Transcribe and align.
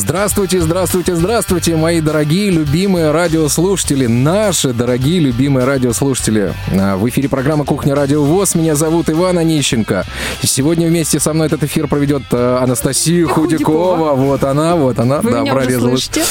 Здравствуйте, 0.00 0.60
здравствуйте, 0.60 1.16
здравствуйте, 1.16 1.74
мои 1.74 2.02
дорогие, 2.02 2.50
любимые 2.50 3.12
радиослушатели, 3.12 4.04
наши 4.04 4.74
дорогие, 4.74 5.20
любимые 5.20 5.64
радиослушатели. 5.64 6.52
А, 6.78 6.98
в 6.98 7.08
эфире 7.08 7.30
программа 7.30 7.64
«Кухня 7.64 7.94
Радио 7.94 8.22
ВОЗ». 8.22 8.56
Меня 8.56 8.74
зовут 8.74 9.08
Иван 9.08 9.38
Онищенко. 9.38 10.04
Сегодня 10.42 10.86
вместе 10.88 11.18
со 11.18 11.32
мной 11.32 11.46
этот 11.46 11.64
эфир 11.64 11.88
проведет 11.88 12.24
а, 12.30 12.62
Анастасия 12.62 13.24
Худякова. 13.26 13.96
Худякова. 13.96 14.12
Вот 14.16 14.44
она, 14.44 14.76
вот 14.76 14.98
она. 14.98 15.22
Вы 15.22 15.30
да, 15.30 15.40
меня 15.40 15.54
уже 15.54 15.62
прорезалась. 15.64 16.04
слышите? 16.04 16.22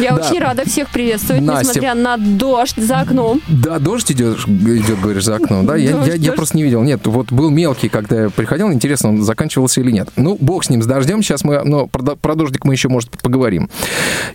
Я 0.00 0.16
Да. 0.16 0.26
очень 0.26 0.40
рада 0.40 0.64
всех 0.68 0.90
приветствовать, 0.90 1.42
Настя. 1.42 1.68
несмотря 1.68 1.94
на 1.94 2.16
дождь 2.16 2.74
за 2.76 2.98
окном. 2.98 3.40
Да, 3.46 3.78
дождь 3.78 4.10
идет, 4.10 4.38
идет, 4.48 5.00
говоришь, 5.00 5.22
за 5.24 5.36
окном, 5.36 5.64
да? 5.64 5.76
Я, 5.76 5.92
Дождь, 5.92 6.08
я, 6.08 6.14
я 6.14 6.18
дождь. 6.18 6.34
просто 6.36 6.56
не 6.56 6.64
видел. 6.64 6.82
Нет, 6.82 7.06
вот 7.06 7.30
был 7.30 7.50
мелкий, 7.50 7.88
когда 7.88 8.22
я 8.22 8.30
приходил. 8.30 8.72
Интересно, 8.72 9.10
он 9.10 9.22
заканчивался 9.22 9.80
или 9.80 9.92
нет. 9.92 10.08
Ну, 10.16 10.36
бог 10.40 10.64
с 10.64 10.70
ним, 10.70 10.82
с 10.82 10.86
дождем. 10.86 11.22
Сейчас 11.22 11.44
мы, 11.44 11.62
но 11.62 11.86
про, 11.86 12.16
про 12.16 12.34
дождик 12.34 12.64
мы 12.64 12.74
еще, 12.74 12.88
может, 12.88 13.11
поговорим. 13.20 13.68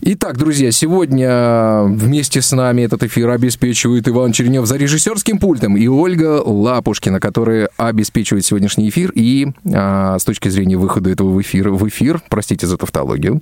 Итак, 0.02 0.38
друзья, 0.38 0.72
сегодня 0.72 1.84
вместе 1.84 2.42
с 2.42 2.52
нами 2.52 2.84
этот 2.84 3.04
эфир 3.04 3.30
обеспечивает 3.30 4.08
Иван 4.08 4.32
Черенев 4.32 4.66
за 4.66 4.78
режиссерским 4.78 5.40
пультом 5.40 5.78
и 5.78 5.88
Ольга 5.88 6.42
Лапушкина, 6.46 7.20
которые 7.20 7.70
обеспечивают 7.78 8.46
сегодняшний 8.46 8.90
эфир 8.90 9.12
и 9.16 9.48
а, 9.74 10.20
с 10.20 10.24
точки 10.24 10.50
зрения 10.50 10.78
выхода 10.78 11.10
этого 11.10 11.30
в 11.30 11.42
эфир, 11.42 11.70
в 11.70 11.88
эфир, 11.88 12.22
простите 12.30 12.68
за 12.68 12.78
тавтологию, 12.78 13.42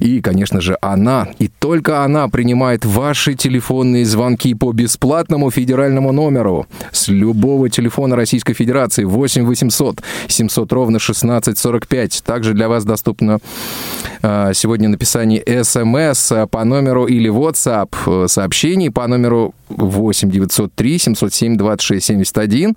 и, 0.00 0.20
конечно 0.20 0.60
же, 0.60 0.76
она, 0.80 1.28
и 1.38 1.48
только 1.48 2.04
она 2.04 2.28
принимает 2.28 2.84
ваши 2.84 3.34
телефонные 3.34 4.04
звонки 4.04 4.54
по 4.54 4.72
бесплатному 4.72 5.50
федеральному 5.50 6.12
номеру 6.12 6.66
с 6.90 7.08
любого 7.08 7.68
телефона 7.70 8.16
Российской 8.16 8.54
Федерации 8.54 9.04
8 9.04 9.44
800 9.44 10.02
700 10.28 10.72
ровно 10.72 10.96
1645. 10.96 12.22
Также 12.24 12.54
для 12.54 12.68
вас 12.68 12.84
доступно 12.84 13.38
а, 14.22 14.52
сегодня 14.62 14.88
написание 14.88 15.42
СМС 15.64 16.32
по 16.48 16.64
номеру 16.64 17.06
или 17.06 17.28
WhatsApp 17.28 17.96
э, 18.06 18.28
сообщений 18.28 18.92
по 18.92 19.08
номеру 19.08 19.56
8 19.70 20.30
903 20.30 20.98
707 20.98 21.56
26 21.56 22.06
71. 22.06 22.76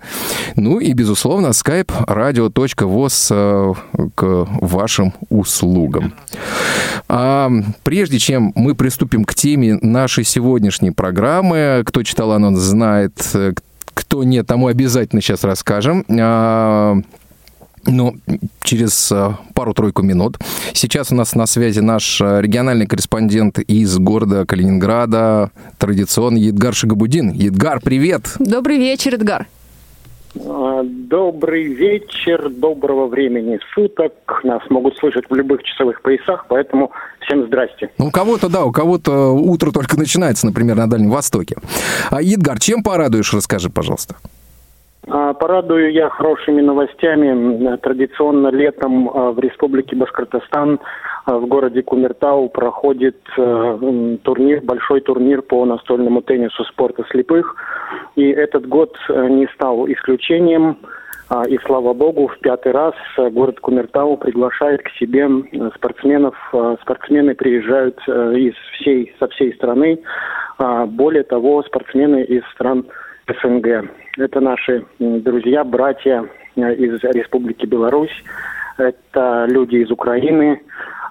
Ну 0.56 0.80
и, 0.80 0.94
безусловно, 0.94 1.48
skype 1.50 1.92
radio.voz 2.08 3.28
э, 3.30 3.74
к 4.16 4.48
вашим 4.62 5.14
услугам. 5.30 6.16
А, 7.08 7.52
прежде 7.84 8.18
чем 8.18 8.52
мы 8.56 8.74
приступим 8.74 9.24
к 9.24 9.36
теме 9.36 9.78
нашей 9.80 10.24
сегодняшней 10.24 10.90
программы, 10.90 11.84
кто 11.86 12.02
читал 12.02 12.32
анонс, 12.32 12.62
знает, 12.62 13.14
э, 13.36 13.54
кто 13.94 14.24
нет, 14.24 14.48
тому 14.48 14.68
обязательно 14.68 15.22
сейчас 15.22 15.44
расскажем. 15.44 16.04
А, 17.86 17.92
ну, 17.92 18.16
через 18.62 19.12
э, 19.12 19.32
пару-тройку 19.54 20.02
минут. 20.02 20.38
Сейчас 20.74 21.12
у 21.12 21.16
нас 21.16 21.36
на 21.36 21.46
связи 21.46 21.80
наш 21.80 22.20
э, 22.22 22.42
региональный 22.42 22.88
корреспондент 22.88 23.60
из 23.60 23.98
города 23.98 24.46
Калининграда, 24.46 25.52
традиционно 25.78 26.38
Едгар 26.38 26.74
Шагабудин. 26.74 27.32
Едгар, 27.32 27.80
привет! 27.82 28.36
Добрый 28.40 28.78
вечер, 28.78 29.16
Эдгар. 29.16 29.48
А, 30.38 30.82
Добрый 30.84 31.64
вечер, 31.66 32.50
доброго 32.50 33.08
времени 33.08 33.60
суток. 33.74 34.14
Нас 34.44 34.62
могут 34.70 34.98
слышать 34.98 35.26
в 35.30 35.36
любых 35.36 35.64
часовых 35.64 36.02
поясах, 36.02 36.46
поэтому 36.50 36.92
всем 37.22 37.46
здрасте. 37.46 37.90
Ну, 37.98 38.08
у 38.08 38.12
кого-то, 38.12 38.50
да, 38.50 38.66
у 38.66 38.72
кого-то 38.72 39.32
утро 39.32 39.72
только 39.72 39.98
начинается, 39.98 40.46
например, 40.46 40.76
на 40.76 40.90
Дальнем 40.90 41.12
Востоке. 41.12 41.56
А, 42.10 42.22
Едгар, 42.22 42.60
чем 42.60 42.84
порадуешь, 42.84 43.34
расскажи, 43.34 43.70
пожалуйста. 43.70 44.16
А, 45.08 45.34
Порадую 45.34 45.92
я 45.92 46.10
хорошими 46.10 46.62
новостями. 46.62 47.78
Традиционно 47.78 48.48
летом 48.48 49.10
а, 49.10 49.32
в 49.32 49.40
Республике 49.40 49.96
Башкортостан 49.96 50.80
а, 51.26 51.38
в 51.38 51.48
городе 51.48 51.84
Кумертау 51.84 52.50
проходит 52.50 53.18
э, 53.38 54.18
турнир, 54.24 54.62
большой 54.62 55.02
турнир 55.02 55.42
по 55.42 55.66
настольному 55.66 56.22
теннису 56.22 56.64
спорта 56.66 57.04
слепых. 57.12 57.56
И 58.16 58.28
этот 58.30 58.68
год 58.68 58.96
э, 59.10 59.28
не 59.28 59.48
стал 59.54 59.88
исключением. 59.88 60.78
И 61.50 61.58
слава 61.66 61.94
богу, 61.94 62.28
в 62.28 62.38
пятый 62.40 62.72
раз 62.72 62.94
э, 63.18 63.30
город 63.30 63.60
Кумертау 63.60 64.18
приглашает 64.18 64.82
к 64.84 64.90
себе 65.00 65.28
спортсменов. 65.76 66.36
Спортсмены 66.82 67.36
приезжают 67.36 68.00
из 68.08 68.54
всей, 68.74 69.14
со 69.20 69.28
всей 69.30 69.54
страны. 69.56 70.00
Более 70.60 71.24
того, 71.24 71.64
спортсмены 71.64 72.24
из 72.24 72.44
стран 72.54 72.86
СНГ. 73.28 73.90
Это 74.18 74.40
наши 74.40 74.86
друзья, 75.00 75.64
братья 75.64 76.26
э, 76.56 76.76
из 76.76 77.04
Республики 77.04 77.66
Беларусь. 77.66 78.24
Это 78.78 79.46
люди 79.50 79.78
из 79.78 79.90
Украины. 79.90 80.62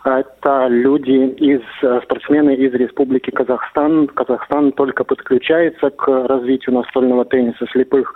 Это 0.05 0.69
люди 0.69 1.29
из 1.35 1.63
э, 1.83 2.01
спортсмены 2.05 2.55
из 2.55 2.73
Республики 2.75 3.31
Казахстан. 3.31 4.07
Казахстан 4.07 4.73
только 4.73 5.03
подключается 5.03 5.91
к 5.91 6.07
развитию 6.29 6.77
настольного 6.77 7.25
тенниса 7.25 7.67
слепых, 7.73 8.15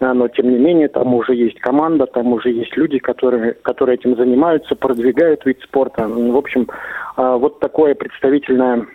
э, 0.00 0.10
но 0.10 0.28
тем 0.28 0.50
не 0.50 0.58
менее 0.58 0.88
там 0.88 1.12
уже 1.12 1.34
есть 1.34 1.60
команда, 1.60 2.06
там 2.06 2.32
уже 2.32 2.50
есть 2.50 2.74
люди, 2.78 2.98
которые, 2.98 3.52
которые 3.52 3.96
этим 3.96 4.16
занимаются, 4.16 4.74
продвигают 4.74 5.44
вид 5.44 5.60
спорта. 5.62 6.08
В 6.08 6.36
общем, 6.36 6.68
вот 7.16 7.60
такое 7.60 7.94
представительное 7.94 8.86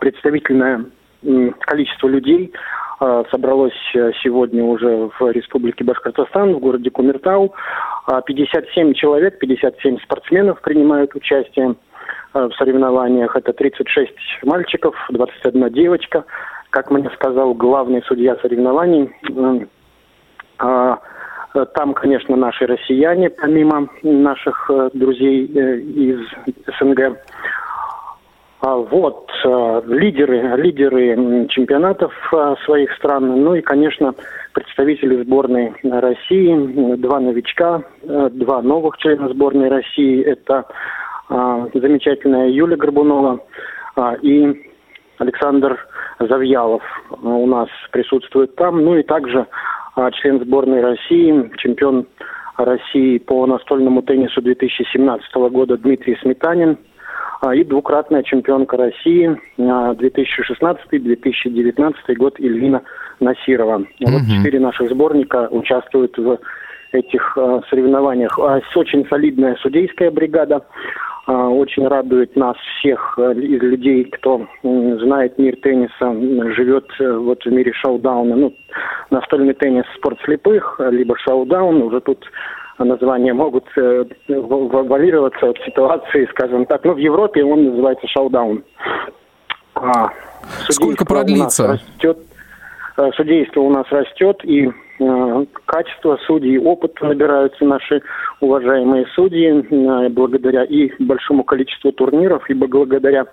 представительное 0.00 0.86
количество 1.60 2.08
людей 2.08 2.52
собралось 3.30 3.72
э, 3.94 4.10
сегодня 4.22 4.64
уже 4.64 5.10
в 5.18 5.30
Республике 5.30 5.84
Башкортостан, 5.84 6.54
в 6.54 6.58
городе 6.58 6.90
Кумертау. 6.90 7.54
А, 8.06 8.22
57 8.22 8.94
человек, 8.94 9.38
57 9.38 9.98
спортсменов 10.00 10.60
принимают 10.62 11.14
участие 11.14 11.76
а, 12.32 12.48
в 12.48 12.54
соревнованиях. 12.54 13.36
Это 13.36 13.52
36 13.52 14.12
мальчиков, 14.42 14.94
21 15.10 15.72
девочка. 15.72 16.24
Как 16.70 16.90
мне 16.90 17.08
сказал 17.14 17.54
главный 17.54 18.02
судья 18.02 18.36
соревнований, 18.42 19.10
а, 20.58 20.98
э, 21.54 21.64
там, 21.74 21.94
конечно, 21.94 22.36
наши 22.36 22.66
россияне, 22.66 23.30
помимо 23.30 23.88
наших 24.02 24.70
э, 24.70 24.90
друзей 24.92 25.50
э, 25.54 25.76
из 25.78 26.20
СНГ. 26.78 27.16
А, 28.60 28.74
Вот, 28.74 29.30
э, 29.44 29.82
лидеры, 29.86 30.56
лидеры 30.56 31.46
чемпионатов 31.48 32.12
э, 32.32 32.54
своих 32.64 32.92
стран, 32.94 33.44
ну 33.44 33.54
и, 33.54 33.60
конечно, 33.60 34.14
представители 34.52 35.22
сборной 35.22 35.74
России, 35.84 36.96
два 36.96 37.20
новичка, 37.20 37.82
э, 38.02 38.30
два 38.32 38.60
новых 38.62 38.98
члена 38.98 39.28
сборной 39.28 39.68
России, 39.68 40.22
это 40.22 40.64
замечательная 41.28 42.48
Юлия 42.48 42.76
Горбунова 42.76 43.40
и 44.22 44.66
Александр 45.18 45.78
Завьялов 46.18 46.82
у 47.22 47.46
нас 47.46 47.68
присутствует 47.92 48.56
там, 48.56 48.82
ну 48.82 48.96
и 48.96 49.02
также 49.02 49.46
член 50.14 50.42
сборной 50.42 50.80
России, 50.80 51.52
чемпион 51.58 52.06
России 52.56 53.18
по 53.18 53.46
настольному 53.46 54.00
теннису 54.00 54.40
2017 54.40 55.34
года 55.34 55.76
Дмитрий 55.76 56.16
Сметанин, 56.22 56.78
и 57.54 57.64
двукратная 57.64 58.22
чемпионка 58.22 58.76
России 58.76 59.34
а, 59.58 59.94
2016-2019 59.94 61.94
год 62.16 62.34
Ильвина 62.38 62.82
Насирова. 63.20 63.84
Вот 64.00 64.22
четыре 64.28 64.60
наших 64.60 64.90
сборника 64.90 65.48
участвуют 65.50 66.18
в 66.18 66.38
этих 66.92 67.36
а, 67.36 67.60
соревнованиях. 67.68 68.38
А, 68.38 68.60
Очень 68.74 69.06
солидная 69.08 69.56
судейская 69.56 70.10
бригада. 70.10 70.64
А, 71.26 71.48
Очень 71.48 71.86
радует 71.86 72.34
нас 72.36 72.56
всех 72.78 73.18
из 73.18 73.62
людей, 73.62 74.04
кто 74.04 74.46
знает 74.62 75.38
мир 75.38 75.56
тенниса, 75.62 76.12
живет 76.54 76.86
э, 76.98 77.12
вот 77.12 77.44
в 77.44 77.50
мире 77.50 77.72
шоу-дауна. 77.72 78.36
Ну, 78.36 78.54
настольный 79.10 79.54
теннис 79.54 79.84
спорт 79.96 80.18
слепых, 80.24 80.80
либо 80.90 81.16
шоу-даун. 81.18 81.82
Уже 81.82 82.00
тут 82.00 82.24
названия 82.84 83.32
могут 83.32 83.64
э, 83.76 84.04
варьироваться 84.28 85.50
от 85.50 85.58
ситуации, 85.64 86.26
скажем 86.30 86.66
так. 86.66 86.84
Ну, 86.84 86.94
в 86.94 86.98
Европе 86.98 87.44
он 87.44 87.64
называется 87.64 88.06
шоу-даун. 88.08 88.64
А, 89.74 90.10
Сколько 90.68 91.04
продлится? 91.04 91.68
растет, 91.68 92.18
судейство 93.16 93.60
у 93.60 93.70
нас 93.70 93.86
растет, 93.90 94.40
и 94.44 94.68
э, 94.68 95.44
качество 95.66 96.18
судей, 96.26 96.58
опыт 96.58 97.00
набираются 97.00 97.64
наши 97.64 98.02
уважаемые 98.40 99.06
судьи 99.14 99.48
э, 99.48 100.08
благодаря 100.08 100.64
и 100.64 100.90
большому 101.02 101.44
количеству 101.44 101.92
турниров, 101.92 102.48
и 102.50 102.54
благодаря 102.54 103.26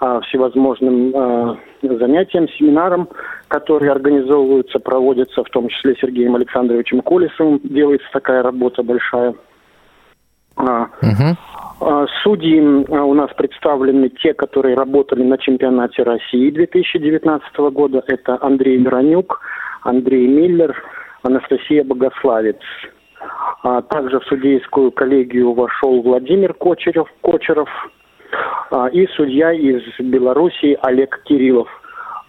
э, 0.00 0.20
всевозможным 0.26 1.12
э, 1.14 1.56
занятиям, 1.82 2.48
семинарам, 2.58 3.08
которые 3.48 3.92
организовываются, 3.92 4.78
проводятся, 4.78 5.42
в 5.42 5.48
том 5.50 5.68
числе 5.68 5.96
Сергеем 6.00 6.34
Александровичем 6.36 7.00
Колесовым. 7.00 7.60
Делается 7.64 8.08
такая 8.12 8.42
работа 8.42 8.82
большая. 8.82 9.34
А, 10.56 10.88
Судьи 11.78 12.58
а, 12.90 13.04
у 13.04 13.12
нас 13.12 13.30
представлены 13.36 14.08
те, 14.08 14.32
которые 14.32 14.76
работали 14.76 15.22
на 15.22 15.36
чемпионате 15.36 16.02
России 16.04 16.50
2019 16.50 17.56
года. 17.72 18.02
Это 18.06 18.38
Андрей 18.40 18.78
Миронюк, 18.78 19.40
Андрей 19.82 20.26
Миллер, 20.26 20.74
Анастасия 21.22 21.84
Богославец. 21.84 22.56
А 23.62 23.82
Также 23.82 24.20
в 24.20 24.24
судейскую 24.24 24.90
коллегию 24.90 25.52
вошел 25.52 26.00
Владимир 26.00 26.54
Кочерев, 26.54 27.08
Кочеров 27.20 27.68
а, 28.70 28.88
и 28.88 29.06
судья 29.08 29.52
из 29.52 29.82
Белоруссии 29.98 30.78
Олег 30.82 31.22
Кириллов. 31.24 31.68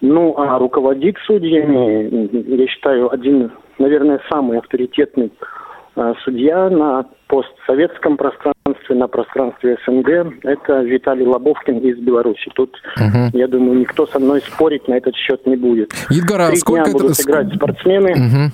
Ну, 0.02 0.36
а 0.38 0.60
руководит 0.60 1.18
судьями, 1.26 2.30
я 2.34 2.68
считаю, 2.68 3.12
один, 3.12 3.52
наверное, 3.80 4.20
самый 4.30 4.60
авторитетный 4.60 5.32
а, 5.96 6.14
судья 6.24 6.70
на 6.70 7.06
постсоветском 7.28 8.18
пространстве, 8.18 8.57
на 8.90 9.08
пространстве 9.08 9.78
СНГ. 9.86 10.44
Это 10.44 10.82
Виталий 10.82 11.26
Лобовкин 11.26 11.80
из 11.80 11.98
Беларуси. 12.00 12.50
Тут, 12.56 12.76
я 13.34 13.48
думаю, 13.48 13.80
никто 13.80 14.08
со 14.08 14.20
мной 14.20 14.42
спорить 14.42 14.88
на 14.88 14.96
этот 14.96 15.16
счет 15.16 15.46
не 15.46 15.56
будет. 15.56 15.94
Едгар, 16.10 16.48
Три 16.48 16.58
сколько 16.58 16.84
дня 16.84 16.92
это- 16.92 17.04
будут 17.04 17.20
играть 17.20 17.54
спортсмены. 17.56 18.16
Мгм. 18.16 18.52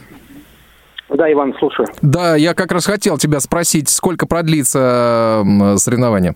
Да, 1.17 1.31
Иван, 1.31 1.53
слушаю. 1.59 1.87
Да, 2.01 2.35
я 2.35 2.53
как 2.53 2.71
раз 2.71 2.85
хотел 2.85 3.17
тебя 3.17 3.39
спросить, 3.39 3.89
сколько 3.89 4.25
продлится 4.25 5.43
соревнование? 5.77 6.33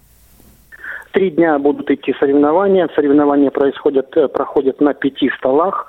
Три 1.14 1.32
дня 1.32 1.58
будут 1.58 1.90
идти 1.90 2.14
соревнования. 2.20 2.88
Соревнования 2.96 3.50
происходят, 3.50 4.16
э, 4.16 4.28
проходят 4.28 4.80
на 4.82 4.94
пяти 4.94 5.32
столах. 5.40 5.88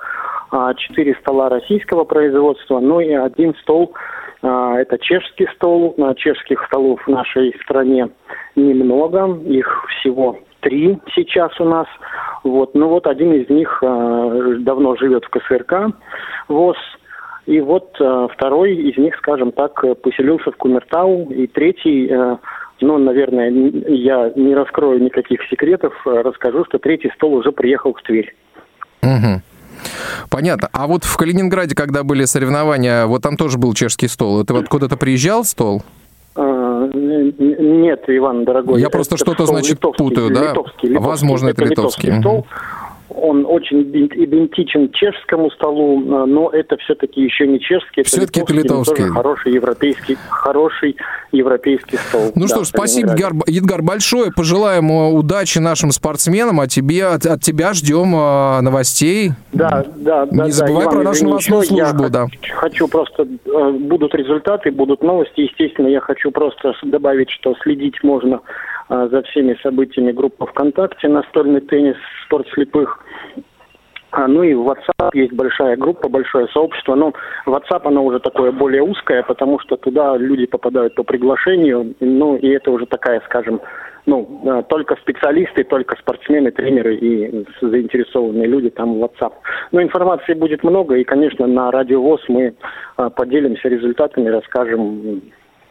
А, 0.51 0.73
Четыре 0.73 1.13
стола 1.21 1.49
российского 1.49 2.03
производства, 2.05 2.79
ну 2.79 2.99
и 2.99 3.11
один 3.13 3.53
стол, 3.61 3.93
это 4.41 4.97
чешский 4.99 5.47
стол. 5.55 5.95
А, 5.97 6.13
Чешских 6.15 6.63
столов 6.65 7.01
в 7.05 7.09
нашей 7.09 7.55
стране 7.63 8.09
немного, 8.55 9.37
их 9.45 9.85
всего 9.99 10.39
три 10.61 10.97
сейчас 11.13 11.59
у 11.59 11.65
нас. 11.65 11.87
Вот. 12.43 12.75
Ну 12.75 12.87
вот 12.87 13.07
один 13.07 13.33
из 13.33 13.49
них 13.49 13.81
а, 13.83 14.55
давно 14.59 14.95
живет 14.95 15.25
в 15.25 15.29
КСРК 15.29 15.93
ВОЗ. 16.47 16.77
И 17.45 17.61
вот 17.61 17.95
э, 17.99 18.27
второй 18.31 18.75
из 18.75 18.95
них, 18.97 19.15
скажем 19.15 19.51
так, 19.51 19.83
поселился 20.03 20.51
в 20.51 20.57
Кумертау. 20.57 21.31
И 21.31 21.47
третий, 21.47 22.07
ну, 22.79 22.97
наверное, 22.99 23.49
я 23.49 24.31
не 24.35 24.53
раскрою 24.53 25.01
никаких 25.01 25.41
секретов, 25.49 25.95
расскажу, 26.05 26.63
что 26.65 26.77
третий 26.77 27.09
стол 27.15 27.33
уже 27.33 27.51
приехал 27.51 27.95
в 27.95 28.01
Тверь. 28.03 28.35
Мгм. 29.01 29.41
Понятно. 30.29 30.69
А 30.71 30.87
вот 30.87 31.03
в 31.03 31.17
Калининграде, 31.17 31.75
когда 31.75 32.03
были 32.03 32.25
соревнования, 32.25 33.05
вот 33.05 33.21
там 33.21 33.37
тоже 33.37 33.57
был 33.57 33.73
чешский 33.73 34.07
стол. 34.07 34.43
Ты 34.43 34.53
вот 34.53 34.67
куда-то 34.67 34.97
приезжал 34.97 35.43
стол? 35.43 35.83
Э, 36.35 36.89
Нет, 36.93 38.03
Иван, 38.07 38.45
дорогой. 38.45 38.79
Я 38.79 38.89
просто 38.89 39.15
это 39.15 39.25
что-то, 39.25 39.45
значит, 39.45 39.71
литовский, 39.71 40.05
путаю, 40.05 40.29
да? 40.29 40.51
литовский, 40.51 40.89
литовский. 40.89 40.97
Возможно, 40.97 41.49
это 41.49 41.65
литовский, 41.65 42.11
мгм. 42.11 42.21
стол. 42.21 42.47
Он 43.09 43.45
очень 43.47 43.81
идентичен 43.83 44.91
чешскому 44.91 45.49
столу, 45.51 45.99
э, 46.01 46.25
но 46.25 46.49
это 46.51 46.77
все-таки 46.77 47.21
еще 47.21 47.47
не 47.47 47.59
чешский, 47.59 48.01
это 48.01 48.09
Всё-таки 48.09 48.41
это 48.41 48.53
литовский. 48.53 48.95
тоже 48.97 49.09
хороший 49.13 49.51
европейский, 49.53 50.17
хороший 50.29 50.95
европейский 51.31 51.97
стол. 51.97 52.31
Ну 52.35 52.41
Да, 52.43 52.47
что 52.47 52.63
ж, 52.63 52.67
спасибо. 52.67 53.11
Едгар, 53.11 53.33
Едгар, 53.47 53.81
большое. 53.81 54.31
Пожелаем 54.35 54.91
э, 54.91 55.11
удачи 55.11 55.57
нашим 55.59 55.91
спортсменам, 55.91 56.59
а 56.59 56.67
тебе, 56.67 57.05
от, 57.07 57.25
от 57.25 57.41
тебя 57.41 57.73
ждем 57.73 58.13
э, 58.15 58.61
новостей. 58.61 59.31
Да, 59.53 59.85
да, 59.95 60.25
да. 60.25 60.31
Не 60.31 60.37
да, 60.37 60.49
забывай 60.51 60.83
Иван, 60.85 60.93
про 60.95 61.03
нашу 61.03 61.25
новостную 61.25 61.63
я 61.63 61.67
службу, 61.87 62.03
х- 62.03 62.09
да. 62.09 62.25
Хочу 62.55 62.87
просто, 62.87 63.25
будут 63.79 64.13
результаты, 64.15 64.71
будут 64.71 65.01
новости. 65.03 65.41
Естественно, 65.41 65.87
я 65.87 65.99
хочу 65.99 66.31
просто 66.31 66.73
добавить, 66.83 67.29
что 67.31 67.55
следить 67.63 67.95
можно 68.03 68.39
за 68.89 69.21
всеми 69.23 69.57
событиями 69.61 70.11
группы 70.11 70.45
ВКонтакте 70.45 71.07
«Настольный 71.07 71.61
теннис. 71.61 71.95
Спорт 72.25 72.47
слепых». 72.53 72.99
А, 74.11 74.27
ну 74.27 74.41
и 74.41 74.55
в 74.55 74.67
WhatsApp 74.67 75.11
есть 75.13 75.33
большая 75.33 75.77
группа, 75.77 76.09
большое 76.09 76.47
сообщество. 76.47 76.95
Но 76.95 77.13
WhatsApp, 77.45 77.81
оно 77.83 78.03
уже 78.03 78.19
такое 78.19 78.51
более 78.51 78.81
узкое, 78.81 79.21
потому 79.23 79.59
что 79.59 79.77
туда 79.77 80.17
люди 80.17 80.47
попадают 80.47 80.95
по 80.95 81.03
приглашению. 81.03 81.93
Ну 81.99 82.35
и 82.35 82.47
это 82.47 82.71
уже 82.71 82.87
такая, 82.87 83.21
скажем, 83.25 83.61
ну, 84.07 84.41
э, 84.43 84.63
только 84.67 84.95
специалисты, 84.95 85.63
только 85.63 85.95
спортсмены, 85.97 86.49
тренеры 86.49 86.95
и 86.95 87.45
заинтересованные 87.61 88.47
люди 88.47 88.71
там 88.71 88.95
в 88.95 89.03
WhatsApp. 89.03 89.33
Но 89.71 89.83
информации 89.83 90.33
будет 90.33 90.63
много, 90.63 90.95
и, 90.95 91.03
конечно, 91.03 91.45
на 91.45 91.69
Радио 91.69 92.01
ВОЗ 92.01 92.21
мы 92.29 92.55
поделимся 93.15 93.69
результатами, 93.69 94.29
расскажем, 94.29 95.21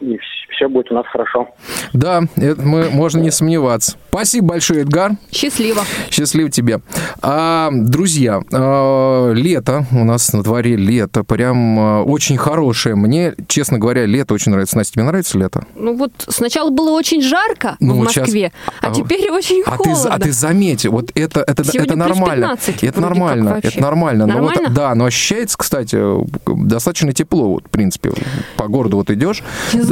и 0.01 0.17
все 0.49 0.67
будет 0.67 0.91
у 0.91 0.95
нас 0.95 1.05
хорошо. 1.11 1.49
Да, 1.93 2.21
это 2.35 2.61
мы, 2.61 2.89
можно 2.89 3.19
не 3.19 3.31
сомневаться. 3.31 3.95
Спасибо 4.09 4.47
большое, 4.47 4.81
Эдгар. 4.81 5.11
Счастливо. 5.31 5.83
Счастливо 6.09 6.49
тебе. 6.49 6.81
А, 7.21 7.69
друзья, 7.71 8.41
а, 8.51 9.31
лето, 9.31 9.85
у 9.91 10.03
нас 10.03 10.33
на 10.33 10.41
дворе 10.43 10.75
лето, 10.75 11.23
прям 11.23 11.79
а, 11.79 12.03
очень 12.03 12.37
хорошее. 12.37 12.95
Мне, 12.95 13.35
честно 13.47 13.77
говоря, 13.77 14.05
лето 14.05 14.33
очень 14.33 14.51
нравится. 14.51 14.77
Настя, 14.77 14.93
тебе 14.93 15.03
нравится 15.03 15.37
лето? 15.37 15.65
Ну 15.75 15.95
вот 15.95 16.11
сначала 16.27 16.69
было 16.71 16.91
очень 16.91 17.21
жарко 17.21 17.77
Ну, 17.79 17.93
в 17.93 17.97
Москве, 18.03 18.51
а, 18.81 18.87
а, 18.87 18.91
теперь 18.93 19.29
очень 19.31 19.61
А 19.65 19.77
ты, 19.77 19.89
холодно. 19.89 20.13
а 20.15 20.19
ты 20.19 20.31
заметь, 20.31 20.85
вот 20.85 21.11
это, 21.15 21.41
это, 21.41 21.63
Сегодня 21.63 21.81
это 21.83 21.95
нормально. 21.95 22.47
15 22.47 22.83
это 22.83 23.01
нормально, 23.01 23.59
это 23.61 23.81
нормально. 23.81 24.25
Но 24.25 24.33
вот, 24.39 24.47
Нормально? 24.55 24.69
да, 24.75 24.95
но 24.95 25.05
ощущается, 25.05 25.57
кстати, 25.57 25.97
достаточно 26.45 27.13
тепло, 27.13 27.49
вот, 27.49 27.65
в 27.67 27.69
принципе. 27.69 28.11
По 28.57 28.67
городу 28.67 28.97
вот 28.97 29.09
идешь. 29.11 29.43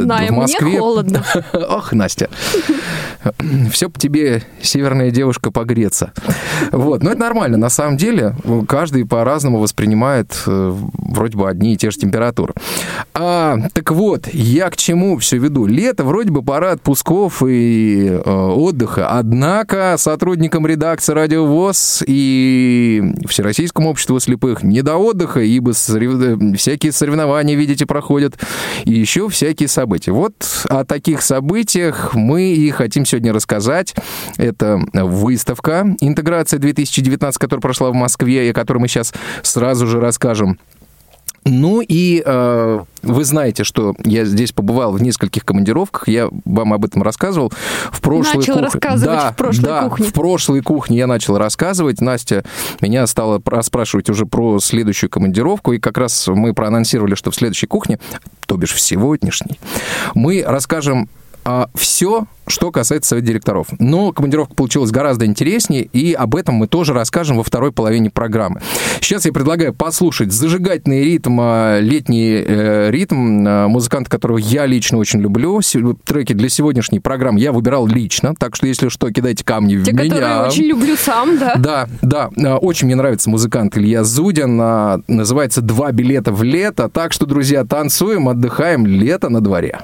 Знаю, 0.04 0.28
в 0.28 0.30
мне 0.32 0.40
Москве. 0.40 0.78
холодно. 0.78 1.24
Ох, 1.52 1.92
Настя. 1.92 2.28
Все 3.70 3.88
по 3.90 3.98
тебе, 3.98 4.42
северная 4.62 5.10
девушка, 5.10 5.50
погреться. 5.50 6.12
Вот, 6.72 7.02
но 7.02 7.10
это 7.10 7.20
нормально. 7.20 7.56
На 7.58 7.68
самом 7.68 7.96
деле, 7.96 8.34
каждый 8.68 9.04
по-разному 9.04 9.58
воспринимает 9.58 10.42
э, 10.46 10.72
вроде 10.94 11.36
бы 11.36 11.48
одни 11.48 11.74
и 11.74 11.76
те 11.76 11.90
же 11.90 11.98
температуры. 11.98 12.54
А, 13.14 13.58
так 13.72 13.90
вот, 13.90 14.28
я 14.32 14.70
к 14.70 14.76
чему 14.76 15.18
все 15.18 15.38
веду? 15.38 15.66
Лето, 15.66 16.04
вроде 16.04 16.30
бы 16.30 16.42
пора 16.42 16.72
отпусков 16.72 17.42
и 17.46 18.06
э, 18.08 18.30
отдыха. 18.30 19.08
Однако 19.08 19.96
сотрудникам 19.98 20.66
редакции 20.66 21.12
Радио 21.12 21.44
ВОЗ 21.44 22.04
и 22.06 23.02
Всероссийскому 23.28 23.90
обществу 23.90 24.18
слепых 24.20 24.62
не 24.62 24.82
до 24.82 24.96
отдыха, 24.96 25.40
ибо 25.40 25.70
сорев- 25.70 26.52
э, 26.52 26.56
всякие 26.56 26.92
соревнования, 26.92 27.56
видите, 27.56 27.84
проходят, 27.86 28.38
и 28.84 28.92
еще 28.94 29.28
всякие 29.28 29.68
события. 29.68 29.87
Вот 29.88 30.34
о 30.68 30.84
таких 30.84 31.22
событиях 31.22 32.14
мы 32.14 32.52
и 32.52 32.70
хотим 32.70 33.06
сегодня 33.06 33.32
рассказать. 33.32 33.94
Это 34.36 34.80
выставка 34.92 35.96
«Интеграция 36.00 36.60
2019», 36.60 37.32
которая 37.38 37.62
прошла 37.62 37.90
в 37.90 37.94
Москве, 37.94 38.46
и 38.46 38.50
о 38.50 38.54
которой 38.54 38.78
мы 38.78 38.88
сейчас 38.88 39.14
сразу 39.42 39.86
же 39.86 39.98
расскажем. 39.98 40.58
Ну 41.44 41.80
и 41.80 42.22
э, 42.24 42.80
вы 43.02 43.24
знаете, 43.24 43.64
что 43.64 43.94
я 44.04 44.24
здесь 44.24 44.52
побывал 44.52 44.92
в 44.92 45.02
нескольких 45.02 45.44
командировках, 45.44 46.08
я 46.08 46.28
вам 46.44 46.72
об 46.72 46.84
этом 46.84 47.02
рассказывал. 47.02 47.52
В 47.90 48.00
прошлой 48.00 48.38
Начал 48.38 48.54
кухне- 48.54 48.64
рассказывать 48.64 49.18
да, 49.18 49.32
в 49.32 49.36
прошлой 49.36 49.64
да, 49.64 49.88
кухне. 49.88 50.06
в 50.06 50.12
прошлой 50.12 50.60
кухне 50.62 50.98
я 50.98 51.06
начал 51.06 51.38
рассказывать. 51.38 52.00
Настя 52.00 52.44
меня 52.80 53.06
стала 53.06 53.40
расспрашивать 53.44 54.10
уже 54.10 54.26
про 54.26 54.58
следующую 54.60 55.10
командировку, 55.10 55.72
и 55.72 55.78
как 55.78 55.96
раз 55.98 56.28
мы 56.28 56.52
проанонсировали, 56.54 57.14
что 57.14 57.30
в 57.30 57.34
следующей 57.34 57.66
кухне, 57.66 57.98
то 58.46 58.56
бишь 58.56 58.72
в 58.74 58.80
сегодняшней, 58.80 59.58
мы 60.14 60.44
расскажем 60.46 61.08
все, 61.74 62.26
что 62.48 62.70
касается 62.70 63.10
совета 63.10 63.26
директоров. 63.28 63.68
Но 63.78 64.12
командировка 64.12 64.54
получилась 64.54 64.90
гораздо 64.90 65.26
интереснее, 65.26 65.82
и 65.82 66.12
об 66.12 66.34
этом 66.34 66.56
мы 66.56 66.66
тоже 66.66 66.92
расскажем 66.92 67.36
во 67.36 67.42
второй 67.42 67.72
половине 67.72 68.10
программы. 68.10 68.60
Сейчас 69.00 69.26
я 69.26 69.32
предлагаю 69.32 69.72
послушать 69.74 70.32
зажигательный 70.32 71.04
ритм, 71.04 71.38
э, 71.40 71.80
летний 71.80 72.42
э, 72.46 72.90
ритм 72.90 73.46
э, 73.46 73.68
музыканта, 73.68 74.10
которого 74.10 74.38
я 74.38 74.66
лично 74.66 74.98
очень 74.98 75.20
люблю. 75.20 75.60
Треки 76.04 76.32
для 76.32 76.48
сегодняшней 76.48 77.00
программы 77.00 77.40
я 77.40 77.52
выбирал 77.52 77.86
лично, 77.86 78.34
так 78.34 78.56
что, 78.56 78.66
если 78.66 78.88
что, 78.88 79.10
кидайте 79.10 79.44
камни 79.44 79.76
в 79.76 79.84
Те, 79.84 79.92
меня. 79.92 80.04
которые 80.04 80.40
очень 80.42 80.64
люблю 80.64 80.96
сам, 80.96 81.38
да. 81.38 81.54
Да, 81.56 81.88
да, 82.02 82.30
э, 82.36 82.54
очень 82.54 82.86
мне 82.86 82.96
нравится 82.96 83.30
музыкант 83.30 83.76
Илья 83.76 84.04
Зудин, 84.04 84.56
называется 85.06 85.60
«Два 85.60 85.92
билета 85.92 86.32
в 86.32 86.42
лето», 86.42 86.88
так 86.88 87.12
что, 87.12 87.26
друзья, 87.26 87.64
танцуем, 87.64 88.28
отдыхаем, 88.28 88.86
лето 88.86 89.28
на 89.28 89.40
дворе. 89.40 89.78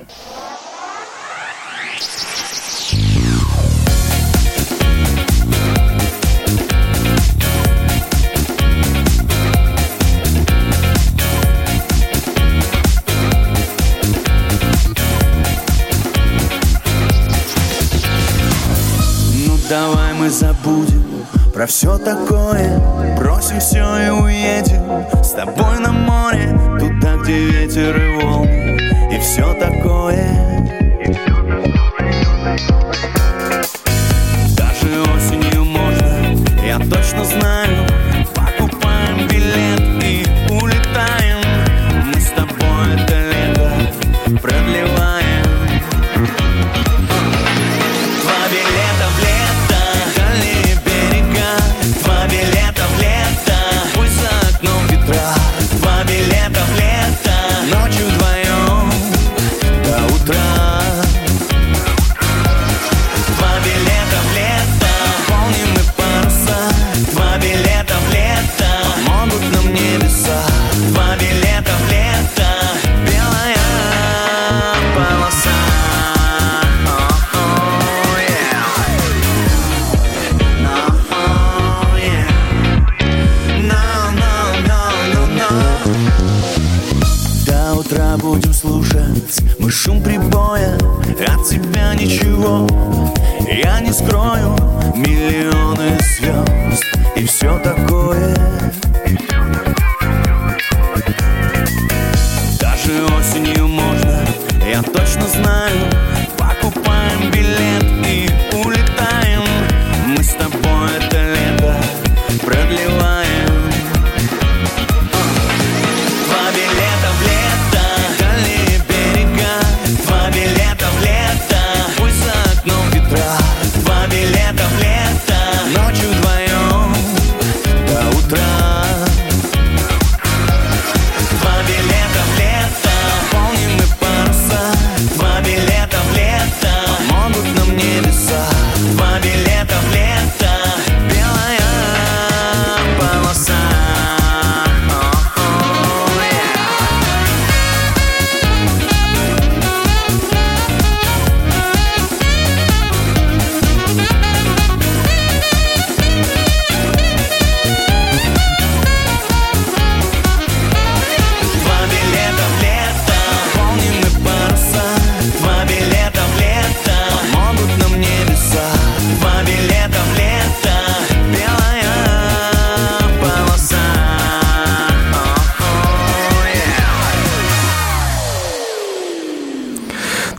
Мы 20.25 20.31
забудем 20.31 21.05
про 21.53 21.67
все 21.67 21.99
такое. 21.99 22.81
Бросим 23.19 23.61
все 23.61 24.07
и 24.07 24.09
уедем 24.09 25.05
с 25.23 25.33
тобой 25.33 25.79
на 25.81 25.93
море 25.93 26.49
Туда, 26.79 27.17
где 27.17 27.45
ветер 27.45 27.95
и 27.95 28.23
волны 28.23 28.81
и 29.15 29.19
все 29.19 29.53
такое 29.61 30.64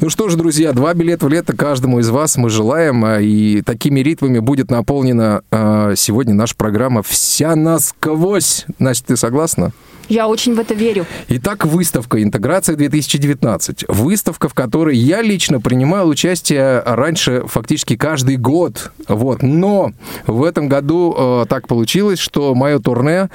Ну 0.05 0.11
что 0.11 0.24
ж, 0.35 0.37
друзья, 0.37 0.73
два 0.73 0.93
билета 0.93 1.25
в 1.25 1.29
лето 1.29 1.55
каждому 1.55 1.99
из 1.99 2.09
вас 2.09 2.37
мы 2.37 2.49
желаем. 2.49 3.03
а, 3.05 3.19
И 3.19 3.61
такими 3.61 4.01
ритмами 4.01 4.39
будет 4.39 4.69
наполнена 4.69 5.41
а, 5.51 5.93
сегодня 5.95 6.33
наша 6.33 6.55
программа 6.55 7.01
«Вся 7.03 7.55
насквозь». 7.55 8.65
Настя, 8.79 9.07
ты 9.07 9.17
согласна? 9.17 9.71
Я 10.07 10.27
очень 10.27 10.53
в 10.53 10.59
это 10.59 10.75
верю. 10.75 11.05
Итак, 11.29 11.65
выставка 11.65 12.21
«Интеграция-2019». 12.21 13.85
Выставка, 13.87 14.49
в 14.49 14.53
которой 14.53 14.95
я 14.95 15.21
лично 15.23 15.59
принимал 15.59 16.07
участие 16.09 16.81
раньше 16.85 17.43
фактически 17.47 17.95
каждый 17.95 18.37
год. 18.37 18.91
Вот. 19.07 19.41
Но 19.41 19.93
в 20.27 20.43
этом 20.43 20.67
году 20.67 21.15
э, 21.17 21.45
так 21.49 21.67
получилось, 21.67 22.19
что 22.19 22.53
мое 22.53 22.77
турне 22.79 23.29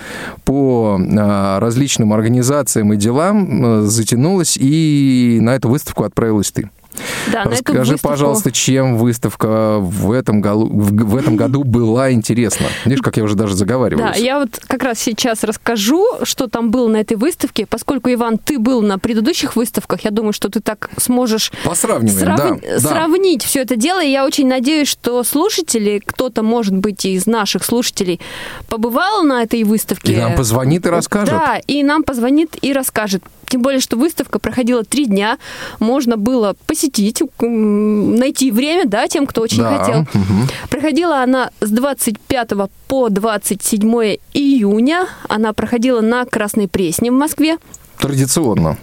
по 0.45 1.00
э, 1.00 1.59
различным 1.59 2.12
организациям 2.12 2.92
и 2.92 2.97
делам 2.97 3.64
э, 3.64 3.83
затянулось, 3.87 4.57
и 4.61 5.38
на 5.40 5.57
эту 5.57 5.71
выставку 5.71 6.04
отправилась 6.04 6.52
ты. 6.52 6.71
Да, 7.32 7.44
Расскажи, 7.44 7.92
выставку- 7.92 8.09
пожалуйста, 8.09 8.50
чем 8.52 8.97
выставка 8.99 9.78
в 9.78 10.11
этом, 10.12 10.40
голу- 10.40 10.68
в, 10.68 11.16
этом 11.16 11.37
году 11.37 11.62
была 11.64 12.12
интересна? 12.12 12.66
Видишь, 12.85 13.02
как 13.02 13.16
я 13.16 13.23
уже 13.25 13.37
даже 13.37 13.54
заговариваюсь. 13.54 14.16
Да, 14.16 14.23
я 14.23 14.38
вот 14.40 14.59
как 14.66 14.82
раз 14.82 14.99
сейчас 14.99 15.44
расскажу, 15.44 16.04
что 16.25 16.49
там 16.49 16.70
было 16.70 16.88
на 16.88 16.97
этой 16.97 17.16
выставке. 17.16 17.66
Поскольку, 17.66 18.12
Иван, 18.12 18.38
ты 18.38 18.59
был 18.59 18.82
на 18.82 18.99
предыдущих 18.99 19.54
выставках, 19.56 20.00
я 20.04 20.11
думаю, 20.11 20.32
что 20.32 20.49
ты 20.49 20.61
так 20.61 20.90
сможешь 20.99 21.52
Посравниваем, 21.64 22.18
срав- 22.18 22.38
да, 22.38 22.56
да. 22.73 22.80
сравнить 22.80 23.44
все 23.44 23.61
это 23.61 23.76
дело. 23.76 24.02
И 24.02 24.11
я 24.11 24.25
очень 24.26 24.49
надеюсь, 24.49 24.88
что 24.88 25.23
слушатели, 25.23 26.02
кто-то, 26.04 26.42
может 26.42 26.76
быть, 26.76 27.04
из 27.04 27.26
наших 27.26 27.64
слушателей 27.64 28.20
побывал 28.68 29.23
на 29.23 29.42
этой 29.42 29.62
выставке. 29.62 30.12
И 30.12 30.16
нам 30.16 30.35
позвонит 30.35 30.87
и 30.87 30.88
расскажет. 30.88 31.30
Да, 31.30 31.61
и 31.66 31.82
нам 31.82 32.02
позвонит 32.02 32.56
и 32.62 32.73
расскажет. 32.73 33.23
Тем 33.49 33.62
более, 33.62 33.80
что 33.80 33.97
выставка 33.97 34.38
проходила 34.38 34.85
три 34.85 35.06
дня. 35.06 35.37
Можно 35.80 36.16
было 36.16 36.54
посетить, 36.66 36.79
м, 37.40 38.16
найти 38.16 38.50
время, 38.50 38.87
да, 38.87 39.06
тем, 39.08 39.26
кто 39.26 39.42
очень 39.42 39.62
Да, 39.62 39.78
хотел. 39.78 40.00
мгм. 40.14 40.49
Проходила 40.70 41.22
она 41.22 41.50
с 41.60 41.70
25 41.70 42.68
по 42.88 43.08
27 43.08 44.16
июня. 44.34 45.06
Она 45.28 45.52
проходила 45.52 46.00
на 46.00 46.25
Красной 46.25 46.68
Пресне 46.68 47.10
в 47.10 47.14
Москве. 47.14 47.58
Традиционно. 47.99 48.78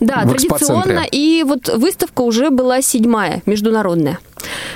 Да, 0.00 0.22
В 0.24 0.30
традиционно. 0.30 1.04
И 1.10 1.42
вот 1.46 1.68
выставка 1.68 2.22
уже 2.22 2.48
была 2.50 2.80
седьмая, 2.80 3.42
международная. 3.44 4.18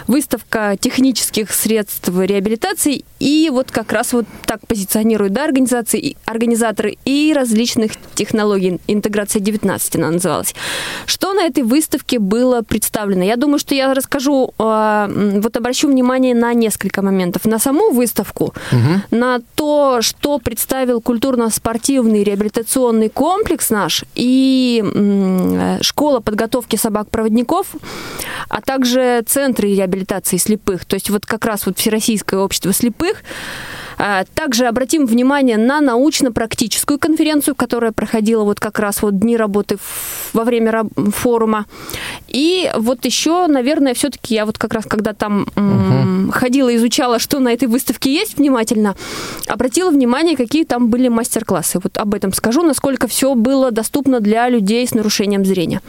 Выставка 0.06 0.76
технических 0.80 1.50
средств 1.52 2.08
реабилитации. 2.08 3.04
И 3.18 3.50
вот 3.52 3.70
как 3.70 3.92
раз 3.92 4.12
вот 4.12 4.26
так 4.44 4.66
позиционируют 4.66 5.32
да, 5.32 5.44
организации, 5.44 6.00
и- 6.00 6.16
организаторы 6.24 6.96
и 7.04 7.32
различных 7.34 7.92
технологий. 8.14 8.78
Интеграция 8.86 9.40
19 9.40 9.96
она 9.96 10.10
называлась. 10.10 10.54
Что 11.06 11.32
на 11.32 11.44
этой 11.44 11.62
выставке 11.62 12.18
было 12.18 12.62
представлено? 12.62 13.24
Я 13.24 13.36
думаю, 13.36 13.58
что 13.58 13.74
я 13.74 13.92
расскажу, 13.94 14.52
а, 14.58 15.10
вот 15.40 15.56
обращу 15.56 15.88
внимание 15.88 16.34
на 16.34 16.52
несколько 16.54 17.02
моментов. 17.02 17.44
На 17.44 17.58
саму 17.58 17.90
выставку, 17.90 18.54
на 19.10 19.40
то, 19.54 20.02
что 20.02 20.38
представил 20.38 21.00
культурно-спортивный 21.00 22.22
реабилитационный 22.24 23.08
комплекс 23.08 23.70
наш 23.70 24.04
и 24.14 24.82
э, 24.84 25.78
школа 25.82 26.20
подготовки 26.20 26.76
собак-проводников, 26.76 27.66
а 28.48 28.60
также 28.60 29.22
центры 29.56 29.74
реабилитации 29.74 30.36
слепых. 30.36 30.84
То 30.84 30.94
есть 30.94 31.10
вот 31.10 31.24
как 31.24 31.44
раз 31.44 31.66
вот 31.66 31.78
Всероссийское 31.78 32.38
общество 32.38 32.72
слепых. 32.72 33.22
А, 33.98 34.24
Также 34.34 34.66
обратим 34.66 35.06
внимание 35.06 35.56
на 35.56 35.80
научно-практическую 35.80 36.98
конференцию, 36.98 37.54
которая 37.54 37.92
проходила 37.92 38.44
вот 38.44 38.60
как 38.60 38.78
раз 38.78 39.02
вот 39.02 39.18
дни 39.18 39.36
работы 39.36 39.78
во 40.32 40.44
время 40.44 40.84
форума. 41.14 41.66
И 42.28 42.70
вот 42.76 43.04
еще, 43.04 43.46
наверное, 43.46 43.94
все-таки 43.94 44.34
я 44.34 44.44
вот 44.44 44.58
как 44.58 44.74
раз, 44.74 44.84
когда 44.84 45.12
там 45.12 45.46
м, 45.56 46.30
ходила, 46.32 46.74
изучала, 46.76 47.18
что 47.18 47.38
на 47.38 47.52
этой 47.52 47.68
выставке 47.68 48.12
есть 48.12 48.36
внимательно, 48.36 48.96
обратила 49.48 49.90
внимание, 49.90 50.36
какие 50.36 50.64
там 50.64 50.88
были 50.88 51.08
мастер-классы. 51.08 51.80
Вот 51.82 51.96
об 51.98 52.14
этом 52.14 52.32
скажу, 52.32 52.62
насколько 52.62 53.06
все 53.06 53.34
было 53.34 53.70
доступно 53.70 54.20
для 54.20 54.48
людей 54.48 54.86
с 54.86 54.94
нарушением 54.94 55.44
зрения. 55.44 55.80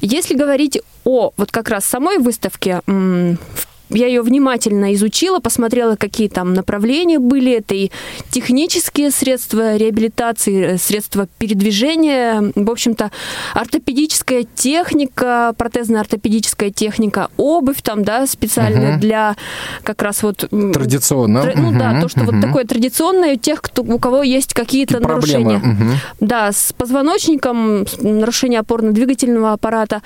Если 0.00 0.34
говорить 0.34 0.80
о 1.04 1.32
вот 1.36 1.50
как 1.50 1.68
раз 1.68 1.84
самой 1.84 2.18
выставке, 2.18 2.80
в 2.86 3.73
я 3.90 4.06
ее 4.06 4.22
внимательно 4.22 4.94
изучила, 4.94 5.38
посмотрела, 5.40 5.96
какие 5.96 6.28
там 6.28 6.54
направления 6.54 7.18
были. 7.18 7.52
Это 7.58 7.74
и 7.74 7.90
технические 8.30 9.10
средства 9.10 9.76
реабилитации, 9.76 10.74
э, 10.74 10.78
средства 10.78 11.28
передвижения, 11.38 12.52
в 12.54 12.70
общем-то, 12.70 13.10
ортопедическая 13.54 14.44
техника, 14.54 15.54
протезно-ортопедическая 15.56 16.70
техника, 16.70 17.28
обувь 17.36 17.82
там, 17.82 18.04
да, 18.04 18.26
специальная 18.26 18.92
Мгм. 18.92 19.00
для 19.00 19.36
как 19.82 20.02
раз 20.02 20.22
вот... 20.22 20.48
Традиционно. 20.72 21.38
тр- 21.38 21.52
Ну 21.56 21.72
да, 21.78 21.90
Мгм, 21.90 22.00
то, 22.00 22.08
что 22.08 22.20
вот 22.20 22.34
мгм. 22.34 22.42
такое 22.42 22.64
традиционное 22.64 23.34
у 23.34 23.36
тех, 23.38 23.60
кто, 23.62 23.82
у 23.82 23.98
кого 23.98 24.22
есть 24.22 24.54
какие-то 24.54 25.00
нарушения. 25.00 25.58
Мгм. 25.58 25.90
Да, 26.20 26.52
с 26.52 26.72
позвоночником, 26.72 27.86
нарушение 28.00 28.60
опорно-двигательного 28.60 29.52
аппарата. 29.52 30.02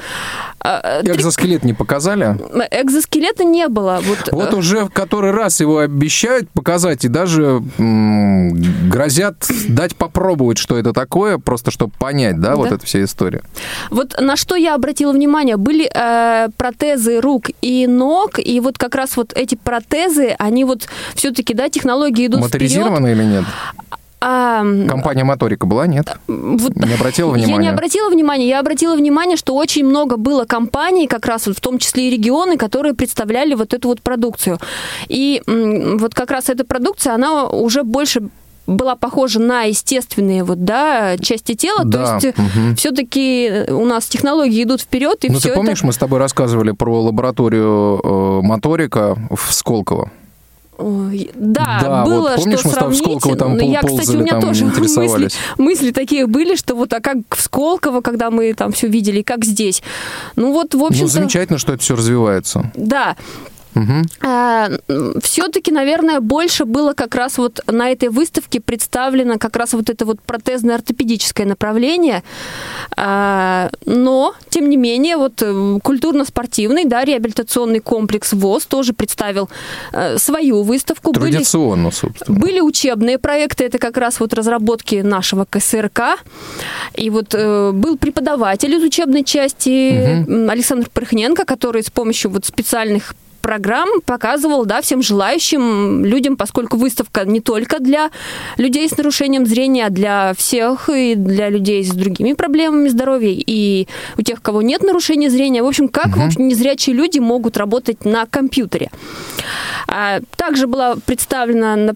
А, 0.60 1.00
э, 1.02 1.06
Экзоскелет 1.14 1.64
не 1.64 1.74
показали? 1.74 2.36
Экзоскелета 2.70 3.44
не 3.44 3.67
было. 3.68 4.00
Вот, 4.02 4.28
Вот 4.32 4.52
э, 4.52 4.56
уже 4.56 4.84
в 4.84 4.90
который 4.90 5.30
раз 5.30 5.60
его 5.60 5.78
обещают 5.78 6.50
показать 6.50 7.04
и 7.04 7.08
даже 7.08 7.62
м, 7.78 8.54
грозят 8.88 9.46
дать 9.68 9.96
попробовать, 9.96 10.58
что 10.58 10.76
это 10.78 10.92
такое, 10.92 11.38
просто 11.38 11.70
чтобы 11.70 11.92
понять, 11.98 12.40
да, 12.40 12.56
вот 12.56 12.68
Да. 12.70 12.76
эта 12.76 12.86
вся 12.86 13.02
история. 13.04 13.42
Вот 13.90 14.20
на 14.20 14.36
что 14.36 14.54
я 14.56 14.74
обратила 14.74 15.12
внимание, 15.12 15.56
были 15.56 15.90
э, 15.92 16.48
протезы 16.56 17.20
рук 17.20 17.50
и 17.62 17.86
ног, 17.86 18.38
и 18.38 18.60
вот 18.60 18.78
как 18.78 18.94
раз 18.94 19.16
вот 19.16 19.32
эти 19.34 19.54
протезы, 19.54 20.34
они 20.38 20.64
вот 20.64 20.88
все-таки, 21.14 21.54
да, 21.54 21.68
технологии 21.68 22.26
идут 22.26 22.40
вперед. 22.40 22.52
Моторизировано 22.52 23.06
или 23.08 23.24
нет? 23.24 23.44
А, 24.20 24.64
Компания 24.88 25.24
Моторика 25.24 25.66
была, 25.66 25.86
нет? 25.86 26.18
вот 26.26 26.74
Не 26.74 26.94
обратила 26.94 27.34
Я 27.36 27.40
не 27.40 27.46
внимания? 27.46 27.70
обратила 27.70 28.10
внимания. 28.10 28.48
Я 28.48 28.60
обратила 28.60 28.96
внимание, 28.96 29.36
что 29.36 29.54
очень 29.54 29.84
много 29.84 30.16
было 30.16 30.44
компаний, 30.44 31.06
как 31.06 31.26
раз 31.26 31.46
вот 31.46 31.56
в 31.56 31.60
том 31.60 31.78
числе 31.78 32.08
и 32.08 32.10
регионы, 32.10 32.56
которые 32.56 32.94
представляли 32.94 33.54
вот 33.54 33.74
эту 33.74 33.88
вот 33.88 34.02
продукцию. 34.02 34.58
И 35.08 35.42
вот 35.46 36.14
как 36.14 36.30
раз 36.30 36.48
эта 36.48 36.64
продукция, 36.64 37.14
она 37.14 37.44
уже 37.44 37.84
больше 37.84 38.22
была 38.68 38.96
похожа 38.96 39.40
на 39.40 39.62
естественные 39.62 40.44
вот, 40.44 40.64
да, 40.64 41.16
части 41.18 41.54
тела. 41.54 41.84
Да, 41.84 42.18
То 42.18 42.26
есть 42.26 42.38
мгм. 42.38 42.76
все-таки 42.76 43.64
у 43.70 43.84
нас 43.84 44.06
технологии 44.06 44.62
идут 44.62 44.82
вперед, 44.82 45.24
и 45.24 45.30
ну, 45.30 45.40
ты 45.40 45.52
помнишь, 45.52 45.78
это... 45.78 45.86
мы 45.86 45.92
с 45.92 45.96
тобой 45.96 46.18
рассказывали 46.18 46.72
про 46.72 47.00
лабораторию 47.02 48.00
э, 48.02 48.40
Моторика 48.42 49.16
в 49.30 49.52
Сколково? 49.52 50.10
Ой, 50.78 51.30
Да, 51.34 51.80
Да, 51.82 52.04
вот 52.04 52.08
было 52.08 52.36
помнишь, 52.36 52.60
что 52.60 52.68
мы 52.68 52.74
сравнить. 52.74 52.98
Сколково 53.00 53.36
там 53.36 53.56
Но 53.56 53.62
я, 53.64 53.80
ползали, 53.80 54.00
кстати, 54.00 54.16
у 54.16 54.20
меня 54.20 54.40
тоже 54.40 54.64
мысли, 54.96 55.28
мысли 55.58 55.90
такие 55.90 56.26
были, 56.26 56.54
что 56.54 56.76
вот 56.76 56.92
а 56.92 57.00
как 57.00 57.18
в 57.30 57.40
Сколково, 57.42 58.00
когда 58.00 58.30
мы 58.30 58.54
там 58.54 58.70
все 58.70 58.86
видели, 58.86 59.22
как 59.22 59.44
здесь. 59.44 59.82
Ну 60.36 60.52
вот, 60.52 60.74
в 60.74 60.82
общем-то... 60.84 61.02
Ну, 61.02 61.08
замечательно, 61.08 61.58
что 61.58 61.72
это 61.72 61.82
все 61.82 61.96
развивается. 61.96 62.70
Да. 62.76 63.16
Мгм. 63.78 65.20
все-таки, 65.22 65.70
наверное, 65.72 66.20
больше 66.20 66.64
было 66.64 66.92
как 66.94 67.14
раз 67.14 67.38
вот 67.38 67.60
на 67.66 67.90
этой 67.90 68.08
выставке 68.08 68.60
представлено 68.60 69.38
как 69.38 69.56
раз 69.56 69.72
вот 69.74 69.90
это 69.90 70.04
вот 70.04 70.18
протезно-ортопедическое 70.26 71.46
направление. 71.46 72.22
А, 72.96 73.70
Но, 73.86 74.34
тем 74.50 74.68
не 74.68 74.76
менее, 74.76 75.16
вот 75.16 75.42
э, 75.42 75.78
культурно-спортивный, 75.82 76.84
да, 76.84 77.04
реабилитационный 77.04 77.80
комплекс 77.80 78.32
ВОЗ 78.32 78.66
тоже 78.66 78.92
представил 78.92 79.48
э, 79.92 80.18
свою 80.18 80.62
выставку. 80.62 81.12
Были- 81.12 81.32
Традиционно, 81.32 81.90
собственно. 81.90 82.38
были 82.38 82.60
учебные 82.60 83.18
проекты, 83.18 83.64
это 83.64 83.78
как 83.78 83.96
раз 83.96 84.20
вот 84.20 84.34
разработки 84.34 84.96
нашего 84.96 85.44
КСРК. 85.48 86.00
И 86.94 87.10
вот 87.10 87.34
э, 87.34 87.72
был 87.72 87.96
преподаватель 87.96 88.74
из 88.74 88.82
учебной 88.82 89.24
части 89.24 90.24
м, 90.28 90.50
Александр 90.50 90.88
Прыхненко, 90.92 91.44
который 91.44 91.82
с 91.82 91.90
помощью 91.90 92.30
вот 92.30 92.44
специальных 92.44 93.14
программ 93.48 93.88
показывал, 94.04 94.66
да, 94.66 94.82
всем 94.82 95.00
желающим 95.00 96.04
людям, 96.04 96.36
поскольку 96.36 96.76
выставка 96.76 97.24
не 97.24 97.40
только 97.40 97.78
для 97.78 98.10
людей 98.58 98.86
с 98.86 98.98
нарушением 98.98 99.46
зрения, 99.46 99.86
а 99.86 99.90
для 99.90 100.34
всех 100.36 100.90
и 100.90 101.14
для 101.14 101.48
людей 101.48 101.82
с 101.82 101.94
другими 101.94 102.34
проблемами 102.34 102.88
здоровья 102.88 103.34
и 103.34 103.88
у 104.18 104.22
тех, 104.22 104.40
у 104.40 104.42
кого 104.42 104.60
нет 104.60 104.82
нарушения 104.82 105.30
зрения. 105.30 105.62
В 105.62 105.66
общем, 105.66 105.88
как 105.88 106.14
в 106.18 106.22
общем, 106.22 106.46
незрячие 106.46 106.94
люди 106.94 107.20
могут 107.20 107.56
работать 107.56 108.04
на 108.04 108.26
компьютере. 108.26 108.90
А, 109.86 110.20
Также 110.36 110.66
была 110.66 110.96
представлена 111.06 111.94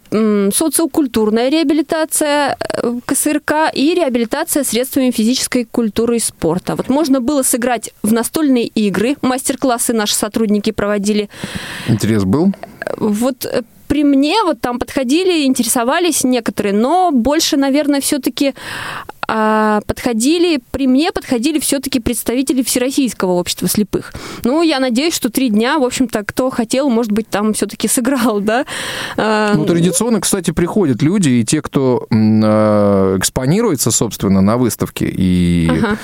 социокультурная 0.55 1.51
реабилитация 1.51 2.57
э, 2.59 2.95
КСРК 3.05 3.53
и 3.75 3.95
реабилитация 3.95 4.65
средствами 4.65 5.11
физической 5.11 5.65
культуры 5.65 6.17
и 6.17 6.19
спорта. 6.19 6.77
Вот 6.77 6.89
можно 6.89 7.21
было 7.21 7.43
сыграть 7.43 7.93
в 8.03 8.11
настольные 8.11 8.69
игры, 8.69 9.17
мастер-классы 9.21 9.93
наши 9.93 10.15
сотрудники 10.15 10.73
проводили. 10.73 11.29
Интерес 11.89 12.25
был? 12.25 12.53
Вот 12.97 13.45
э, 13.45 13.63
при 13.89 14.05
мне 14.05 14.43
вот 14.45 14.61
там 14.61 14.79
подходили, 14.79 15.45
интересовались 15.45 16.25
некоторые, 16.25 16.73
но 16.73 17.11
больше, 17.11 17.57
наверное, 17.57 18.01
все-таки 18.01 18.55
подходили, 19.27 20.61
при 20.71 20.87
мне 20.87 21.13
подходили 21.13 21.59
все-таки 21.59 22.01
представители 22.01 22.63
Всероссийского 22.63 23.33
общества 23.33 23.69
слепых. 23.69 24.13
Ну, 24.45 24.63
я 24.63 24.81
надеюсь, 24.81 25.15
что 25.15 25.31
три 25.31 25.49
дня, 25.51 25.79
в 25.79 25.85
общем-то, 25.85 26.25
кто 26.25 26.51
хотел, 26.51 26.91
может 26.91 27.13
быть, 27.13 27.29
там 27.29 27.53
все-таки 27.55 27.89
сыграл, 27.89 28.41
да. 28.41 28.65
А, 29.17 29.55
Ну, 29.55 29.65
традиционно, 29.65 30.21
кстати, 30.21 30.51
приходят 30.51 31.03
люди, 31.03 31.29
и 31.31 31.45
те, 31.45 31.63
кто 31.63 32.07
э, 32.11 33.17
экспонируется, 33.19 33.91
собственно, 33.91 34.41
на 34.41 34.57
выставке 34.57 35.07
и, 35.09 35.69
Ага. 35.71 35.97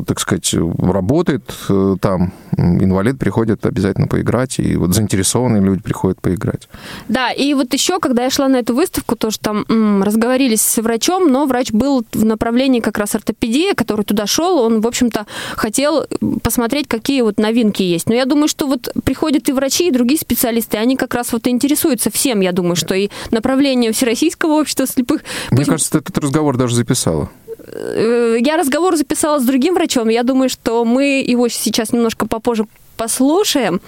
э, 0.00 0.04
так 0.06 0.20
сказать, 0.20 0.54
работает 0.78 1.42
э, 1.68 1.96
там, 2.00 2.32
инвалид 2.56 3.18
приходит 3.18 3.66
обязательно 3.66 4.06
поиграть, 4.06 4.58
и 4.58 4.76
вот 4.76 4.94
заинтересованные 4.94 5.62
люди 5.62 5.82
приходят 5.82 6.20
поиграть. 6.20 6.68
Да, 7.08 7.30
и 7.32 7.54
вот 7.54 7.72
еще, 7.74 7.98
когда 7.98 8.24
я 8.24 8.30
шла 8.30 8.48
на 8.48 8.56
эту 8.56 8.74
выставку, 8.74 9.16
тоже 9.16 9.38
там 9.38 9.64
м, 9.68 10.02
разговорились 10.02 10.60
с 10.62 10.80
врачом, 10.82 11.30
но 11.30 11.46
врач 11.46 11.72
был 11.72 12.04
в 12.12 12.24
направлении 12.30 12.80
как 12.80 12.96
раз 12.96 13.14
ортопедии, 13.14 13.74
который 13.74 14.04
туда 14.04 14.26
шел, 14.26 14.58
он, 14.60 14.80
в 14.80 14.86
общем-то, 14.86 15.26
хотел 15.56 16.06
посмотреть, 16.42 16.88
какие 16.88 17.20
вот 17.20 17.38
новинки 17.38 17.82
есть. 17.82 18.08
Но 18.08 18.14
я 18.14 18.24
думаю, 18.24 18.48
что 18.48 18.66
вот 18.66 18.88
приходят 19.04 19.48
и 19.48 19.52
врачи, 19.52 19.88
и 19.88 19.90
другие 19.90 20.18
специалисты, 20.18 20.78
они 20.78 20.96
как 20.96 21.12
раз 21.14 21.32
вот 21.32 21.46
интересуются 21.46 22.10
всем, 22.10 22.40
я 22.40 22.52
думаю, 22.52 22.76
что 22.76 22.94
и 22.94 23.10
направление 23.30 23.92
Всероссийского 23.92 24.52
общества 24.60 24.86
слепых. 24.86 25.22
Мне 25.50 25.58
Пусть- 25.58 25.70
кажется, 25.70 25.90
ты 25.92 25.98
этот 25.98 26.18
разговор 26.18 26.56
даже 26.56 26.74
записала. 26.74 27.28
Э, 27.72 28.36
Я 28.40 28.56
разговор 28.56 28.96
записала 28.96 29.38
с 29.38 29.44
другим 29.44 29.74
врачом. 29.74 30.08
Я 30.08 30.22
думаю, 30.22 30.48
что 30.48 30.84
мы 30.84 31.22
его 31.26 31.48
сейчас 31.48 31.92
немножко 31.92 32.26
попозже 32.26 32.64
послушаем. 33.00 33.80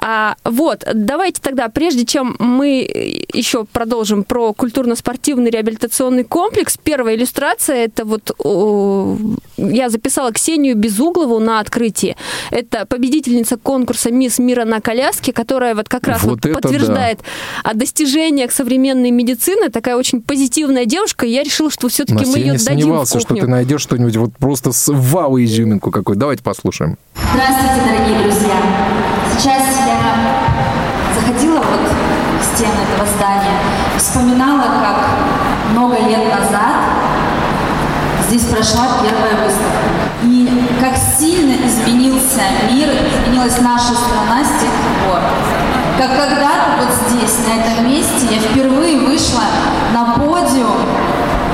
А, 0.00 0.36
вот, 0.44 0.84
давайте 0.94 1.42
тогда, 1.42 1.68
прежде 1.68 2.06
чем 2.06 2.36
мы 2.38 3.26
еще 3.32 3.64
продолжим 3.64 4.24
про 4.24 4.54
культурно-спортивный 4.54 5.50
реабилитационный 5.50 6.24
комплекс, 6.24 6.78
первая 6.82 7.16
иллюстрация, 7.16 7.84
это 7.84 8.06
вот 8.06 8.34
о, 8.38 9.18
я 9.58 9.90
записала 9.90 10.32
Ксению 10.32 10.74
Безуглову 10.74 11.38
на 11.38 11.60
открытии. 11.60 12.16
Это 12.50 12.86
победительница 12.86 13.58
конкурса 13.58 14.10
«Мисс 14.10 14.38
мира 14.38 14.64
на 14.64 14.80
коляске», 14.80 15.34
которая 15.34 15.74
вот 15.74 15.88
как 15.90 16.06
раз 16.08 16.22
Вот 16.22 16.44
вот 16.44 16.54
подтверждает 16.54 17.20
о 17.62 17.74
достижениях 17.74 18.52
современной 18.52 19.10
медицины. 19.10 19.68
Такая 19.68 19.96
очень 19.96 20.22
позитивная 20.22 20.86
девушка, 20.86 21.26
и 21.26 21.30
я 21.30 21.42
решила, 21.42 21.70
что 21.70 21.88
все-таки 21.88 22.14
Настя, 22.14 22.30
мы 22.30 22.38
я 22.38 22.44
ее 22.44 22.52
не 22.52 22.58
дадим 22.58 22.78
в 22.78 22.80
сомневался, 22.80 23.20
что 23.20 23.28
кухню. 23.28 23.42
ты 23.42 23.48
найдешь 23.48 23.82
что-нибудь 23.82 24.16
вот 24.16 24.30
просто 24.38 24.72
с 24.72 24.90
вау-изюминку 24.90 25.90
какой. 25.90 26.16
Давайте 26.16 26.42
послушаем. 26.42 26.96
Здравствуйте, 27.14 27.80
дорогие 27.86 28.13
друзья! 28.22 28.54
Сейчас 29.36 29.62
я 29.86 31.14
заходила 31.14 31.58
вот 31.58 31.88
к 32.40 32.56
стены 32.56 32.80
этого 32.92 33.06
здания, 33.16 33.58
вспоминала, 33.96 34.62
как 34.82 35.72
много 35.72 35.98
лет 35.98 36.28
назад 36.28 36.74
здесь 38.28 38.44
прошла 38.44 38.86
первая 39.02 39.44
выставка. 39.44 39.88
И 40.24 40.48
как 40.80 40.94
сильно 41.18 41.54
изменился 41.66 42.42
мир, 42.70 42.88
изменилась 42.90 43.58
наша 43.60 43.94
страна 43.94 44.44
с 44.44 44.60
тех 44.60 44.70
пор. 45.04 45.20
Как 45.98 46.16
когда-то 46.16 46.84
вот 46.84 46.88
здесь, 47.08 47.36
на 47.46 47.60
этом 47.60 47.88
месте, 47.88 48.26
я 48.30 48.40
впервые 48.40 48.98
вышла 48.98 49.42
на 49.92 50.14
подиум 50.14 50.88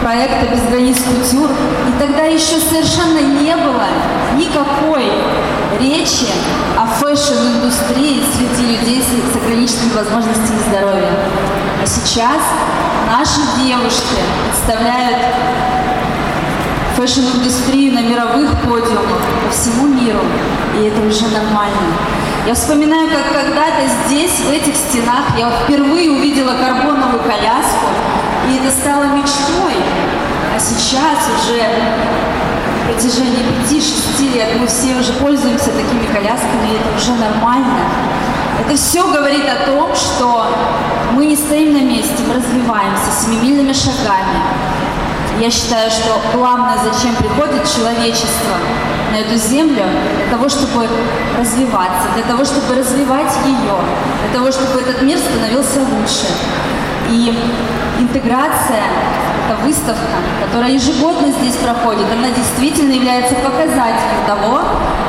проекта 0.03 0.47
«Bezgraniz 0.47 0.97
Couture». 0.99 1.51
И 1.51 2.01
тогда 2.01 2.25
еще 2.25 2.59
совершенно 2.59 3.21
не 3.21 3.55
было 3.57 3.85
никакой 4.37 5.13
речи 5.79 6.27
о 6.77 6.87
фэшн-индустрии 6.87 8.23
среди 8.35 8.77
людей 8.77 9.03
с 9.03 9.37
ограниченными 9.37 9.93
возможностями 9.93 10.59
здоровья. 10.69 11.13
А 11.83 11.87
сейчас 11.87 12.43
наши 13.11 13.41
девушки 13.63 14.19
представляют 14.45 15.19
фэшн-индустрию 16.97 17.95
на 17.95 18.01
мировых 18.01 18.51
подиумах 18.63 19.23
по 19.47 19.53
всему 19.53 19.89
миру. 19.89 20.21
И 20.79 20.85
это 20.85 21.01
уже 21.01 21.29
нормально. 21.29 21.97
Я 22.47 22.55
вспоминаю, 22.55 23.09
как 23.11 23.33
когда-то 23.33 23.83
здесь, 24.07 24.41
в 24.41 24.51
этих 24.51 24.75
стенах, 24.75 25.39
я 25.39 25.51
впервые 25.51 26.11
увидела 26.11 26.53
карбоновую 26.53 27.23
коляску, 27.23 27.87
и 28.49 28.57
это 28.57 28.71
стало 28.71 29.05
мечтой. 29.05 29.77
А 30.55 30.59
сейчас 30.59 31.19
уже 31.39 31.63
протяжении 32.87 33.45
5-6 33.69 34.35
лет 34.35 34.61
мы 34.61 34.67
все 34.67 34.95
уже 34.97 35.13
пользуемся 35.15 35.71
такими 35.71 36.07
колясками, 36.13 36.73
и 36.73 36.77
это 36.77 36.97
уже 36.97 37.13
нормально. 37.15 37.81
Это 38.61 38.77
все 38.77 39.03
говорит 39.11 39.45
о 39.49 39.67
том, 39.67 39.95
что 39.95 40.47
мы 41.13 41.27
не 41.27 41.37
стоим 41.37 41.73
на 41.73 41.83
месте, 41.83 42.23
мы 42.27 42.35
развиваемся 42.35 43.11
семимильными 43.25 43.73
шагами. 43.73 44.41
Я 45.41 45.51
считаю, 45.51 45.91
что 45.91 46.21
главное, 46.35 46.77
зачем 46.85 47.15
приходит 47.17 47.63
человечество 47.75 48.57
на 49.11 49.17
эту 49.17 49.37
землю, 49.37 49.85
для 50.17 50.37
того, 50.37 50.49
чтобы 50.49 50.87
развиваться, 51.39 52.09
для 52.15 52.25
того, 52.25 52.45
чтобы 52.45 52.75
развивать 52.75 53.33
ее, 53.47 53.77
для 54.23 54.39
того, 54.39 54.53
чтобы 54.53 54.81
этот 54.81 55.03
мир 55.03 55.19
становился 55.19 55.81
лучше. 55.81 56.27
И 57.09 57.35
интеграция, 57.99 58.85
эта 59.51 59.61
выставка, 59.65 60.01
которая 60.45 60.73
ежегодно 60.73 61.33
здесь 61.33 61.57
проходит, 61.57 62.07
она 62.13 62.29
действительно 62.31 62.93
является 62.93 63.35
показателем 63.35 64.25
того, 64.27 64.61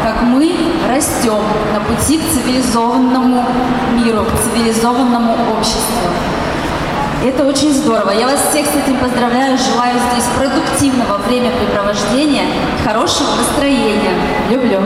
как 0.04 0.22
мы 0.24 0.52
растем 0.90 1.42
на 1.74 1.80
пути 1.82 2.18
к 2.18 2.22
цивилизованному 2.34 3.46
миру, 3.94 4.26
к 4.26 4.32
цивилизованному 4.44 5.34
обществу. 5.58 6.10
Это 7.24 7.46
очень 7.46 7.72
здорово. 7.72 8.10
Я 8.12 8.26
вас 8.26 8.40
всех 8.50 8.66
с 8.66 8.76
этим 8.76 8.98
поздравляю. 8.98 9.56
Желаю 9.58 9.96
здесь 10.12 10.26
продуктивного 10.36 11.18
времяпрепровождения, 11.20 12.46
хорошего 12.84 13.28
настроения. 13.36 14.16
Люблю. 14.50 14.80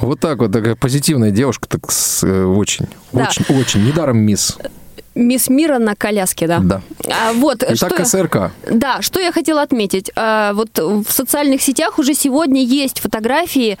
Вот 0.00 0.18
так 0.18 0.38
вот, 0.38 0.50
такая 0.52 0.74
позитивная 0.74 1.30
девушка, 1.30 1.68
так 1.68 1.90
с, 1.92 2.24
э, 2.24 2.44
очень, 2.44 2.88
Да. 3.12 3.28
очень, 3.28 3.44
очень. 3.56 3.86
Недаром 3.86 4.18
мисс. 4.18 4.58
Мисс 5.14 5.48
Мира 5.48 5.78
на 5.78 5.94
коляске, 5.94 6.46
да. 6.46 6.58
Да. 6.60 6.80
А, 7.08 7.32
вот, 7.34 7.62
Итак, 7.62 7.76
что 7.76 7.86
я- 7.88 7.96
КСРК. 7.96 8.36
Да, 8.70 9.00
что 9.02 9.20
я 9.20 9.30
хотела 9.32 9.62
отметить. 9.62 10.10
А, 10.16 10.52
Вот 10.54 10.78
в 10.78 11.04
социальных 11.10 11.62
сетях 11.62 11.98
уже 11.98 12.14
сегодня 12.14 12.62
есть 12.64 13.00
фотографии 13.00 13.78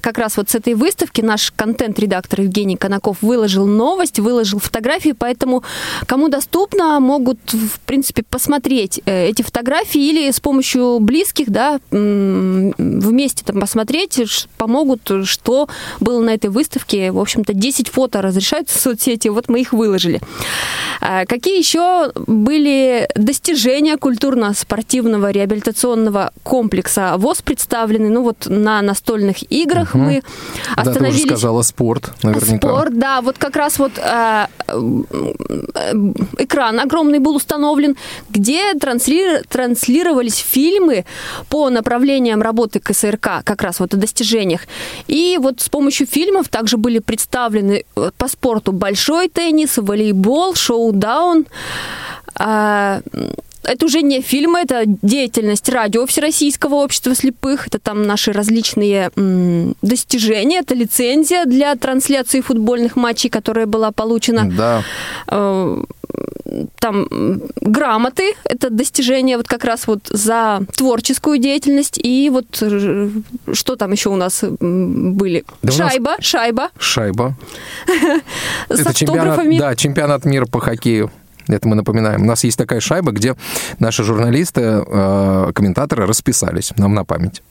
как 0.00 0.18
раз 0.18 0.36
вот 0.36 0.50
с 0.50 0.54
этой 0.54 0.74
выставки. 0.74 1.20
Наш 1.20 1.52
контент-редактор 1.56 2.42
Евгений 2.42 2.76
Конаков 2.76 3.18
выложил 3.22 3.66
новость, 3.66 4.18
выложил 4.20 4.58
фотографии, 4.60 5.14
поэтому 5.18 5.62
кому 6.06 6.28
доступно, 6.28 7.00
могут, 7.00 7.38
в 7.52 7.80
принципе, 7.80 8.22
посмотреть 8.22 9.00
э, 9.06 9.26
эти 9.28 9.42
фотографии 9.42 10.00
или 10.00 10.30
с 10.30 10.40
помощью 10.40 10.98
близких, 11.00 11.50
да, 11.50 11.80
вместе 11.90 13.44
там 13.44 13.60
посмотреть, 13.60 14.20
помогут, 14.56 15.10
что 15.24 15.68
было 16.00 16.22
на 16.22 16.30
этой 16.34 16.50
выставке. 16.50 17.10
В 17.12 17.18
общем-то, 17.18 17.54
10 17.54 17.88
фото 17.88 18.22
разрешаются 18.22 18.78
в 18.78 18.80
соцсети, 18.80 19.28
вот 19.28 19.48
мы 19.48 19.60
их 19.60 19.72
выложили. 19.72 20.20
А 21.00 21.24
Какие 21.26 21.58
еще 21.58 22.12
были 22.26 23.08
достижения 23.14 23.96
культурно-спортивного 23.96 25.30
реабилитационного 25.30 26.32
комплекса 26.42 27.14
ВОЗ 27.18 27.42
представлены? 27.42 28.08
Ну 28.08 28.22
вот 28.22 28.46
на 28.46 28.82
настольных 28.82 29.50
играх 29.52 29.94
мы 29.94 30.22
Да, 30.76 30.82
ты 30.82 30.90
уже 30.90 30.90
остановились. 30.90 31.22
сказала 31.26 31.62
спорт, 31.62 32.10
наверняка. 32.22 32.68
Спорт, 32.68 32.98
да, 32.98 33.20
вот 33.20 33.38
как 33.38 33.56
раз 33.56 33.78
вот 33.78 33.92
э, 33.98 34.46
э, 34.68 35.92
экран 36.38 36.80
огромный 36.80 37.18
был 37.18 37.36
установлен, 37.36 37.96
где 38.30 38.72
трансли- 38.74 39.42
транслировались 39.48 40.36
фильмы 40.36 41.04
по 41.48 41.70
направлениям 41.70 42.42
работы 42.42 42.80
КСРК, 42.80 43.42
как 43.44 43.62
раз 43.62 43.80
вот 43.80 43.94
о 43.94 43.96
достижениях. 43.96 44.62
И 45.06 45.38
вот 45.40 45.60
с 45.60 45.68
помощью 45.68 46.06
фильмов 46.06 46.48
также 46.48 46.76
были 46.76 46.98
представлены 46.98 47.84
э, 47.96 48.10
по 48.16 48.28
спорту 48.28 48.72
большой 48.72 49.28
теннис, 49.28 49.76
волейбол, 49.78 50.54
шоу-даун. 50.58 51.46
А, 52.34 53.00
это 53.64 53.86
уже 53.86 54.02
не 54.02 54.22
фильмы, 54.22 54.60
это 54.60 54.82
деятельность 54.86 55.68
радио 55.68 56.06
Всероссийского 56.06 56.76
общества 56.76 57.14
слепых, 57.14 57.66
это 57.66 57.78
там 57.78 58.02
наши 58.02 58.32
различные 58.32 59.10
м, 59.16 59.74
достижения, 59.82 60.60
это 60.60 60.74
лицензия 60.74 61.44
для 61.44 61.74
трансляции 61.74 62.40
футбольных 62.40 62.96
матчей, 62.96 63.28
которая 63.28 63.66
была 63.66 63.90
получена. 63.92 64.50
Да. 64.50 64.82
Там 66.78 67.06
грамоты, 67.60 68.34
это 68.44 68.70
достижения 68.70 69.36
вот 69.36 69.46
как 69.48 69.64
раз 69.64 69.86
вот 69.86 70.00
за 70.10 70.60
творческую 70.76 71.38
деятельность. 71.38 71.98
И 72.02 72.30
вот 72.30 72.58
э, 72.60 73.10
что 73.52 73.76
там 73.76 73.92
еще 73.92 74.08
у 74.10 74.16
нас 74.16 74.42
были? 74.42 75.44
Да 75.62 75.72
у 75.74 75.78
нас- 75.78 75.90
шайба, 75.92 76.16
шайба 76.20 76.70
Шайба. 76.78 77.34
с 78.68 78.80
Это 78.80 78.94
чемпионат, 78.94 79.40
да, 79.58 79.76
чемпионат 79.76 80.24
мира 80.24 80.46
по 80.46 80.60
хоккею. 80.60 81.10
Это 81.48 81.66
мы 81.66 81.76
напоминаем. 81.76 82.22
У 82.22 82.26
нас 82.26 82.44
есть 82.44 82.58
такая 82.58 82.80
шайба, 82.80 83.12
где 83.12 83.34
наши 83.78 84.04
журналисты, 84.04 84.60
э, 84.60 85.50
комментаторы 85.54 86.06
расписались 86.06 86.72
нам 86.76 86.94
на 86.94 87.04
память. 87.04 87.42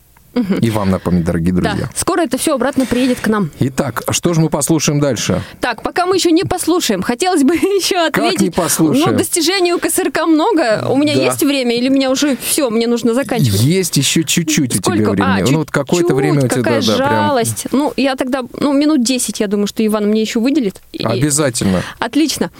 И 0.60 0.70
вам 0.70 0.90
на 0.90 0.98
память, 0.98 1.24
дорогие 1.24 1.52
Да, 1.52 1.60
друзья. 1.70 1.90
скоро 1.94 2.22
это 2.22 2.38
все 2.38 2.54
обратно 2.54 2.86
приедет 2.86 3.20
к 3.20 3.26
нам. 3.28 3.50
Итак, 3.60 4.02
что 4.10 4.34
же 4.34 4.40
мы 4.40 4.48
послушаем 4.50 5.00
дальше? 5.00 5.42
Так, 5.60 5.82
пока 5.82 6.06
мы 6.06 6.16
еще 6.16 6.30
не 6.32 6.44
послушаем, 6.44 7.02
хотелось 7.02 7.42
бы 7.42 7.54
еще 7.56 7.96
отметить. 8.06 8.40
не 8.40 8.50
послушаем? 8.50 9.12
Ну, 9.12 9.16
достижений 9.18 9.72
у 9.74 9.78
КСРК 9.78 10.26
много. 10.26 10.86
У 10.88 10.96
меня 10.96 11.14
Да. 11.14 11.22
есть 11.24 11.42
время, 11.42 11.76
или 11.76 11.88
меня 11.88 12.10
уже 12.10 12.36
все, 12.42 12.70
мне 12.70 12.86
нужно 12.86 13.14
заканчивать? 13.14 13.60
Есть 13.62 13.96
еще 13.96 14.24
чуть-чуть 14.24 14.76
у 14.76 14.78
тебя 14.82 14.94
Сколько? 14.94 15.10
времени. 15.12 15.42
А, 15.48 15.50
ну, 15.52 15.58
вот 15.58 15.70
какое-то 15.70 16.08
чуть-чуть, 16.08 16.16
время 16.16 16.38
у 16.38 16.48
тебя, 16.48 16.48
какая 16.62 16.80
да, 16.82 16.86
да, 16.86 16.96
прям 16.96 17.10
жалость. 17.28 17.66
Ну, 17.72 17.92
я 17.96 18.16
тогда, 18.16 18.42
ну, 18.58 18.72
минут 18.72 19.02
10, 19.02 19.40
я 19.40 19.46
думаю, 19.46 19.66
что 19.66 19.84
Иван 19.84 20.06
мне 20.08 20.20
еще 20.20 20.40
выделит. 20.40 20.80
И- 20.92 21.04
обязательно. 21.04 21.82
Отлично. 21.98 22.50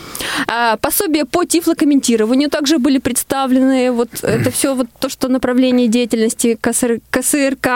А, 0.46 0.76
пособия 0.78 1.24
по 1.24 1.44
тифлокомментированию 1.44 2.50
также 2.50 2.78
были 2.78 2.98
представлены. 2.98 3.92
Вот 3.92 4.08
это 4.22 4.50
все 4.50 4.74
вот 4.74 4.86
то, 5.00 5.08
что 5.08 5.28
направление 5.28 5.88
деятельности 5.88 6.58
КСР, 6.60 7.00
КСРК 7.10 7.67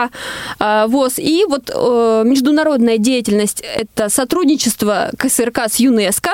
а, 0.59 0.87
ВОЗ. 0.87 1.19
И 1.19 1.45
вот 1.47 1.69
э, 1.73 2.23
международная 2.25 2.97
деятельность– 2.97 3.63
это 3.75 4.09
сотрудничество 4.09 5.11
КСРК 5.17 5.59
с 5.69 5.77
ЮНЕСКО. 5.77 6.31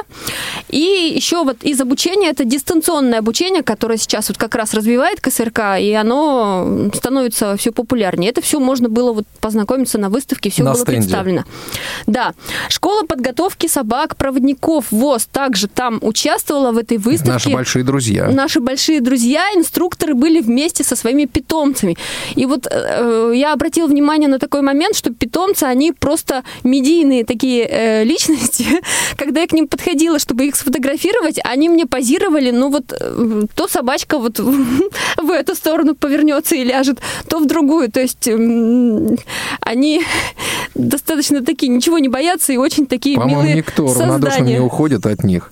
И 0.69 1.13
еще 1.15 1.43
вот 1.43 1.63
из 1.63 1.80
обучения– 1.82 2.30
это 2.32 2.45
дистанционное 2.45 3.19
обучение, 3.19 3.63
которое 3.63 3.98
сейчас 3.98 4.30
вот 4.30 4.38
как 4.38 4.56
раз 4.56 4.74
развивает 4.74 5.22
КСРК, 5.22 5.80
и 5.80 5.93
оно 5.93 6.89
становится 6.93 7.58
все 7.58 7.72
популярнее. 7.72 8.30
Это 8.30 8.41
все 8.41 8.60
можно 8.60 8.89
было 8.89 9.13
вот 9.13 9.26
познакомиться 9.39 9.98
на 9.98 10.10
выставке, 10.10 10.50
все 10.50 10.63
На 10.63 10.74
было 10.74 10.82
стенде. 10.82 11.02
представлено. 11.02 11.43
Да. 12.08 12.34
Школа 12.69 13.04
подготовки 13.04 13.67
собак-проводников 13.67 14.86
ВОЗ 14.91 15.28
также 15.32 15.67
там 15.67 16.00
участвовала 16.02 16.72
в 16.72 16.78
этой 16.78 16.98
выставке. 16.98 17.32
Наши 17.32 17.50
большие 17.50 17.84
друзья. 17.84 18.28
Наши 18.28 18.60
большие 18.60 19.02
друзья, 19.02 19.43
инструкторы 19.56 20.13
были 20.13 20.41
вместе 20.41 20.84
со 20.84 20.95
своими 20.95 21.26
питомцами. 21.26 21.98
И 22.36 22.45
вот 22.45 22.67
э, 22.69 23.32
я 23.36 23.48
обратила 23.53 23.88
внимание 23.88 24.27
на 24.29 24.39
такой 24.39 24.62
момент, 24.62 24.95
что 24.95 25.12
питомцы, 25.13 25.63
они 25.63 25.91
просто 25.91 26.43
медийные 26.63 27.25
такие 27.25 27.67
э, 27.69 28.03
личности. 28.03 28.65
Когда 29.17 29.41
я 29.41 29.47
к 29.47 29.53
ним 29.53 29.67
подходила, 29.67 30.19
чтобы 30.19 30.45
их 30.47 30.55
сфотографировать, 30.55 31.39
они 31.43 31.69
мне 31.69 31.85
позировали, 31.85 32.51
ну 32.51 32.69
вот 32.69 32.93
э, 32.99 33.41
то 33.55 33.67
собачка 33.67 34.17
вот 34.19 34.39
в 35.17 35.29
эту 35.31 35.55
сторону 35.55 35.95
повернется 35.95 36.55
и 36.55 36.63
ляжет, 36.63 36.99
то 37.27 37.39
в 37.39 37.45
другую. 37.45 37.91
То 37.91 37.99
есть 38.01 38.27
м, 38.27 39.17
они 39.62 40.01
достаточно 40.75 41.43
такие, 41.43 41.67
ничего 41.69 41.99
не 41.99 42.09
боятся 42.09 42.53
и 42.53 42.57
очень 42.57 42.85
такие 42.85 43.15
По-моему, 43.17 43.41
милые 43.41 43.55
никто 43.57 43.85
равнодушно 43.88 44.29
создания. 44.31 44.53
не 44.55 44.59
уходит 44.59 45.05
от 45.05 45.23
них. 45.23 45.51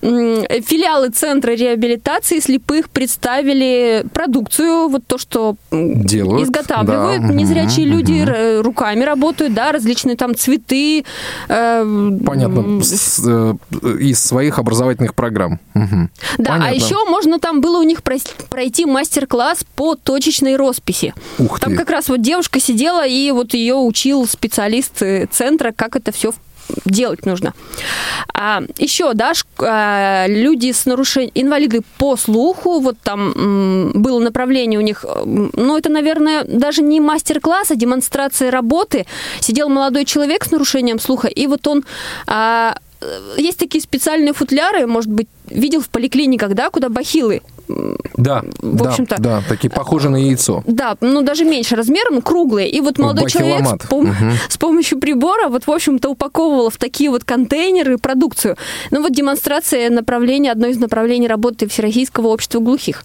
Филиалы 0.00 1.10
Центра 1.10 1.52
реабилитации 1.52 2.38
слепых 2.40 2.90
представили 2.90 4.04
продукцию, 4.12 4.88
вот 4.88 5.02
то, 5.06 5.18
что 5.18 5.56
Делают, 5.70 6.46
изготавливают 6.46 7.22
да, 7.26 7.32
незрячие 7.32 7.86
мгм, 7.86 7.96
люди, 7.96 8.18
р- 8.20 8.62
руками 8.62 9.04
работают, 9.04 9.54
да, 9.54 9.72
различные 9.72 10.16
там 10.16 10.34
цветы. 10.34 11.04
э, 11.48 12.10
Понятно. 12.24 12.80
э, 12.80 13.54
из 14.00 14.20
своих 14.20 14.58
образовательных 14.58 15.14
программ. 15.14 15.58
Мгм. 15.74 16.10
Да, 16.38 16.54
а 16.54 16.58
Понятно. 16.58 16.74
еще 16.74 16.96
можно 17.08 17.38
там 17.38 17.60
было 17.60 17.78
у 17.78 17.82
них 17.82 18.02
пройти 18.02 18.84
мастер-класс 18.86 19.64
по 19.76 19.94
точечной 19.94 20.56
росписи. 20.56 21.14
Ух 21.38 21.60
Там 21.60 21.72
ты. 21.72 21.78
как 21.78 21.90
раз 21.90 22.08
вот 22.08 22.20
девушка 22.22 22.60
сидела, 22.60 23.06
и 23.06 23.30
вот 23.30 23.54
ее 23.54 23.74
учил 23.74 24.26
специалист 24.26 25.02
э, 25.02 25.26
центра, 25.30 25.72
как 25.74 25.96
это 25.96 26.12
все 26.12 26.32
делать 26.84 27.26
нужно. 27.26 27.54
А, 28.34 28.62
еще, 28.78 29.14
да, 29.14 29.32
а, 29.60 30.26
люди 30.28 30.72
с 30.72 30.86
нарушением, 30.86 31.32
инвалиды 31.34 31.82
по 31.98 32.16
слуху, 32.16 32.80
вот 32.80 32.96
там 33.02 33.32
м, 33.32 33.92
было 33.94 34.20
направление 34.20 34.78
у 34.78 34.82
них, 34.82 35.04
м, 35.04 35.50
ну, 35.54 35.76
это, 35.76 35.88
наверное, 35.90 36.44
даже 36.44 36.82
не 36.82 37.00
мастер-класс, 37.00 37.70
а 37.70 37.76
демонстрация 37.76 38.50
работы. 38.50 39.06
Сидел 39.40 39.68
молодой 39.68 40.04
человек 40.04 40.44
с 40.44 40.50
нарушением 40.50 40.98
слуха, 40.98 41.28
и 41.28 41.46
вот 41.46 41.66
он 41.66 41.84
а, 42.26 42.76
э, 43.00 43.34
есть 43.38 43.58
такие 43.58 43.82
специальные 43.82 44.32
футляры, 44.32 44.86
может 44.86 45.10
быть, 45.10 45.28
видел 45.46 45.80
в 45.80 45.88
поликлиниках, 45.88 46.54
да, 46.54 46.70
куда 46.70 46.88
бахилы 46.88 47.42
Да, 48.16 48.42
В 48.60 48.82
да, 48.82 48.90
общем-то- 48.90 49.16
да, 49.18 49.42
такие 49.48 49.70
похожи 49.70 50.08
на 50.08 50.16
яйцо. 50.16 50.62
Да, 50.66 50.96
ну 51.00 51.22
даже 51.22 51.44
меньше 51.44 51.76
размером, 51.76 52.22
круглые. 52.22 52.70
И 52.70 52.80
вот 52.80 52.98
молодой 52.98 53.30
человек 53.30 53.60
с, 53.60 53.86
пом- 53.86 54.14
с 54.48 54.56
помощью 54.56 54.98
прибора 54.98 55.48
вот, 55.48 55.66
в 55.66 55.70
общем-то, 55.70 56.08
упаковывал 56.08 56.70
в 56.70 56.76
такие 56.76 57.10
вот 57.10 57.24
контейнеры 57.24 57.98
продукцию. 57.98 58.56
Ну 58.90 59.02
вот 59.02 59.12
демонстрация 59.12 59.90
направления, 59.90 60.52
одно 60.52 60.66
из 60.68 60.78
направлений 60.78 61.28
работы 61.28 61.68
Всероссийского 61.68 62.28
общества 62.28 62.60
глухих. 62.60 63.04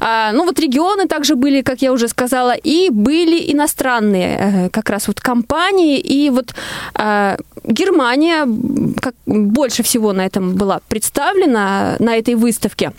А, 0.00 0.32
ну 0.32 0.44
вот 0.44 0.58
регионы 0.60 1.06
также 1.06 1.34
были, 1.34 1.62
как 1.62 1.82
я 1.82 1.92
уже 1.92 2.08
сказала, 2.08 2.54
и 2.54 2.90
были 2.90 3.52
иностранные 3.52 4.38
э, 4.38 4.70
как 4.70 4.90
раз 4.90 5.08
вот 5.08 5.20
компании. 5.20 5.98
И 5.98 6.30
вот 6.30 6.54
а, 6.94 7.36
Германия 7.64 8.46
как, 9.00 9.14
больше 9.26 9.82
всего 9.82 10.12
на 10.12 10.24
этом 10.24 10.54
была 10.54 10.80
представлена, 10.88 11.96
на 11.98 12.16
этой 12.16 12.34
выставке. 12.34 12.92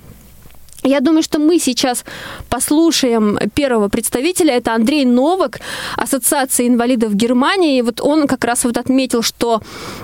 Я 0.84 1.02
думаю, 1.02 1.24
что 1.24 1.40
мы 1.40 1.60
сейчас 1.60 2.06
послушаем 2.50 3.38
первого 3.54 3.90
представителя. 3.90 4.54
Это 4.54 4.74
Андрей 4.74 5.06
Новак, 5.06 5.60
Ассоциация 5.98 6.68
инвалидов 6.68 7.14
Германии. 7.14 7.80
И 7.80 7.82
вот 7.82 8.02
он 8.02 8.28
как 8.28 8.46
раз 8.46 8.64
вот 8.64 8.78
отметил, 8.78 9.22
что 9.22 9.62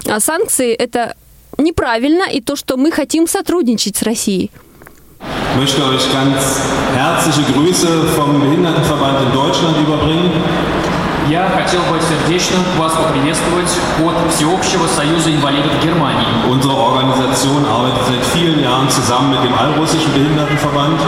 а, 0.07 0.19
санкции 0.19 0.73
это 0.73 1.15
неправильно, 1.57 2.23
и 2.23 2.41
то, 2.41 2.55
что 2.55 2.77
мы 2.77 2.91
хотим 2.91 3.27
сотрудничать 3.27 3.95
с 3.97 4.01
Россией. 4.01 4.51
Möchte 5.57 5.81
euch 5.85 6.11
ganz 6.11 6.59
herzliche 6.93 7.53
Grüße 7.53 7.87
vom 8.15 8.41
Behindertenverband 8.41 9.21
in 9.21 9.31
Deutschland 9.33 9.77
überbringen. 9.77 10.31
Я 11.28 11.48
хотел 11.48 11.80
бы 11.82 12.00
сердечно 12.00 12.56
вас 12.78 12.92
поприветствовать 12.92 13.70
от 14.02 14.32
Всеобщего 14.34 14.86
союза 14.88 15.30
инвалидов 15.32 15.72
Германии. 15.82 16.26
Unsere 16.48 16.74
Organisation 16.74 17.64
arbeitet 17.66 18.02
seit 18.08 18.24
vielen 18.34 18.60
Jahren 18.60 18.88
zusammen 18.90 19.30
mit 19.30 19.44
dem 19.44 19.54
Allrussischen 19.54 20.12
Behindertenverband. 20.12 20.98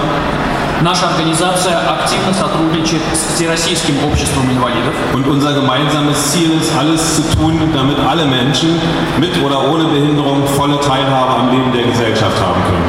Наша 0.83 1.07
организация 1.09 1.79
активно 1.89 2.35
сотрудничает 2.35 3.03
с 3.15 3.35
Всероссийским 3.35 3.95
обществом 4.05 4.51
инвалидов. 4.51 4.95
Und 5.15 5.29
unser 5.29 5.53
gemeinsames 5.55 6.33
Ziel 6.33 6.51
ist, 6.61 6.73
alles 6.77 7.17
zu 7.17 7.23
tun, 7.37 7.71
damit 7.73 7.99
alle 8.01 8.25
Menschen 8.25 8.81
mit 9.19 9.31
oder 9.45 9.71
ohne 9.71 9.85
Behinderung 9.85 10.45
volle 10.57 10.81
Teilhabe 10.81 11.35
am 11.41 11.51
Leben 11.51 11.73
der 11.73 11.85
Gesellschaft 11.85 12.37
haben 12.41 12.63
können. 12.65 12.86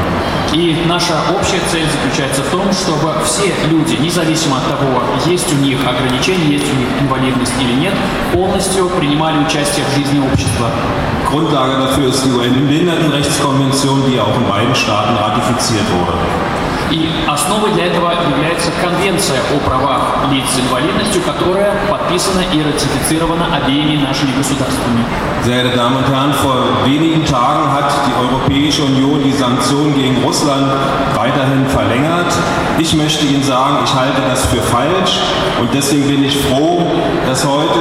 И 0.59 0.77
наша 0.89 1.15
общая 1.31 1.61
цель 1.71 1.87
заключается 1.89 2.43
в 2.43 2.51
том, 2.51 2.73
чтобы 2.73 3.15
все 3.25 3.55
люди, 3.71 3.95
независимо 3.95 4.57
от 4.57 4.67
того, 4.67 5.05
есть 5.25 5.53
у 5.53 5.57
них 5.59 5.79
ограничения, 5.87 6.55
есть 6.55 6.67
у 6.73 6.77
них 6.77 6.89
инвалидность 7.01 7.53
или 7.61 7.75
нет, 7.75 7.95
полностью 8.33 8.89
принимали 8.89 9.39
участие 9.39 9.85
в 9.87 9.95
жизни 9.95 10.19
общества. 10.19 10.69
Grundlage 11.31 11.79
dafür 11.79 12.09
ist 12.09 12.25
die 12.25 12.33
UN-Behindertenrechtskonvention, 12.33 14.03
die 14.11 14.19
auch 14.19 14.35
in 14.35 14.49
beiden 14.49 14.75
Staaten 14.75 15.15
ratifiziert 15.15 15.87
wurde. 15.93 16.48
И 16.92 17.10
основой 17.28 17.72
для 17.72 17.88
этого 17.88 18.12
является 18.30 18.72
Конвенция 18.82 19.40
о 19.52 19.60
правах 19.68 20.30
лиц 20.32 20.46
с 20.54 20.60
инвалидностью, 20.60 21.22
которая 21.24 21.74
подписана 21.90 22.42
и 22.52 22.62
ратифицирована 22.62 23.48
обеими 23.56 24.02
нашими 24.02 24.32
государствами. 24.38 25.04
Sehr 25.44 25.64
geehrte 25.64 25.78
Damen 25.78 25.98
und 25.98 26.08
Herren, 26.08 26.34
vor 26.34 26.86
wenigen 26.86 27.26
Tagen 27.26 27.72
hat 27.72 27.92
die 28.08 28.14
Europäische 28.16 28.84
Union 28.84 29.22
die 29.24 29.32
Sanktionen 29.32 29.94
gegen 29.96 30.24
Russland 30.24 30.72
weiterhin 31.16 31.66
verlängert. 31.68 32.32
Ich 32.78 32.94
möchte 32.94 33.26
Ihnen 33.26 33.44
sagen, 33.44 33.80
ich 33.84 33.94
halte 33.94 34.22
das 34.22 34.46
für 34.46 34.62
falsch 34.62 35.20
und 35.60 35.74
deswegen 35.74 36.08
bin 36.08 36.24
ich 36.24 36.38
froh, 36.38 36.82
dass 37.28 37.46
heute 37.46 37.80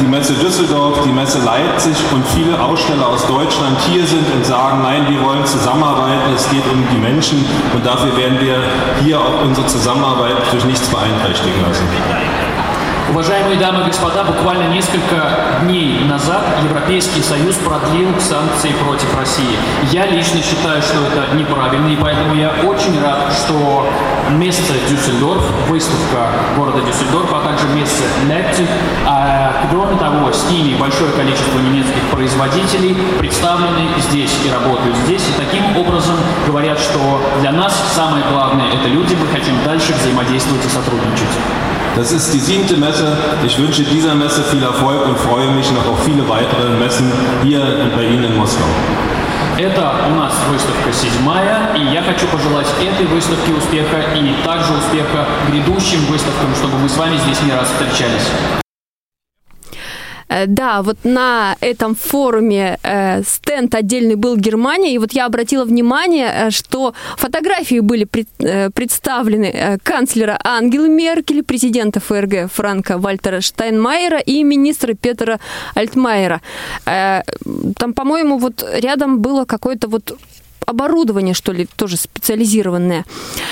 die 0.00 0.06
Messe 0.06 0.34
Düsseldorf, 0.34 0.98
die 1.04 1.12
Messe 1.12 1.38
Leipzig 1.44 1.96
und 2.12 2.24
viele 2.34 2.60
Aussteller 2.60 3.08
aus 3.08 3.26
Deutschland 3.26 3.76
hier 3.88 4.04
sind 4.06 4.26
und 4.34 4.44
sagen, 4.44 4.82
nein, 4.82 5.06
wir 5.08 5.22
wollen 5.22 5.44
zusammenarbeiten, 5.46 6.32
es 6.34 6.48
geht 6.50 6.64
um 6.72 6.84
die 6.92 6.98
Menschen 6.98 7.44
und 7.74 7.84
dafür 7.84 8.16
werden 8.16 8.38
wir 8.40 8.47
hier 9.01 9.19
auch 9.19 9.43
unsere 9.43 9.67
Zusammenarbeit 9.67 10.37
durch 10.51 10.65
nichts 10.65 10.87
beeinträchtigen 10.87 11.61
lassen. 11.61 11.87
Уважаемые 13.11 13.57
дамы 13.57 13.81
и 13.81 13.85
господа, 13.85 14.23
буквально 14.23 14.71
несколько 14.71 15.59
дней 15.63 16.05
назад 16.05 16.43
Европейский 16.63 17.23
Союз 17.23 17.55
продлил 17.55 18.09
санкции 18.19 18.71
против 18.83 19.17
России. 19.17 19.57
Я 19.91 20.05
лично 20.05 20.39
считаю, 20.43 20.79
что 20.83 20.99
это 21.07 21.35
неправильно, 21.35 21.87
и 21.87 21.95
поэтому 21.95 22.35
я 22.35 22.51
очень 22.63 23.01
рад, 23.01 23.33
что 23.33 23.89
место 24.29 24.73
Дюссельдорф, 24.87 25.43
выставка 25.67 26.29
города 26.55 26.81
Дюссельдорф, 26.81 27.33
а 27.33 27.41
также 27.41 27.67
место 27.69 28.03
Лейпциг, 28.27 28.67
а 29.07 29.65
кроме 29.71 29.97
того, 29.97 30.31
с 30.31 30.47
ними 30.51 30.75
большое 30.75 31.11
количество 31.13 31.57
немецких 31.57 32.03
производителей 32.11 32.95
представлены 33.17 33.89
здесь 33.97 34.37
и 34.45 34.51
работают 34.51 34.95
здесь, 35.05 35.23
и 35.27 35.39
таким 35.39 35.75
образом 35.75 36.15
говорят, 36.45 36.77
что 36.77 37.21
для 37.41 37.51
нас 37.53 37.73
самое 37.95 38.23
главное– 38.31 38.67
это 38.73 38.87
люди, 38.87 39.15
мы 39.15 39.25
хотим 39.27 39.55
дальше 39.65 39.93
взаимодействовать 39.93 40.63
и 40.63 40.69
сотрудничать. 40.69 41.33
Das 41.95 42.11
ist 42.11 42.33
die 42.33 42.39
siebte 42.39 42.77
Messe. 42.77 43.17
Ich 43.45 43.57
wünsche 43.57 43.83
dieser 43.83 44.15
Messe 44.15 44.43
viel 44.43 44.63
Erfolg 44.63 45.05
und 45.05 45.17
freue 45.17 45.51
mich 45.51 45.71
noch 45.71 45.85
auf 45.87 46.03
viele 46.03 46.27
weitere 46.29 46.69
Messen 46.77 47.11
hier 47.43 47.61
und 47.61 47.95
bei 47.95 48.03
Ihnen 48.03 48.23
in 48.23 48.37
Moskau. 48.37 48.65
Это 49.57 49.91
у 50.09 50.15
нас 50.15 50.33
выставка 50.49 50.93
седьмая, 50.93 51.75
и 51.75 51.93
я 51.93 52.01
хочу 52.01 52.25
пожелать 52.27 52.67
этой 52.79 53.05
выставке 53.07 53.51
успеха 53.51 53.99
и 54.15 54.33
также 54.45 54.71
успеха 54.73 55.27
грядущим 55.51 56.05
выставкам, 56.05 56.55
чтобы 56.55 56.77
мы 56.77 56.87
с 56.87 56.95
вами 56.95 57.17
здесь 57.17 57.41
не 57.41 57.51
раз 57.51 57.67
встречались. 57.67 58.29
Э, 60.29 60.45
Да, 60.47 60.81
вот 60.81 60.97
на 61.03 61.55
этом 61.61 61.95
форуме 61.95 62.77
э, 62.83 63.23
стенд 63.23 63.75
отдельный 63.75 64.15
был 64.15 64.37
Германия, 64.37 64.93
и 64.93 64.97
вот 64.99 65.13
я 65.13 65.25
обратила 65.25 65.65
внимание, 65.65 66.31
э, 66.33 66.51
что 66.51 66.93
фотографии 67.17 67.79
были 67.81 68.05
пред- 68.05 68.73
представлены 68.73 69.79
канцлера 69.83 70.39
Ангелы 70.43 70.89
Меркель, 70.89 71.43
президента 71.43 71.99
ФРГ 71.99 72.51
Франка 72.51 72.97
Вальтера 72.97 73.41
Штайнмайера 73.41 74.19
и 74.19 74.43
министра 74.43 74.93
Петера 74.93 75.39
Альтмайера. 75.75 76.41
Там, 76.85 77.93
по-моему, 77.93 78.37
вот 78.37 78.63
рядом 78.73 79.19
было 79.19 79.45
какое-то 79.45 79.87
вот 79.87 80.17
оборудование, 80.69 81.33
что 81.33 81.51
ли, 81.51 81.67
тоже 81.75 81.97
специализированное. 81.97 83.05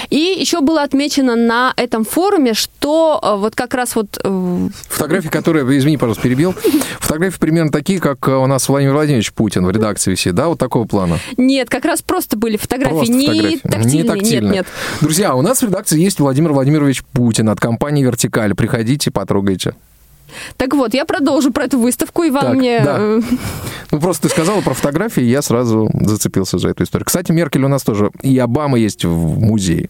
И 0.10 0.36
еще 0.40 0.62
было 0.62 0.84
отмечено 0.84 1.36
на 1.36 1.74
этом 1.76 2.06
форуме, 2.06 2.54
что 2.54 3.20
э, 3.22 3.36
вот 3.38 3.56
как 3.56 3.74
раз 3.74 3.96
вот 3.96 4.20
э, 4.24 4.68
Фотографии, 4.90 5.30
которые, 5.30 5.66
извини, 5.78 5.98
пожалуйста, 5.98 6.24
перебил. 6.24 6.54
Фотографии 7.00 7.40
примерно 7.40 7.72
такие, 7.72 8.00
как 8.00 8.28
у 8.28 8.46
нас 8.46 8.68
Владимир 8.70 8.94
Владимирович 8.94 9.34
Путин 9.34 9.66
в 9.66 9.72
редакции 9.72 10.12
висит, 10.12 10.36
да, 10.36 10.48
вот 10.48 10.60
такого 10.60 10.86
плана. 10.86 11.20
Нет, 11.38 11.70
как 11.70 11.86
раз 11.86 12.02
просто 12.02 12.38
были 12.38 12.58
фотографии, 12.58 12.94
Просто 12.96 13.14
не, 13.14 13.28
фотографии. 13.28 13.60
тактильные. 13.64 13.94
Не 13.94 14.04
тактильные. 14.04 14.42
Нет, 14.42 14.54
нет. 14.54 14.68
Друзья, 15.02 15.36
у 15.36 15.42
нас 15.42 15.62
в 15.62 15.64
редакции 15.64 16.00
есть 16.00 16.20
Владимир 16.20 16.54
Владимирович 16.54 17.04
Путин 17.04 17.50
от 17.50 17.60
компании 17.60 18.04
«Вертикаль». 18.04 18.54
Приходите, 18.56 19.12
потрогайте. 19.12 19.74
Так 20.58 20.74
вот, 20.74 20.94
я 20.94 21.06
продолжу 21.06 21.52
про 21.52 21.66
эту 21.66 21.80
выставку. 21.80 22.26
Иван 22.28 22.46
Так, 22.46 22.56
мне... 22.56 22.80
да. 22.82 23.20
Ну, 23.98 24.02
просто 24.02 24.28
ты 24.28 24.30
сказала 24.30 24.62
про 24.62 24.74
фотографии, 24.74 25.24
и 25.24 25.30
я 25.30 25.42
сразу 25.42 25.90
зацепился 25.94 26.58
за 26.58 26.70
эту 26.70 26.84
историю. 26.84 27.06
Кстати, 27.06 27.32
Меркель 27.32 27.64
у 27.64 27.68
нас 27.68 27.84
тоже, 27.84 28.12
и 28.22 28.38
Обама 28.38 28.78
есть 28.78 29.06
в 29.06 29.40
музее. 29.40 29.90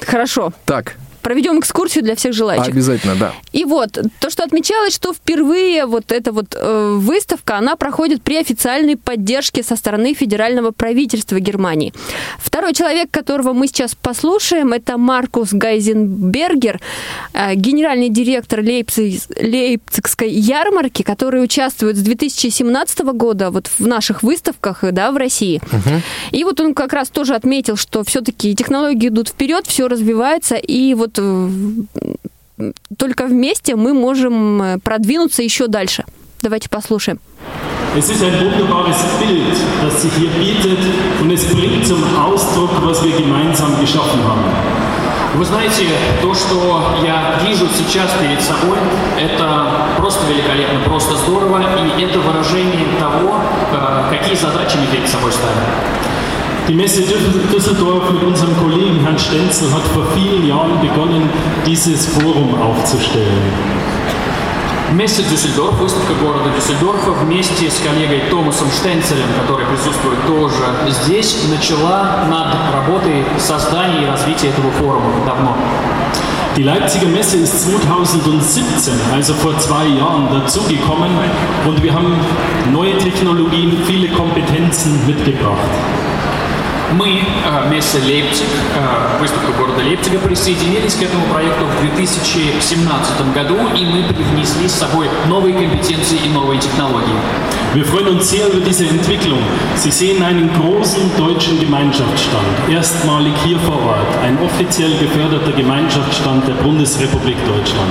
Хорошо. 0.00 0.52
Так, 0.64 0.96
Проведем 1.26 1.58
экскурсию 1.58 2.04
для 2.04 2.14
всех 2.14 2.34
желающих. 2.34 2.68
обязательно, 2.68 3.16
да. 3.16 3.32
И 3.50 3.64
вот, 3.64 3.98
то, 4.20 4.30
что 4.30 4.44
отмечалось, 4.44 4.94
что 4.94 5.12
впервые 5.12 5.84
вот 5.86 6.12
эта 6.12 6.30
вот 6.30 6.54
э, 6.54 6.94
выставка, 6.98 7.56
она 7.56 7.74
проходит 7.74 8.22
при 8.22 8.36
официальной 8.36 8.96
поддержке 8.96 9.64
со 9.64 9.74
стороны 9.74 10.14
федерального 10.14 10.70
правительства 10.70 11.40
Германии. 11.40 11.92
Второй 12.38 12.74
человек, 12.74 13.10
которого 13.10 13.54
мы 13.54 13.66
сейчас 13.66 13.96
послушаем, 13.96 14.72
это 14.72 14.98
Маркус 14.98 15.52
Гайзенбергер, 15.52 16.80
э, 17.32 17.54
генеральный 17.56 18.08
директор 18.08 18.60
Лейпциг- 18.60 19.26
Лейпцигской 19.42 20.30
ярмарки, 20.30 21.02
который 21.02 21.42
участвует 21.42 21.96
с 21.96 22.02
2017 22.02 23.00
года 23.14 23.50
вот 23.50 23.68
в 23.80 23.84
наших 23.84 24.22
выставках 24.22 24.84
да, 24.92 25.10
в 25.10 25.16
России. 25.16 25.60
И 26.30 26.44
вот 26.44 26.60
он 26.60 26.72
как 26.72 26.92
раз 26.92 27.08
тоже 27.08 27.34
отметил, 27.34 27.76
что 27.76 28.04
все-таки 28.04 28.54
технологии 28.54 29.08
идут 29.08 29.30
вперед, 29.30 29.66
все 29.66 29.88
развивается, 29.88 30.54
и 30.54 30.94
вот 30.94 31.15
э, 31.18 31.48
только 32.96 33.26
вместе 33.26 33.76
мы 33.76 33.94
можем 33.94 34.62
э, 34.62 34.78
продвинуться 34.78 35.42
еще 35.42 35.66
дальше. 35.66 36.04
Давайте 36.42 36.68
послушаем. 36.68 37.18
Es 37.96 38.10
ist 38.10 38.22
ein 38.22 38.38
wunderbares 38.38 38.96
Bild, 39.18 39.56
das 39.82 40.02
sich 40.02 40.12
hier 40.12 40.28
bietet 40.28 40.78
und 41.22 41.30
es 41.30 41.44
bringt 41.46 41.86
zum 41.86 42.02
Ausdruck, 42.14 42.70
was 42.84 43.02
wir 43.02 43.16
gemeinsam 43.16 43.80
geschaffen 43.80 44.22
haben. 44.22 44.44
Вы 45.34 45.44
знаете, 45.44 45.84
то, 46.22 46.34
что 46.34 46.96
я 47.04 47.38
вижу 47.46 47.66
сейчас 47.68 48.10
перед 48.20 48.40
собой, 48.40 48.78
это 49.18 49.96
просто 49.98 50.26
великолепно, 50.26 50.80
просто 50.80 51.14
здорово, 51.16 51.62
и 51.98 52.02
это 52.02 52.20
выражение 52.20 52.86
того, 52.98 53.36
э, 53.72 54.16
какие 54.18 54.34
задачи 54.34 54.76
мы 54.78 54.86
перед 54.86 55.08
собой 55.08 55.32
ставим. 55.32 55.64
Die 56.67 56.73
Messe 56.73 57.01
Düssel- 57.01 57.47
Düsseldorf 57.53 58.11
mit 58.11 58.23
unserem 58.23 58.55
Kollegen 58.57 59.05
Hans 59.05 59.23
Stenzel 59.25 59.71
hat 59.73 59.83
vor 59.93 60.05
vielen 60.15 60.47
Jahren 60.47 60.79
begonnen, 60.79 61.29
dieses 61.65 62.05
Forum 62.07 62.55
aufzustellen. 62.61 63.41
Месса 64.93 65.23
Дюссельдорф, 65.23 65.79
выставка 65.79 66.13
города 66.21 66.49
Дюссельдорфа 66.55 67.11
вместе 67.23 67.69
с 67.71 67.79
коллегой 67.79 68.23
Томасом 68.29 68.67
Штенцелем, 68.71 69.27
который 69.41 69.65
присутствует 69.65 70.19
тоже 70.27 70.63
здесь, 70.89 71.47
начала 71.49 72.25
над 72.29 72.73
работой 72.73 73.23
создания 73.39 74.03
и 74.03 74.05
развития 74.05 74.49
этого 74.49 74.69
форума 74.71 75.11
давно. 75.25 75.55
Die 76.57 76.63
Leipziger 76.63 77.07
Messe 77.07 77.37
ist 77.37 77.63
2017, 77.63 78.93
also 79.13 79.33
vor 79.33 79.57
zwei 79.59 79.85
Jahren, 79.85 80.27
dazugekommen 80.33 81.11
und 81.65 81.81
wir 81.81 81.93
haben 81.93 82.13
neue 82.73 82.97
Technologien, 82.97 83.71
viele 83.87 84.09
Kompetenzen 84.09 85.07
mitgebracht. 85.07 85.69
Мы, 86.92 87.20
э, 87.20 87.70
Месса 87.70 87.98
Лейпциг, 87.98 88.46
э, 88.74 89.20
выставка 89.20 89.52
города 89.52 89.82
Лейпцига, 89.82 90.18
присоединились 90.18 90.94
к 90.94 91.02
этому 91.02 91.24
проекту 91.26 91.64
в 91.64 91.80
2017 91.80 93.32
году, 93.32 93.56
и 93.74 93.84
мы 93.84 94.04
привнесли 94.12 94.68
с 94.68 94.74
собой 94.74 95.08
новые 95.26 95.54
компетенции 95.54 96.18
и 96.24 96.28
новые 96.28 96.60
технологии. 96.60 97.16
Wir 97.74 97.84
freuen 97.84 98.08
uns 98.08 98.30
sehr 98.30 98.46
über 98.46 98.60
diese 98.60 98.86
Entwicklung. 98.86 99.40
Sie 99.74 99.90
sehen 99.90 100.22
einen 100.22 100.48
großen 100.54 101.10
deutschen 101.18 101.58
Gemeinschaftsstand, 101.60 102.46
erstmalig 102.70 103.34
hier 103.44 103.58
vor 103.58 103.76
Ort, 103.84 104.16
ein 104.22 104.38
offiziell 104.38 104.96
geförderter 104.98 105.52
Gemeinschaftsstand 105.52 106.46
der 106.48 106.54
Bundesrepublik 106.54 107.36
Deutschland. 107.44 107.90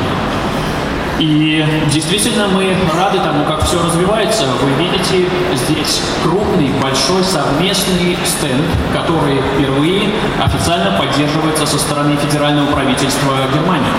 И 1.19 1.63
действительно 1.93 2.47
мы 2.47 2.75
рады 2.93 3.19
тому, 3.19 3.45
как 3.45 3.65
все 3.65 3.81
развивается. 3.81 4.45
Вы 4.61 4.83
видите 4.83 5.29
здесь 5.53 6.01
крупный, 6.23 6.71
большой 6.81 7.23
совместный 7.23 8.17
стенд, 8.25 8.65
который 8.93 9.41
впервые 9.53 10.09
официально 10.43 10.91
поддерживается 10.99 11.65
со 11.65 11.77
стороны 11.77 12.17
федерального 12.17 12.67
правительства 12.71 13.33
Германии. 13.53 13.91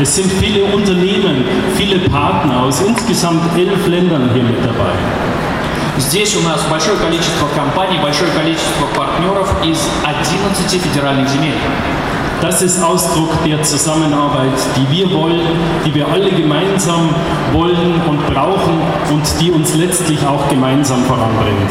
Es 0.00 0.14
sind 0.14 0.30
viele 0.40 0.64
Unternehmen, 0.64 1.44
viele 1.76 1.98
Partner 2.08 2.62
aus 2.62 2.80
insgesamt 2.80 3.42
elf 3.58 3.86
Ländern 3.88 4.30
hier 4.32 4.44
mit 4.44 4.64
dabei. 4.64 4.94
Здесь 5.98 6.36
у 6.36 6.42
нас 6.42 6.62
большое 6.70 6.96
количество 6.96 7.48
компаний, 7.56 7.98
большое 8.00 8.30
количество 8.30 8.86
партнеров 8.94 9.52
из 9.64 9.78
11 10.04 10.80
федеральных 10.80 11.28
земель. 11.28 11.58
Das 12.40 12.62
ist 12.62 12.80
Ausdruck 12.80 13.30
der 13.44 13.60
Zusammenarbeit, 13.64 14.52
die 14.76 14.88
wir 14.96 15.12
wollen, 15.12 15.58
die 15.84 15.92
wir 15.92 16.06
alle 16.06 16.30
gemeinsam 16.30 17.10
wollen 17.52 18.00
und 18.08 18.24
brauchen 18.32 18.80
und 19.10 19.24
die 19.40 19.50
uns 19.50 19.74
letztlich 19.74 20.24
auch 20.24 20.48
gemeinsam 20.48 21.04
voranbringt. 21.04 21.70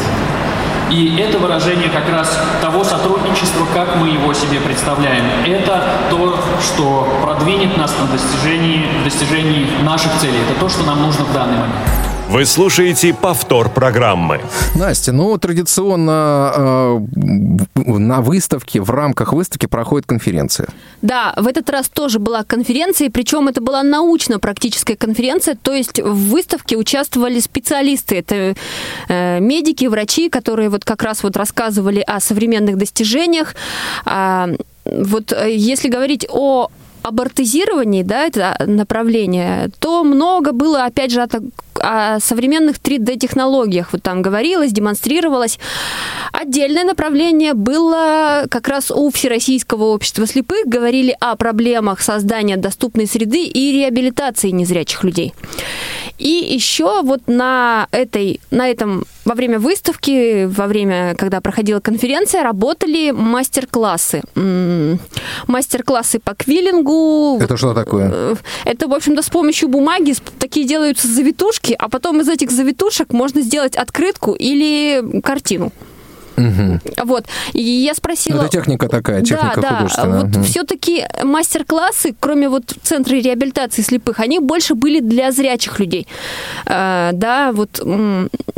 И 0.90 1.16
это 1.18 1.38
выражение 1.38 1.88
как 1.88 2.08
раз 2.10 2.38
того 2.62 2.84
сотрудничества, 2.84 3.66
как 3.74 3.96
мы 3.96 4.08
его 4.08 4.32
себе 4.34 4.60
представляем. 4.60 5.24
Это 5.46 5.82
то, 6.10 6.38
что 6.62 7.06
продвинет 7.22 7.76
нас 7.76 7.94
на 7.98 8.06
достижении, 8.06 8.86
достижении 9.04 9.66
наших 9.82 10.12
целей. 10.18 10.38
Это 10.48 10.58
то, 10.60 10.68
что 10.68 10.84
нам 10.84 11.02
нужно 11.02 11.24
в 11.24 11.32
данный 11.32 11.58
момент. 11.58 12.07
Вы 12.28 12.44
слушаете 12.44 13.14
повтор 13.14 13.70
программы. 13.70 14.42
Настя, 14.74 15.12
ну, 15.12 15.38
традиционно 15.38 16.52
э, 16.54 17.00
на 17.74 18.20
выставке, 18.20 18.82
в 18.82 18.90
рамках 18.90 19.32
выставки 19.32 19.64
проходит 19.64 20.06
конференция. 20.06 20.68
Да, 21.00 21.32
в 21.38 21.46
этот 21.46 21.70
раз 21.70 21.88
тоже 21.88 22.18
была 22.18 22.44
конференция, 22.44 23.08
причем 23.08 23.48
это 23.48 23.62
была 23.62 23.82
научно-практическая 23.82 24.94
конференция, 24.94 25.54
то 25.54 25.72
есть 25.72 26.00
в 26.00 26.28
выставке 26.28 26.76
участвовали 26.76 27.40
специалисты, 27.40 28.16
это 28.16 28.54
э, 29.08 29.40
медики, 29.40 29.86
врачи, 29.86 30.28
которые 30.28 30.68
вот 30.68 30.84
как 30.84 31.02
раз 31.02 31.22
вот 31.22 31.34
рассказывали 31.34 32.00
о 32.00 32.20
современных 32.20 32.76
достижениях. 32.76 33.54
А, 34.04 34.50
вот 34.84 35.32
э, 35.32 35.56
если 35.56 35.88
говорить 35.88 36.26
о 36.28 36.68
абортизировании, 37.08 38.02
да, 38.02 38.26
это 38.26 38.56
направление, 38.66 39.70
то 39.78 40.04
много 40.04 40.52
было, 40.52 40.84
опять 40.84 41.10
же, 41.10 41.22
о, 41.22 41.28
о 41.80 42.20
современных 42.20 42.76
3D-технологиях. 42.76 43.92
Вот 43.92 44.02
там 44.02 44.22
говорилось, 44.22 44.72
демонстрировалось. 44.72 45.58
Отдельное 46.32 46.84
направление 46.84 47.54
было 47.54 48.44
как 48.50 48.68
раз 48.68 48.90
у 48.90 49.10
Всероссийского 49.10 49.84
общества 49.84 50.26
слепых. 50.26 50.66
Говорили 50.66 51.16
о 51.20 51.36
проблемах 51.36 52.00
создания 52.00 52.56
доступной 52.56 53.06
среды 53.06 53.44
и 53.44 53.72
реабилитации 53.72 54.50
незрячих 54.50 55.04
людей. 55.04 55.34
И 56.18 56.28
еще 56.28 57.02
вот 57.02 57.22
на, 57.26 57.86
этой, 57.92 58.40
на 58.50 58.68
этом, 58.68 59.04
во 59.24 59.34
время 59.34 59.58
выставки, 59.58 60.46
во 60.46 60.66
время, 60.66 61.14
когда 61.14 61.40
проходила 61.40 61.80
конференция, 61.80 62.42
работали 62.42 63.12
мастер-классы. 63.12 64.22
Мастер-классы 65.46 66.18
по 66.18 66.34
квиллингу. 66.34 67.38
Это 67.40 67.56
что 67.56 67.72
такое? 67.72 68.10
Э, 68.12 68.34
Это, 68.64 68.88
в 68.88 68.94
общем-то, 68.94 69.22
с 69.22 69.30
помощью 69.30 69.68
бумаги 69.68 70.14
такие 70.38 70.66
делаются 70.66 71.06
завитушки, 71.06 71.74
а 71.78 71.88
потом 71.88 72.20
из 72.20 72.28
этих 72.28 72.50
завитушек 72.50 73.12
можно 73.12 73.40
сделать 73.40 73.76
открытку 73.76 74.32
или 74.32 75.20
картину. 75.22 75.72
Мгм. 76.38 76.80
Вот. 77.04 77.24
И 77.52 77.62
я 77.62 77.94
спросила... 77.94 78.42
Это 78.42 78.48
техника 78.48 78.88
такая, 78.88 79.22
техника 79.22 79.60
да, 79.60 79.68
художественная. 79.74 80.20
Да, 80.20 80.26
вот 80.26 80.36
Мгм. 80.36 80.44
все-таки 80.44 81.06
мастер-классы, 81.22 82.14
кроме 82.18 82.48
вот 82.48 82.74
центра 82.82 83.14
реабилитации 83.14 83.82
слепых, 83.82 84.20
они 84.20 84.38
больше 84.38 84.74
были 84.74 85.00
для 85.00 85.32
зрячих 85.32 85.80
людей. 85.80 86.06
Э, 86.66 87.10
да, 87.12 87.52
вот 87.52 87.82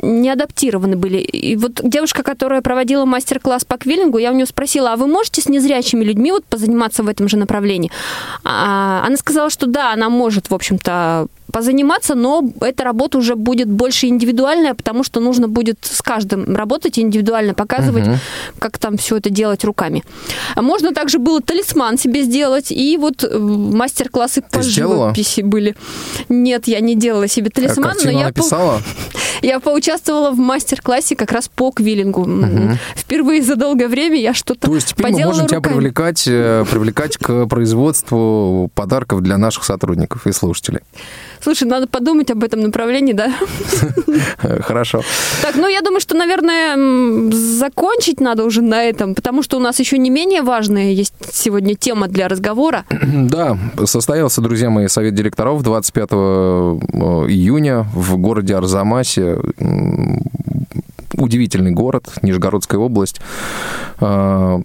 не 0.02 0.30
адаптированы 0.30 0.96
были. 0.96 1.18
И 1.18 1.56
вот 1.56 1.80
девушка, 1.82 2.22
которая 2.22 2.60
проводила 2.60 3.04
мастер-класс 3.04 3.64
по 3.64 3.76
квиллингу, 3.76 4.18
я 4.18 4.30
у 4.30 4.34
нее 4.34 4.46
спросила, 4.46 4.92
а 4.92 4.96
вы 4.96 5.06
можете 5.06 5.40
с 5.40 5.48
незрячими 5.48 6.04
людьми 6.04 6.32
вот 6.32 6.44
позаниматься 6.44 7.02
в 7.02 7.08
этом 7.08 7.28
же 7.28 7.36
направлении? 7.36 7.90
А, 8.44 9.04
она 9.06 9.16
сказала, 9.16 9.50
что 9.50 9.66
да, 9.66 9.92
она 9.92 10.08
может, 10.08 10.50
в 10.50 10.54
общем-то, 10.54 11.26
позаниматься, 11.52 12.14
но 12.14 12.42
эта 12.60 12.84
работа 12.84 13.18
уже 13.18 13.34
будет 13.34 13.68
больше 13.68 14.06
индивидуальная, 14.06 14.74
потому 14.74 15.04
что 15.04 15.20
нужно 15.20 15.48
будет 15.48 15.78
с 15.82 16.02
каждым 16.02 16.56
работать 16.56 16.98
индивидуально, 16.98 17.54
показывать, 17.54 18.06
Мгм. 18.06 18.18
как 18.58 18.78
там 18.78 18.96
все 18.96 19.16
это 19.16 19.30
делать 19.30 19.64
руками. 19.64 20.02
А 20.54 20.62
Можно 20.62 20.92
также 20.94 21.18
было 21.18 21.40
талисман 21.40 21.98
себе 21.98 22.22
сделать, 22.22 22.70
и 22.72 22.96
вот 22.96 23.24
э, 23.24 23.38
мастер-классы 23.38 24.42
по 24.42 24.62
сделала? 24.62 24.96
живописи 25.14 25.40
были. 25.42 25.74
Нет, 26.28 26.66
я 26.68 26.80
не 26.80 26.94
делала 26.94 27.28
себе 27.28 27.50
талисман, 27.50 27.84
но 27.88 27.90
картину 27.94 28.18
я, 28.18 28.32
по- 28.32 28.80
я 29.42 29.60
поучаствовала 29.60 30.30
в 30.30 30.38
мастер-классе 30.38 31.16
как 31.16 31.32
раз 31.32 31.48
по 31.48 31.70
квиллингу. 31.70 32.24
Мгм. 32.26 32.78
Впервые 32.96 33.42
за 33.42 33.56
долгое 33.56 33.88
время 33.88 34.16
я 34.20 34.34
что-то 34.34 34.68
То 34.68 34.74
есть 34.74 34.88
теперь 34.88 35.06
мы 35.06 35.12
поделала 35.12 35.32
можем 35.32 35.46
тебя 35.48 35.56
руками. 35.58 35.74
привлекать, 35.74 36.24
э, 36.28 36.64
привлекать 36.70 37.16
к 37.16 37.46
производству 37.46 38.70
подарков 38.74 39.20
для 39.22 39.38
наших 39.38 39.64
сотрудников 39.64 40.26
и 40.26 40.32
слушателей. 40.32 40.80
Слушай, 41.42 41.68
надо 41.68 41.86
подумать 41.86 42.30
об 42.30 42.44
этом 42.44 42.60
направлении, 42.60 43.12
да? 43.12 43.32
Э, 44.42 44.60
Хорошо. 44.62 45.02
Так, 45.42 45.56
ну 45.56 45.68
я 45.68 45.80
думаю, 45.80 46.00
что, 46.00 46.14
наверное, 46.16 47.30
закончить 47.32 48.20
надо 48.20 48.44
уже 48.44 48.62
на 48.62 48.82
этом, 48.82 49.14
потому 49.14 49.42
что 49.42 49.56
у 49.56 49.60
нас 49.60 49.78
еще 49.80 49.98
не 49.98 50.10
менее 50.10 50.42
важная 50.42 50.90
есть 50.90 51.14
сегодня 51.32 51.74
тема 51.74 52.08
для 52.08 52.28
разговора. 52.28 52.84
Да, 53.30 53.58
состоялся, 53.84 54.40
друзья 54.40 54.70
мои, 54.70 54.88
совет 54.88 55.14
директоров 55.14 55.62
25 55.62 56.10
июня 56.10 57.86
в 57.94 58.16
городе 58.16 58.56
Арзамасе. 58.56 59.38
Удивительный 61.24 61.70
город, 61.72 62.08
Нижегородская 62.22 62.80
область. 62.80 63.20
А, 64.00 64.60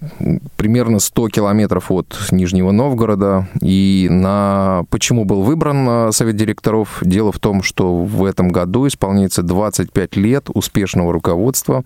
Примерно 0.56 0.98
100 0.98 1.28
километров 1.28 1.90
от 1.90 2.16
Нижнего 2.30 2.70
Новгорода. 2.72 3.46
И 3.60 4.08
на... 4.10 4.84
почему 4.88 5.26
был 5.26 5.42
выбран 5.42 5.86
а, 5.88 6.12
совет 6.12 6.36
директоров? 6.36 6.98
Дело 7.02 7.30
в 7.32 7.38
том, 7.38 7.62
что 7.62 7.94
в 7.96 8.24
этом 8.24 8.48
году 8.48 8.86
исполняется 8.86 9.42
25 9.42 10.16
лет 10.16 10.48
успешного 10.54 11.12
руководства. 11.12 11.84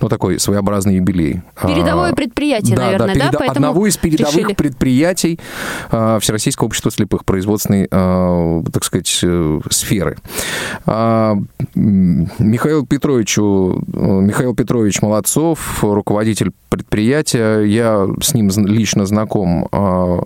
Ну, 0.00 0.08
такой 0.08 0.40
своеобразный 0.40 0.96
юбилей. 0.96 1.42
Передовое 1.62 2.10
А, 2.10 2.14
предприятие, 2.14 2.76
да, 2.76 2.86
наверное, 2.86 3.14
да? 3.14 3.20
переда- 3.30 3.36
Поэтому 3.38 3.66
одного 3.68 3.86
из 3.86 3.96
передовых 3.96 4.34
решили. 4.34 4.54
предприятий 4.54 5.38
а, 5.92 6.18
Всероссийского 6.18 6.66
общества 6.66 6.90
слепых 6.90 7.24
производственной, 7.24 7.86
так 7.88 8.82
сказать, 8.84 9.20
э, 9.22 9.60
сферы. 9.70 10.16
А, 10.86 11.36
м, 11.76 12.30
Михаил 12.38 12.84
Петровичу, 12.86 13.84
э, 13.92 13.99
Михаил 14.00 14.54
Петрович 14.54 15.02
Молодцов, 15.02 15.84
руководитель 15.84 16.52
предприятия, 16.70 17.60
я 17.62 18.06
с 18.22 18.32
ним 18.32 18.48
лично 18.66 19.04
знаком 19.04 19.68
а, 19.72 20.22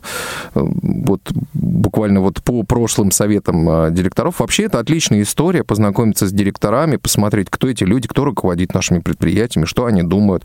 э, 0.55 0.61
вот 0.61 1.21
буквально 1.55 2.21
вот 2.21 2.43
по 2.43 2.63
прошлым 2.63 3.11
советам 3.11 3.69
а, 3.69 3.91
директоров. 3.91 4.41
Вообще 4.41 4.65
это 4.65 4.79
отличная 4.79 5.23
история, 5.23 5.65
познакомиться 5.65 6.29
с 6.29 6.33
директорами, 6.33 6.97
посмотреть, 6.97 7.49
кто 7.51 7.69
эти 7.69 7.83
люди, 7.85 8.07
кто 8.07 8.25
руководит 8.25 8.75
нашими 8.75 9.01
предприятиями, 9.01 9.65
что 9.65 9.87
они 9.87 10.03
думают. 10.03 10.45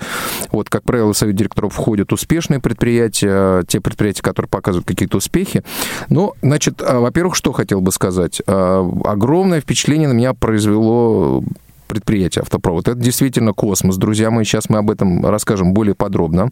Вот, 0.51 0.69
как 0.69 0.83
правило, 0.83 1.13
в 1.13 1.17
совет 1.17 1.35
директоров 1.35 1.73
входят 1.73 2.11
успешные 2.13 2.59
предприятия, 2.59 3.63
те 3.67 3.81
предприятия, 3.81 4.23
которые 4.23 4.49
показывают 4.49 4.87
какие-то 4.87 5.17
успехи. 5.17 5.63
Ну, 6.09 6.33
значит, 6.41 6.81
а, 6.81 6.99
во-первых, 6.99 7.35
что 7.35 7.51
хотел 7.51 7.81
бы 7.81 7.91
сказать. 7.91 8.41
Огромное 8.47 9.61
впечатление 9.61 10.07
на 10.07 10.13
меня 10.13 10.33
произвело 10.33 11.43
предприятия 11.89 12.41
«Автопровод». 12.41 12.87
Это 12.87 12.99
действительно 12.99 13.53
космос, 13.53 13.97
друзья 13.97 14.31
мои. 14.31 14.45
Сейчас 14.45 14.69
мы 14.69 14.77
об 14.77 14.91
этом 14.91 15.25
расскажем 15.25 15.73
более 15.73 15.95
подробно. 15.95 16.51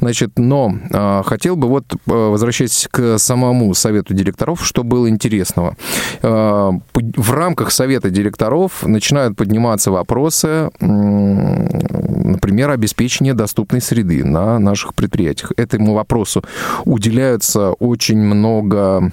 Значит, 0.00 0.32
но 0.36 0.74
э, 0.90 1.22
хотел 1.24 1.56
бы 1.56 1.68
вот, 1.68 1.84
э, 1.94 1.96
возвращаясь 2.06 2.88
к 2.90 3.18
самому 3.18 3.72
совету 3.74 4.12
директоров, 4.12 4.66
что 4.66 4.82
было 4.82 5.08
интересного. 5.08 5.76
Э, 6.22 6.72
в 6.92 7.30
рамках 7.30 7.70
совета 7.70 8.10
директоров 8.10 8.82
начинают 8.82 9.36
подниматься 9.36 9.90
вопросы, 9.90 10.48
э, 10.48 10.86
например, 10.86 12.70
обеспечения 12.70 13.34
доступной 13.34 13.80
среды 13.80 14.24
на 14.24 14.58
наших 14.58 14.94
предприятиях. 14.94 15.52
Этому 15.56 15.94
вопросу 15.94 16.42
уделяются 16.84 17.70
очень 17.72 18.18
много 18.18 19.12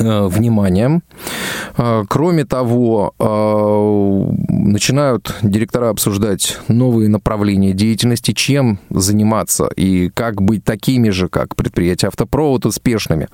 вниманием. 0.00 1.02
Э, 1.76 2.04
Кроме 2.08 2.44
того, 2.44 3.14
э, 3.18 4.32
начинают 4.48 5.34
директора 5.42 5.90
обсуждать 5.90 6.58
новые 6.68 7.08
направления 7.08 7.72
деятельности, 7.72 8.32
чем 8.32 8.78
заниматься 8.90 9.66
и 9.76 10.08
как 10.08 10.42
быть 10.42 10.64
такими 10.64 11.10
же, 11.10 11.28
как 11.28 11.56
предприятия 11.56 12.08
автопровод, 12.08 12.66
успешными. 12.66 13.28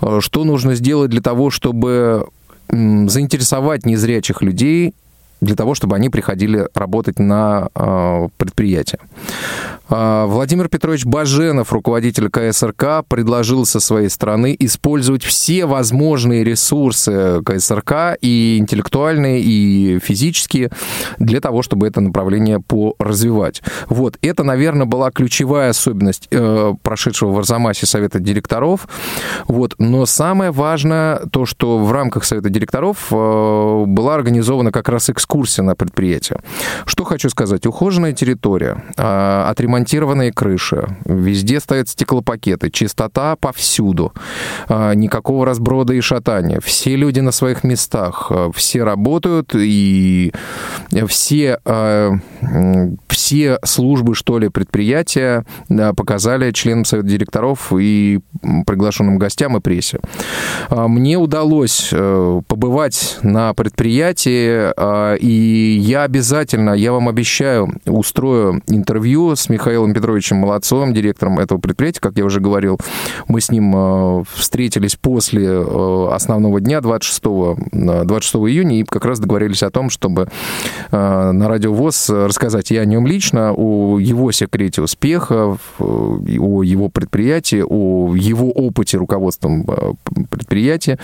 Э, 0.00 0.18
Что 0.20 0.44
нужно 0.44 0.74
сделать 0.74 1.10
для 1.10 1.20
того, 1.20 1.50
чтобы 1.50 2.26
заинтересовать 2.70 3.86
незрячих 3.86 4.42
людей 4.42 4.94
для 5.44 5.56
того, 5.56 5.74
чтобы 5.74 5.96
они 5.96 6.08
приходили 6.08 6.68
работать 6.74 7.18
на 7.18 7.68
э, 7.74 8.28
предприятие. 8.36 9.00
Э, 9.88 10.24
Владимир 10.26 10.68
Петрович 10.68 11.04
Баженов, 11.04 11.72
руководитель 11.72 12.30
КСРК, 12.30 13.04
предложил 13.06 13.66
со 13.66 13.80
своей 13.80 14.08
стороны 14.08 14.56
использовать 14.58 15.22
все 15.22 15.66
возможные 15.66 16.44
ресурсы 16.44 17.42
КСРК, 17.44 18.16
и 18.20 18.56
интеллектуальные, 18.58 19.40
и 19.40 19.98
физические, 20.00 20.70
для 21.18 21.40
того, 21.40 21.62
чтобы 21.62 21.86
это 21.86 22.00
направление 22.00 22.60
поразвивать. 22.60 23.62
Вот, 23.88 24.16
это, 24.22 24.42
наверное, 24.42 24.86
была 24.86 25.10
ключевая 25.10 25.70
особенность 25.70 26.28
э, 26.30 26.74
прошедшего 26.82 27.30
в 27.32 27.38
Арзамасе 27.38 27.86
Совета 27.86 28.18
директоров. 28.18 28.88
Вот, 29.46 29.74
но 29.78 30.06
самое 30.06 30.50
важное 30.50 31.20
то, 31.30 31.44
что 31.44 31.78
в 31.78 31.92
рамках 31.92 32.24
Совета 32.24 32.48
директоров 32.48 33.08
э, 33.10 33.84
была 33.86 34.14
организована 34.14 34.72
как 34.72 34.88
раз 34.88 35.10
экскурсия 35.10 35.33
на 35.62 35.74
предприятие. 35.74 36.38
Что 36.86 37.04
хочу 37.04 37.28
сказать. 37.30 37.66
Ухоженная 37.66 38.12
территория, 38.12 38.82
э, 38.96 39.44
отремонтированные 39.48 40.32
крыши, 40.32 40.96
везде 41.04 41.60
стоят 41.60 41.88
стеклопакеты, 41.88 42.70
чистота 42.70 43.36
повсюду, 43.36 44.12
э, 44.68 44.94
никакого 44.94 45.46
разброда 45.46 45.94
и 45.94 46.00
шатания. 46.00 46.60
Все 46.60 46.96
люди 46.96 47.20
на 47.20 47.32
своих 47.32 47.64
местах, 47.64 48.28
э, 48.30 48.50
все 48.54 48.84
работают, 48.84 49.54
и 49.54 50.32
все, 51.08 51.58
все 53.08 53.58
службы, 53.64 54.14
что 54.14 54.38
ли, 54.38 54.48
предприятия 54.48 55.44
показали 55.96 56.50
членам 56.52 56.84
Совета 56.84 57.08
директоров 57.08 57.72
и 57.72 58.20
приглашенным 58.66 59.18
гостям 59.18 59.56
и 59.56 59.60
прессе. 59.60 60.00
А, 60.68 60.88
Мне 60.88 61.16
удалось 61.16 61.90
э, 61.92 62.40
побывать 62.46 63.18
на 63.22 63.54
предприятии, 63.54 64.72
а, 64.76 65.13
и 65.14 65.76
я 65.78 66.02
обязательно, 66.02 66.70
я 66.70 66.92
вам 66.92 67.08
обещаю, 67.08 67.74
устрою 67.86 68.62
интервью 68.66 69.36
с 69.36 69.48
Михаилом 69.48 69.94
Петровичем 69.94 70.38
Молодцовым, 70.38 70.94
директором 70.94 71.38
этого 71.38 71.58
предприятия, 71.58 72.00
как 72.00 72.16
я 72.16 72.24
уже 72.24 72.40
говорил. 72.40 72.78
Мы 73.28 73.40
с 73.40 73.50
ним 73.50 73.72
э, 73.74 74.24
встретились 74.34 74.96
после 74.96 75.46
э, 75.46 76.08
основного 76.12 76.60
дня 76.60 76.80
26, 76.80 77.22
э, 77.72 78.04
26 78.04 78.34
июня 78.34 78.80
и 78.80 78.84
как 78.84 79.04
раз 79.04 79.18
договорились 79.18 79.62
о 79.62 79.70
том, 79.70 79.90
чтобы 79.90 80.28
э, 80.90 81.30
на 81.32 81.48
Радио 81.48 81.72
ВОЗ 81.72 82.10
рассказать 82.10 82.70
и 82.72 82.76
о 82.76 82.84
нем 82.84 83.06
лично, 83.06 83.52
о 83.52 83.98
его 83.98 84.32
секрете 84.32 84.82
успеха, 84.82 85.56
о 85.78 86.62
его 86.62 86.88
предприятии, 86.88 87.62
о 87.66 88.14
его 88.14 88.50
опыте 88.50 88.98
руководством 88.98 89.64
э, 89.66 89.92
предприятия 90.30 90.98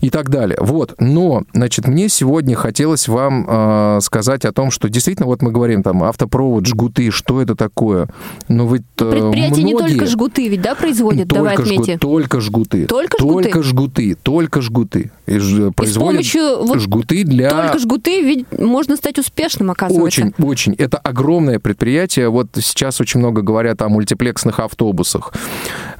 и 0.00 0.10
так 0.10 0.30
далее. 0.30 0.58
Вот. 0.60 0.94
Но, 0.98 1.44
значит, 1.52 1.86
мне 1.86 2.08
сегодня 2.08 2.56
хотелось 2.56 3.08
вам 3.08 3.37
э, 3.46 3.98
сказать 4.02 4.44
о 4.44 4.52
том, 4.52 4.70
что 4.70 4.88
действительно, 4.88 5.26
вот 5.26 5.42
мы 5.42 5.50
говорим 5.52 5.82
там 5.82 6.02
автопровод, 6.02 6.66
жгуты, 6.66 7.10
что 7.10 7.40
это 7.42 7.54
такое? 7.54 8.08
Но 8.48 8.66
ведь 8.66 8.82
э, 9.00 9.10
Предприятие 9.10 9.64
не 9.64 9.74
многие- 9.74 9.92
только 9.94 10.06
жгуты 10.06 10.48
ведь, 10.48 10.62
да, 10.62 10.74
производит, 10.74 11.28
давай 11.28 11.56
только, 11.56 11.70
жгут- 11.70 11.80
отметим. 11.82 11.98
только 11.98 12.40
жгуты. 12.40 12.86
Только 12.86 13.16
Только 13.18 13.62
жгуты. 13.62 14.16
Только 14.22 14.60
жгуты. 14.62 15.10
И 15.26 15.38
производят 15.74 15.98
помощью 16.12 16.62
вот 16.64 16.80
жгуты 16.80 17.24
для... 17.24 17.50
Только 17.50 17.78
жгуты 17.78 18.22
ведь 18.22 18.46
можно 18.58 18.96
стать 18.96 19.18
успешным, 19.18 19.70
оказывается. 19.70 20.22
Очень, 20.22 20.32
очень. 20.38 20.74
Это 20.74 20.96
огромное 20.98 21.58
предприятие. 21.58 22.28
Вот 22.30 22.48
сейчас 22.54 23.00
очень 23.00 23.20
много 23.20 23.42
говорят 23.42 23.82
о 23.82 23.88
мультиплексных 23.88 24.58
автобусах. 24.60 25.32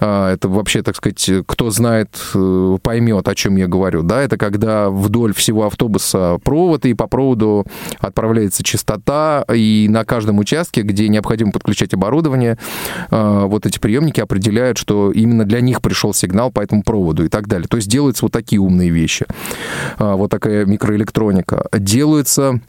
А, 0.00 0.32
Это 0.32 0.48
вообще, 0.48 0.82
так 0.82 0.96
сказать, 0.96 1.28
кто 1.46 1.70
знает, 1.70 2.08
э, 2.34 2.76
поймет, 2.82 3.28
о 3.28 3.34
чем 3.34 3.56
я 3.56 3.66
говорю. 3.66 4.02
Да, 4.02 4.22
это 4.22 4.36
когда 4.36 4.88
вдоль 4.90 5.34
всего 5.34 5.66
автобуса 5.66 6.38
провод, 6.44 6.86
и 6.86 6.94
по 6.94 7.06
проводу 7.06 7.27
отправляется 7.98 8.62
частота, 8.62 9.44
и 9.52 9.86
на 9.88 10.04
каждом 10.04 10.38
участке, 10.38 10.82
где 10.82 11.08
необходимо 11.08 11.52
подключать 11.52 11.94
оборудование, 11.94 12.58
э, 13.10 13.44
вот 13.46 13.66
эти 13.66 13.78
приемники 13.78 14.20
определяют, 14.20 14.78
что 14.78 15.10
именно 15.10 15.44
для 15.44 15.60
них 15.60 15.82
пришел 15.82 16.14
сигнал 16.14 16.50
по 16.50 16.60
этому 16.60 16.82
проводу 16.82 17.24
и 17.24 17.28
так 17.28 17.48
далее. 17.48 17.68
То 17.68 17.76
есть 17.76 17.88
делаются 17.88 18.24
вот 18.24 18.32
такие 18.32 18.60
умные 18.60 18.90
вещи. 18.90 19.26
А, 19.98 20.16
Вот 20.16 20.30
такая 20.30 20.64
микроэлектроника. 20.66 21.66
Делаются 21.72 22.60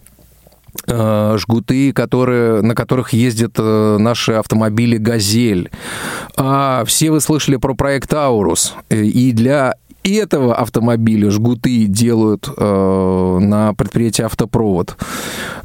э, 0.88 1.36
жгуты, 1.38 1.94
которые, 1.94 2.62
на 2.62 2.76
которых 2.76 3.14
ездят 3.14 3.54
э, 3.58 3.98
наши 4.00 4.34
автомобили 4.34 4.98
«Газель». 4.98 5.70
А, 6.38 6.84
все 6.86 7.12
вы 7.12 7.22
слышали 7.22 7.58
про 7.58 7.74
проект 7.74 8.14
«Аурус». 8.14 8.76
Э, 8.90 9.04
И 9.04 9.32
для 9.32 9.76
этого 10.04 10.56
автомобиля 10.56 11.30
жгуты 11.30 11.86
делают 11.86 12.50
э, 12.56 13.38
на 13.42 13.74
предприятии 13.74 14.24
«Автопровод». 14.24 14.98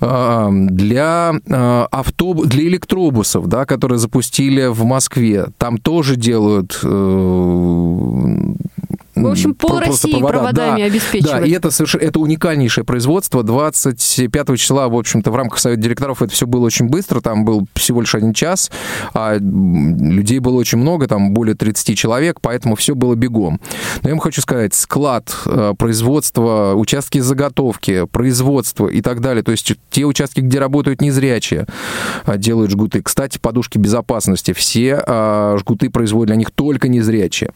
Э, 0.00 0.48
для, 0.50 1.32
э, 1.46 1.86
автобу- 1.90 2.46
для 2.46 2.64
электробусов, 2.64 3.46
да, 3.46 3.64
которые 3.64 3.98
запустили 3.98 4.66
в 4.66 4.84
Москве, 4.84 5.46
там 5.58 5.78
тоже 5.78 6.16
делают... 6.16 6.78
э, 6.82 8.34
В 9.14 9.26
общем, 9.26 9.54
пол 9.54 9.78
России 9.78 10.12
провода. 10.12 10.30
проводами 10.30 10.80
Да, 10.80 10.86
обеспечивать. 10.86 11.40
Да, 11.40 11.46
и 11.46 11.50
это 11.50 11.70
совершенно 11.70 12.02
это 12.02 12.20
уникальнейшее 12.20 12.84
производство. 12.84 13.42
25 13.42 14.58
числа, 14.58 14.88
в 14.88 14.96
общем-то, 14.96 15.30
в 15.30 15.36
рамках 15.36 15.58
Совета 15.58 15.82
директоров 15.82 16.22
это 16.22 16.32
все 16.32 16.46
было 16.46 16.64
очень 16.66 16.86
быстро. 16.86 17.20
Там 17.20 17.44
был 17.44 17.66
всего 17.74 18.00
лишь 18.00 18.14
один 18.14 18.32
час, 18.32 18.70
а 19.12 19.36
людей 19.36 20.38
было 20.38 20.56
очень 20.56 20.78
много, 20.78 21.06
там 21.06 21.32
более 21.32 21.54
30 21.54 21.96
человек, 21.96 22.40
поэтому 22.40 22.74
все 22.74 22.94
было 22.94 23.14
бегом. 23.14 23.60
Но 24.02 24.08
я 24.08 24.14
вам 24.14 24.20
хочу 24.20 24.40
сказать, 24.40 24.74
склад, 24.74 25.34
э, 25.46 25.74
производство, 25.78 26.74
участки 26.74 27.18
заготовки, 27.18 28.06
производство 28.06 28.88
и 28.88 29.00
так 29.00 29.20
далее, 29.20 29.42
то 29.42 29.52
есть 29.52 29.74
те 29.90 30.04
участки, 30.04 30.40
где 30.40 30.58
работают 30.58 31.00
незрячие, 31.00 31.66
а, 32.24 32.36
делают 32.36 32.70
жгуты. 32.70 33.02
Кстати, 33.02 33.38
подушки 33.38 33.78
безопасности. 33.78 34.52
Все 34.52 35.02
а, 35.06 35.56
жгуты 35.58 35.90
производят 35.90 36.28
для 36.28 36.36
них 36.36 36.50
только 36.50 36.88
незрячие. 36.88 37.50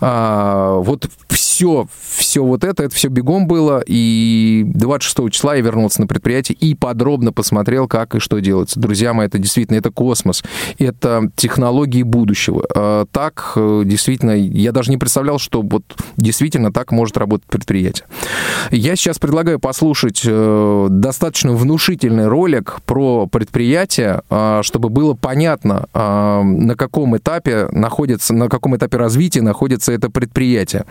А, 0.00 0.78
Вот 1.00 1.10
все, 1.28 1.86
все 2.10 2.44
вот 2.44 2.64
это, 2.64 2.84
это 2.84 2.94
все 2.94 3.08
бегом 3.08 3.46
было. 3.46 3.82
И 3.86 4.64
26 4.66 5.30
числа 5.30 5.54
я 5.54 5.60
вернулся 5.60 6.00
на 6.00 6.06
предприятие 6.06 6.56
и 6.58 6.74
подробно 6.74 7.32
посмотрел, 7.32 7.88
как 7.88 8.14
и 8.14 8.18
что 8.18 8.38
делается. 8.38 8.80
Друзья 8.80 9.12
мои, 9.12 9.26
это 9.26 9.38
действительно, 9.38 9.76
это 9.76 9.90
космос. 9.90 10.42
Это 10.78 11.30
технологии 11.36 12.02
будущего. 12.02 12.64
А, 12.74 13.06
Так, 13.10 13.52
э, 13.56 13.82
действительно, 13.84 14.32
я 14.32 14.72
даже 14.72 14.90
не 14.90 14.96
представлял, 14.96 15.38
что 15.38 15.62
вот 15.62 15.82
действительно 16.16 16.72
так 16.72 16.92
может 16.92 17.16
работать 17.16 17.46
предприятие. 17.48 18.06
Я 18.70 18.96
сейчас 18.96 19.18
предлагаю 19.18 19.58
послушать 19.58 20.22
э, 20.24 20.86
достаточно 20.90 21.52
внушительный 21.52 22.26
ролик 22.28 22.78
про 22.86 23.26
предприятие, 23.26 24.22
а, 24.30 24.62
чтобы 24.62 24.88
было 24.88 25.14
понятно, 25.14 25.86
а, 25.92 26.42
на 26.42 26.74
каком 26.76 27.16
этапе 27.16 27.68
находится, 27.72 28.34
на 28.34 28.48
каком 28.48 28.76
этапе 28.76 28.96
развития 28.96 29.42
находится 29.42 29.92
это 29.92 30.10
предприятие. 30.10 30.84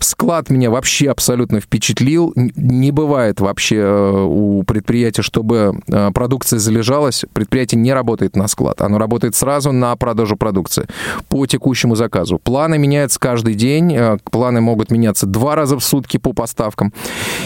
Склад 0.00 0.50
меня 0.50 0.70
вообще 0.70 1.10
абсолютно 1.10 1.60
впечатлил. 1.60 2.32
Не 2.34 2.90
бывает 2.90 3.40
вообще 3.40 3.76
э, 3.76 4.24
у 4.28 4.62
предприятия, 4.64 5.22
чтобы 5.22 5.80
э, 5.86 6.10
продукция 6.12 6.58
залежалась. 6.58 7.24
Предприятие 7.32 7.80
не 7.80 7.92
работает 7.92 8.36
на 8.36 8.48
склад. 8.48 8.80
Оно 8.80 8.98
работает 8.98 9.34
сразу 9.34 9.72
на 9.72 9.94
продажу 9.96 10.36
продукции 10.36 10.86
по 11.28 11.46
текущему 11.46 11.94
заказу. 11.94 12.38
Планы 12.38 12.78
меняются 12.78 13.18
каждый 13.18 13.54
день. 13.54 13.94
э, 13.94 14.18
Планы 14.30 14.60
могут 14.60 14.90
меняться 14.90 15.26
два 15.26 15.54
раза 15.54 15.78
в 15.78 15.84
сутки 15.84 16.16
по 16.16 16.32
поставкам. 16.32 16.92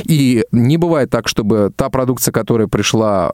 И 0.05 0.45
не 0.53 0.76
бывает 0.76 1.11
так, 1.11 1.28
чтобы 1.28 1.72
та 1.74 1.88
продукция, 1.90 2.32
которая 2.32 2.68
пришла 2.68 3.32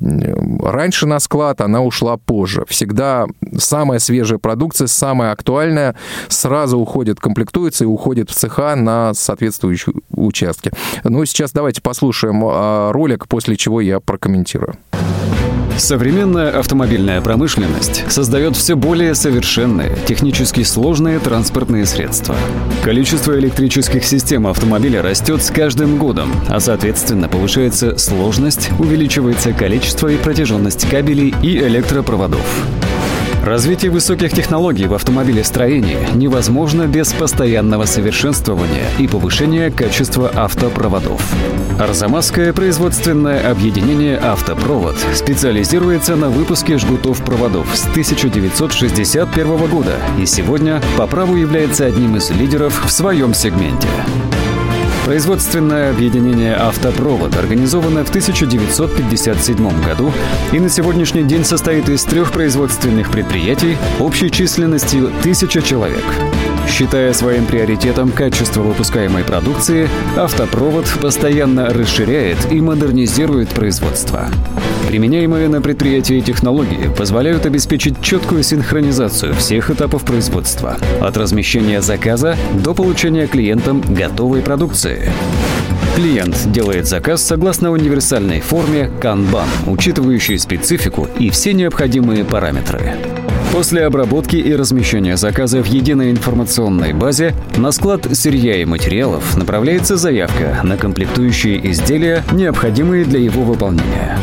раньше 0.00 1.06
на 1.06 1.18
склад, 1.18 1.60
она 1.60 1.82
ушла 1.82 2.16
позже. 2.16 2.64
Всегда 2.68 3.26
самая 3.56 3.98
свежая 3.98 4.38
продукция, 4.38 4.86
самая 4.86 5.32
актуальная, 5.32 5.94
сразу 6.28 6.78
уходит, 6.78 7.20
комплектуется 7.20 7.69
переоборудовывается 7.70 7.84
и 7.84 7.86
уходит 7.86 8.30
в 8.30 8.34
цеха 8.34 8.74
на 8.76 9.14
соответствующие 9.14 9.94
участки. 10.14 10.72
Ну, 11.04 11.24
сейчас 11.24 11.52
давайте 11.52 11.80
послушаем 11.80 12.42
а, 12.44 12.92
ролик, 12.92 13.28
после 13.28 13.56
чего 13.56 13.80
я 13.80 14.00
прокомментирую. 14.00 14.74
Современная 15.76 16.58
автомобильная 16.58 17.22
промышленность 17.22 18.04
создает 18.10 18.54
все 18.54 18.74
более 18.74 19.14
совершенные, 19.14 19.96
технически 20.06 20.62
сложные 20.62 21.18
транспортные 21.20 21.86
средства. 21.86 22.36
Количество 22.84 23.38
электрических 23.38 24.04
систем 24.04 24.46
автомобиля 24.46 25.00
растет 25.00 25.42
с 25.42 25.50
каждым 25.50 25.96
годом, 25.96 26.32
а 26.50 26.60
соответственно 26.60 27.28
повышается 27.28 27.96
сложность, 27.96 28.68
увеличивается 28.78 29.54
количество 29.54 30.08
и 30.08 30.18
протяженность 30.18 30.86
кабелей 30.90 31.34
и 31.42 31.56
электропроводов. 31.56 32.44
Развитие 33.42 33.90
высоких 33.90 34.32
технологий 34.32 34.86
в 34.86 34.92
автомобилестроении 34.92 35.96
невозможно 36.14 36.86
без 36.86 37.12
постоянного 37.14 37.86
совершенствования 37.86 38.84
и 38.98 39.08
повышения 39.08 39.70
качества 39.70 40.30
автопроводов. 40.34 41.22
Арзамасское 41.78 42.52
производственное 42.52 43.50
объединение 43.50 44.18
«Автопровод» 44.18 44.96
специализируется 45.14 46.16
на 46.16 46.28
выпуске 46.28 46.76
жгутов 46.76 47.24
проводов 47.24 47.66
с 47.74 47.86
1961 47.86 49.66
года 49.68 49.96
и 50.18 50.26
сегодня 50.26 50.82
по 50.98 51.06
праву 51.06 51.36
является 51.36 51.86
одним 51.86 52.16
из 52.16 52.30
лидеров 52.30 52.84
в 52.84 52.90
своем 52.90 53.32
сегменте. 53.32 53.88
Производственное 55.10 55.90
объединение 55.90 56.54
«Автопровод» 56.54 57.34
организовано 57.34 58.04
в 58.04 58.10
1957 58.10 59.82
году 59.82 60.12
и 60.52 60.60
на 60.60 60.68
сегодняшний 60.68 61.24
день 61.24 61.44
состоит 61.44 61.88
из 61.88 62.04
трех 62.04 62.30
производственных 62.30 63.10
предприятий 63.10 63.76
общей 63.98 64.30
численностью 64.30 65.08
1000 65.08 65.62
человек. 65.62 66.04
Считая 66.68 67.12
своим 67.12 67.46
приоритетом 67.46 68.10
качество 68.10 68.62
выпускаемой 68.62 69.24
продукции, 69.24 69.88
«Автопровод» 70.16 70.86
постоянно 71.00 71.70
расширяет 71.70 72.38
и 72.50 72.60
модернизирует 72.60 73.48
производство. 73.50 74.28
Применяемые 74.88 75.48
на 75.48 75.60
предприятии 75.60 76.20
технологии 76.20 76.90
позволяют 76.96 77.46
обеспечить 77.46 78.00
четкую 78.00 78.42
синхронизацию 78.42 79.34
всех 79.34 79.70
этапов 79.70 80.04
производства, 80.04 80.76
от 81.00 81.16
размещения 81.16 81.80
заказа 81.80 82.36
до 82.54 82.74
получения 82.74 83.26
клиентам 83.26 83.82
готовой 83.82 84.42
продукции. 84.42 85.12
Клиент 85.96 86.50
делает 86.50 86.86
заказ 86.86 87.22
согласно 87.22 87.72
универсальной 87.72 88.40
форме 88.40 88.90
Kanban, 89.00 89.48
учитывающей 89.66 90.38
специфику 90.38 91.08
и 91.18 91.30
все 91.30 91.52
необходимые 91.52 92.24
параметры. 92.24 92.96
После 93.52 93.84
обработки 93.84 94.36
и 94.36 94.54
размещения 94.54 95.16
заказа 95.16 95.60
в 95.60 95.66
единой 95.66 96.12
информационной 96.12 96.92
базе 96.92 97.34
на 97.56 97.72
склад 97.72 98.06
сырья 98.12 98.62
и 98.62 98.64
материалов 98.64 99.36
направляется 99.36 99.96
заявка 99.96 100.60
на 100.62 100.76
комплектующие 100.76 101.70
изделия, 101.72 102.22
необходимые 102.30 103.04
для 103.04 103.18
его 103.18 103.42
выполнения. 103.42 104.16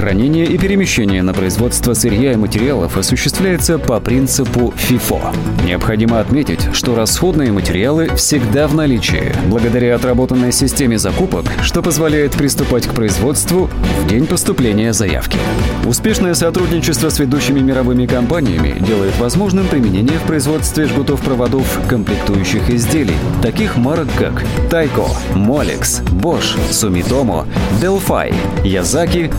Хранение 0.00 0.46
и 0.46 0.56
перемещение 0.56 1.22
на 1.22 1.34
производство 1.34 1.92
сырья 1.92 2.32
и 2.32 2.36
материалов 2.36 2.96
осуществляется 2.96 3.78
по 3.78 4.00
принципу 4.00 4.72
FIFO. 4.74 5.20
Необходимо 5.66 6.20
отметить, 6.20 6.70
что 6.72 6.94
расходные 6.94 7.52
материалы 7.52 8.08
всегда 8.16 8.66
в 8.66 8.74
наличии, 8.74 9.34
благодаря 9.48 9.94
отработанной 9.96 10.52
системе 10.52 10.96
закупок, 10.96 11.44
что 11.60 11.82
позволяет 11.82 12.32
приступать 12.32 12.86
к 12.86 12.94
производству 12.94 13.68
в 14.00 14.08
день 14.08 14.26
поступления 14.26 14.94
заявки. 14.94 15.36
Успешное 15.84 16.32
сотрудничество 16.32 17.10
с 17.10 17.18
ведущими 17.18 17.60
мировыми 17.60 18.06
компаниями 18.06 18.82
делает 18.82 19.18
возможным 19.18 19.68
применение 19.68 20.18
в 20.18 20.22
производстве 20.22 20.86
жгутов 20.86 21.20
проводов 21.20 21.78
комплектующих 21.88 22.70
изделий, 22.70 23.16
таких 23.42 23.76
марок 23.76 24.08
как 24.18 24.42
Тайко, 24.70 25.08
Molex, 25.34 26.02
Bosch, 26.22 26.56
Sumitomo, 26.70 27.46
Delphi, 27.82 28.34
Yazaki, 28.64 29.30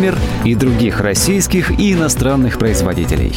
Шлеммер 0.00 0.18
и 0.44 0.54
других 0.54 1.00
российских 1.00 1.78
и 1.78 1.92
иностранных 1.92 2.58
производителей. 2.58 3.34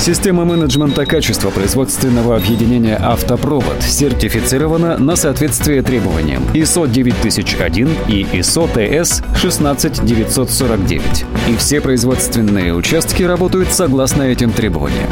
Система 0.00 0.44
менеджмента 0.44 1.04
качества 1.04 1.50
производственного 1.50 2.36
объединения 2.36 2.96
«Автопровод» 2.96 3.82
сертифицирована 3.82 4.96
на 4.96 5.16
соответствие 5.16 5.82
требованиям 5.82 6.42
ISO 6.54 6.88
9001 6.90 7.88
и 8.08 8.22
ISO 8.22 8.72
TS 8.72 9.22
16949. 9.36 11.24
И 11.48 11.56
все 11.56 11.80
производственные 11.82 12.74
участки 12.74 13.22
работают 13.22 13.68
согласно 13.70 14.22
этим 14.22 14.50
требованиям. 14.50 15.08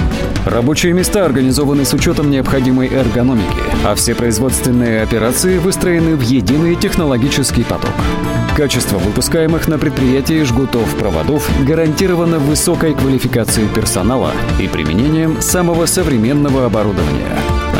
Рабочие 0.47 0.95
места 0.95 1.27
организованы 1.27 1.85
с 1.85 1.93
учетом 1.93 2.31
необходимой 2.31 2.89
эргономики, 2.89 3.63
а 3.85 3.95
все 3.95 4.15
производственные 4.15 5.03
операции 5.03 5.59
выстроены 5.59 6.17
в 6.17 6.23
единый 6.23 6.75
технологический 6.75 7.65
поток. 7.65 7.95
Качество 8.57 8.99
выпускаемых 8.99 9.67
на 9.67 9.79
предприятии 9.79 10.43
жгутов 10.43 10.95
проводов 10.97 11.49
гарантировано 11.67 12.39
высокой 12.39 12.95
квалификацией 12.95 13.69
персонала 13.69 14.33
и 14.61 14.69
применением 14.69 15.41
самого 15.41 15.87
современного 15.87 16.67
оборудования 16.67 17.33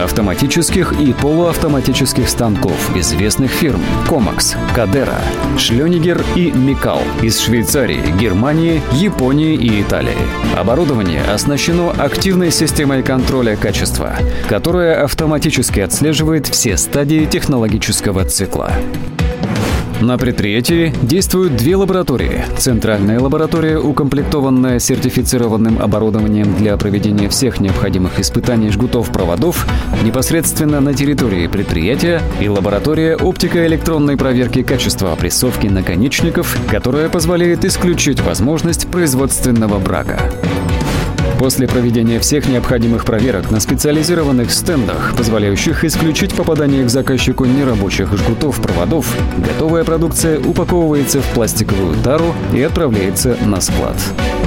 автоматических 0.03 0.93
и 1.01 1.13
полуавтоматических 1.13 2.29
станков 2.29 2.97
известных 2.97 3.51
фирм 3.51 3.81
Комакс, 4.09 4.57
Кадера, 4.75 5.21
Шлёнигер 5.59 6.25
и 6.35 6.51
Микал 6.51 7.03
из 7.23 7.39
Швейцарии, 7.39 8.03
Германии, 8.19 8.81
Японии 8.93 9.55
и 9.55 9.83
Италии. 9.83 10.17
Оборудование 10.57 11.23
оснащено 11.23 11.91
активной 11.91 12.51
системой 12.51 13.03
контроля 13.03 13.57
качества, 13.57 14.15
которая 14.49 15.05
автоматически 15.05 15.81
отслеживает 15.81 16.47
все 16.47 16.77
стадии 16.77 17.27
технологического 17.27 18.25
цикла. 18.25 18.73
На 20.03 20.19
предприятии 20.19 20.93
действуют 21.03 21.55
две 21.55 21.77
лаборатории. 21.77 22.45
Центральная 22.59 23.21
лаборатория, 23.21 23.79
укомплектованная 23.79 24.81
сертифицированным 24.81 25.81
оборудованием 25.81 26.57
для 26.57 26.77
проведения 26.77 27.29
всех 27.29 27.61
необходимых 27.61 28.19
испытаний 28.19 28.71
жгутов 28.71 29.13
проводов 29.13 29.65
непосредственно 30.03 30.81
на 30.81 30.93
территории 30.93 31.47
предприятия, 31.47 32.21
и 32.41 32.49
лаборатория 32.49 33.17
оптико-электронной 33.17 34.17
проверки 34.17 34.65
качества 34.65 35.13
опрессовки 35.13 35.69
наконечников, 35.69 36.59
которая 36.69 37.09
позволяет 37.09 37.65
исключить 37.65 38.21
возможность 38.23 38.89
производственного 38.89 39.79
брака. 39.79 40.19
После 41.43 41.67
проведения 41.67 42.21
всех 42.21 42.49
необходимых 42.49 43.05
проверок 43.05 43.51
на 43.51 43.59
специализированных 43.59 44.53
стендах, 44.53 45.13
позволяющих 45.17 45.83
исключить 45.85 46.33
попадание 46.35 46.85
к 46.85 46.89
заказчику 46.89 47.47
нерабочих 47.47 48.17
жгутов 48.17 48.63
проводов, 48.63 49.13
готовая 49.39 49.83
продукция 49.83 50.39
упаковывается 50.39 51.21
в 51.21 51.27
пластиковую 51.35 51.97
тару 51.97 52.33
и 52.55 52.63
отправляется 52.63 53.37
на 53.45 53.61
склад. 53.61 53.97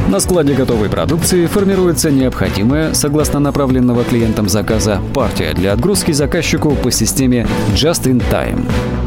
На 0.07 0.21
складе 0.21 0.53
готовой 0.53 0.87
продукции 0.87 1.47
формируется 1.47 2.11
необходимая, 2.11 2.93
согласно 2.93 3.39
направленного 3.39 4.05
клиентам 4.05 4.47
заказа, 4.47 5.01
партия 5.13 5.51
для 5.53 5.73
отгрузки 5.73 6.13
заказчику 6.13 6.75
по 6.75 6.91
системе 6.91 7.45
Just 7.73 8.03
in 8.03 8.23
Time. 8.31 8.63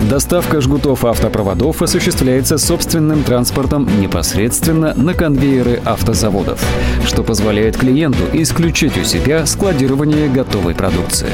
Доставка 0.09 0.63
жгутов 0.63 1.05
автопроводов 1.05 1.83
осуществляется 1.83 2.57
собственным 2.57 3.23
транспортом 3.25 3.87
непосредственно 4.01 4.95
на 4.95 5.13
конвейеры 5.13 5.83
автозаводов, 5.85 6.65
что 7.05 7.23
позволяет 7.23 7.77
клиенту 7.77 8.25
исключить 8.33 8.97
у 8.97 9.05
себя 9.05 9.45
складирование 9.45 10.31
готовой 10.31 10.75
продукции. 10.75 11.29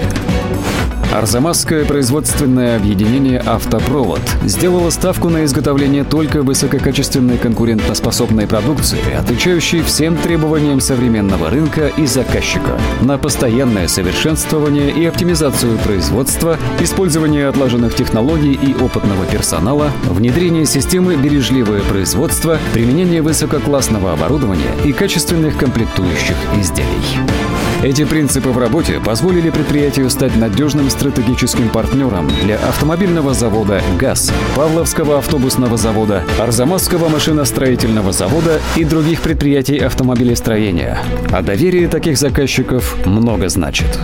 Арзамасское 1.15 1.85
производственное 1.85 2.77
объединение 2.77 3.41
«Автопровод» 3.47 4.21
сделало 4.43 4.91
ставку 4.91 5.29
на 5.29 5.45
изготовление 5.45 6.03
только 6.03 6.43
высококачественной 6.43 7.39
конкурентоспособной 7.39 8.49
продукции, 8.49 8.99
отвечающей 9.17 9.83
всем 9.83 10.17
требованиям 10.17 10.81
современного 10.81 11.51
рынка 11.51 11.87
и 11.87 12.07
заказчика, 12.07 12.81
на 13.01 13.17
постоянное 13.17 13.87
совершенствование 13.87 14.91
и 14.91 15.07
оптимизацию 15.07 15.79
производства, 15.79 16.59
использование 16.81 17.47
отлаженных 17.47 17.95
технологий 17.95 18.55
и 18.55 18.75
опытного 18.75 19.25
персонала, 19.27 19.93
внедрение 20.07 20.67
системы 20.67 21.15
бережливое 21.15 21.83
производство, 21.83 22.59
применение 22.73 23.23
высококлассного 23.23 24.15
оборудования 24.15 24.75
и 24.85 24.93
качественных 24.93 25.57
комплектующих 25.59 26.37
изделий. 26.59 27.54
Эти 27.85 28.07
принципы 28.07 28.49
в 28.49 28.57
работе 28.57 28.99
позволили 28.99 29.51
предприятию 29.51 30.09
стать 30.09 30.35
надежным 30.37 30.89
стратегическим 30.89 31.69
партнером 31.69 32.29
для 32.43 32.57
автомобильного 32.57 33.35
завода 33.35 33.83
«ГАЗ», 34.01 34.33
Павловского 34.57 35.19
автобусного 35.19 35.77
завода, 35.77 36.25
Арзамасского 36.41 37.11
машиностроительного 37.11 38.13
завода 38.13 38.59
и 38.75 38.85
других 38.85 39.21
предприятий 39.21 39.77
автомобилестроения. 39.77 40.99
А 41.31 41.43
доверие 41.43 41.89
таких 41.89 42.17
заказчиков 42.17 42.97
много 43.05 43.51
значит. 43.51 43.99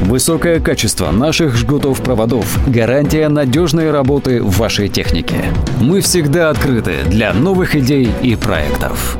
Высокое 0.00 0.58
качество 0.58 1.12
наших 1.12 1.56
жгутов-проводов– 1.56 2.58
гарантия 2.66 3.28
надежной 3.28 3.92
работы 3.92 4.42
вашей 4.42 4.88
технике. 4.88 5.44
Мы 5.80 6.00
всегда 6.00 6.50
открыты 6.50 7.04
для 7.06 7.32
новых 7.32 7.76
идей 7.76 8.10
и 8.20 8.34
проектов. 8.34 9.16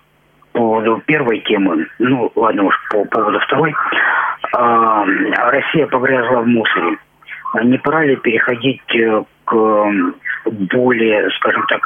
поводу 0.53 1.03
первой 1.07 1.41
темы, 1.41 1.86
ну, 1.99 2.32
ладно 2.34 2.64
уж, 2.64 2.74
по 2.91 3.05
поводу 3.05 3.39
второй. 3.41 3.74
А, 4.57 5.05
Россия 5.51 5.86
погрязла 5.86 6.41
в 6.41 6.47
мусоре. 6.47 6.99
А 7.53 7.64
не 7.64 7.78
пора 7.78 8.05
ли 8.05 8.16
переходить 8.16 8.82
э, 8.94 9.22
к 9.44 9.92
более, 10.44 11.30
скажем 11.30 11.64
так, 11.68 11.80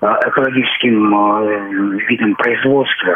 э, 0.00 0.06
экологическим 0.28 1.14
э, 1.14 1.98
видам 2.08 2.34
производства? 2.34 3.14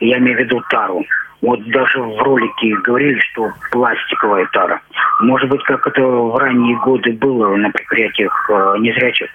Я 0.00 0.18
имею 0.18 0.36
в 0.36 0.40
виду 0.40 0.62
тару. 0.68 1.04
Вот 1.42 1.62
даже 1.68 2.00
в 2.00 2.18
ролике 2.22 2.74
говорили, 2.82 3.18
что 3.20 3.52
пластиковая 3.70 4.46
тара. 4.52 4.80
Может 5.20 5.48
быть, 5.48 5.62
как 5.64 5.86
это 5.86 6.02
в 6.02 6.36
ранние 6.36 6.76
годы 6.78 7.12
было 7.12 7.54
на 7.54 7.70
предприятиях 7.70 8.50
незрячих, 8.78 9.28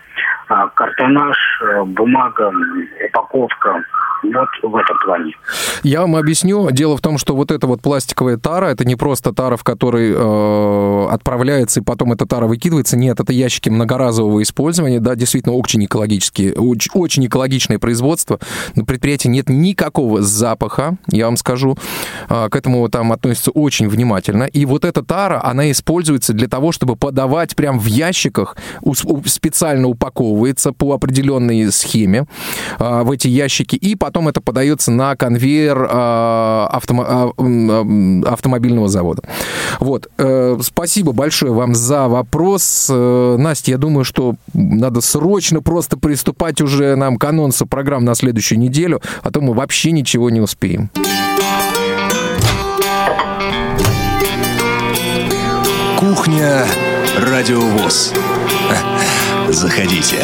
а 0.49 0.67
картонаж, 0.69 1.37
бумага, 1.85 2.51
упаковка, 3.07 3.83
вот 4.23 4.71
в 4.71 4.75
этом 4.75 4.97
плане. 5.03 5.33
Я 5.83 6.01
вам 6.01 6.15
объясню. 6.15 6.69
Дело 6.71 6.97
в 6.97 7.01
том, 7.01 7.17
что 7.17 7.35
вот 7.35 7.51
эта 7.51 7.67
вот 7.67 7.81
пластиковая 7.81 8.37
тара, 8.37 8.67
это 8.67 8.85
не 8.85 8.95
просто 8.95 9.33
тара, 9.33 9.57
в 9.57 9.63
которой 9.63 10.11
э, 10.13 11.07
отправляется 11.09 11.79
и 11.79 11.83
потом 11.83 12.13
эта 12.13 12.25
тара 12.25 12.45
выкидывается. 12.45 12.97
Нет, 12.97 13.19
это 13.19 13.33
ящики 13.33 13.69
многоразового 13.69 14.41
использования. 14.41 14.99
Да, 14.99 15.15
действительно, 15.15 15.55
очень 15.55 15.85
экологические, 15.85 16.53
очень, 16.53 16.91
очень 16.93 17.25
экологичное 17.25 17.79
производство. 17.79 18.39
На 18.75 18.85
предприятии 18.85 19.27
нет 19.27 19.49
никакого 19.49 20.21
запаха, 20.21 20.97
я 21.07 21.25
вам 21.25 21.37
скажу. 21.37 21.77
Э, 22.29 22.49
к 22.49 22.55
этому 22.55 22.87
там 22.89 23.11
относятся 23.11 23.51
очень 23.51 23.89
внимательно. 23.89 24.43
И 24.43 24.65
вот 24.65 24.85
эта 24.85 25.03
тара, 25.03 25.43
она 25.43 25.71
используется 25.71 26.33
для 26.33 26.47
того, 26.47 26.71
чтобы 26.71 26.95
подавать 26.95 27.55
прям 27.55 27.79
в 27.79 27.85
ящиках, 27.85 28.55
специально 29.25 29.87
упаковывается 29.87 30.73
по 30.73 30.93
определенной 30.93 31.71
схеме 31.71 32.25
э, 32.79 33.01
в 33.03 33.11
эти 33.11 33.27
ящики 33.27 33.75
и 33.75 33.95
потом 33.95 34.10
потом 34.11 34.27
это 34.27 34.41
подается 34.41 34.91
на 34.91 35.15
конвейер 35.15 35.83
э, 35.83 35.87
автомо- 35.89 37.33
э, 37.37 38.27
автомобильного 38.27 38.89
завода. 38.89 39.23
Вот. 39.79 40.09
Э, 40.17 40.59
спасибо 40.61 41.13
большое 41.13 41.53
вам 41.53 41.73
за 41.73 42.09
вопрос. 42.09 42.87
Э, 42.89 43.35
Настя, 43.39 43.71
я 43.71 43.77
думаю, 43.77 44.03
что 44.03 44.35
надо 44.53 44.99
срочно 44.99 45.61
просто 45.61 45.95
приступать 45.95 46.59
уже 46.59 46.97
нам 46.97 47.15
к 47.15 47.23
анонсу 47.23 47.65
программ 47.65 48.03
на 48.03 48.13
следующую 48.13 48.59
неделю, 48.59 49.01
а 49.23 49.31
то 49.31 49.39
мы 49.39 49.53
вообще 49.53 49.93
ничего 49.93 50.29
не 50.29 50.41
успеем. 50.41 50.89
Кухня 55.97 56.65
Радиовоз. 57.17 58.11
Заходите 59.47 60.17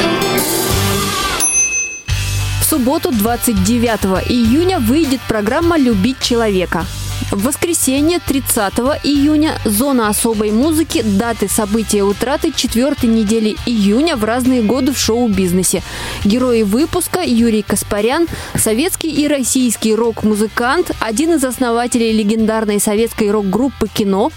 субботу 2.68 3.12
29 3.12 4.30
июня 4.30 4.80
выйдет 4.80 5.22
программа 5.30 5.78
«Любить 5.78 6.20
человека». 6.20 6.86
В 7.32 7.44
воскресенье 7.44 8.20
30 8.20 8.74
июня 9.04 9.54
зона 9.64 10.10
особой 10.10 10.52
музыки, 10.52 11.02
даты 11.02 11.48
события 11.48 12.04
утраты 12.04 12.52
четвертой 12.54 13.08
недели 13.08 13.56
июня 13.66 14.18
в 14.18 14.26
разные 14.26 14.64
годы 14.64 14.92
в 14.92 15.00
шоу-бизнесе. 15.00 15.82
Герои 16.26 16.64
выпуска 16.64 17.22
Юрий 17.24 17.62
Каспарян, 17.62 18.28
советский 18.56 19.12
и 19.12 19.30
российский 19.30 19.96
рок-музыкант, 19.96 20.92
один 21.00 21.36
из 21.36 21.46
основателей 21.46 22.12
легендарной 22.12 22.82
советской 22.82 23.32
рок-группы 23.32 23.88
«Кино», 23.88 24.30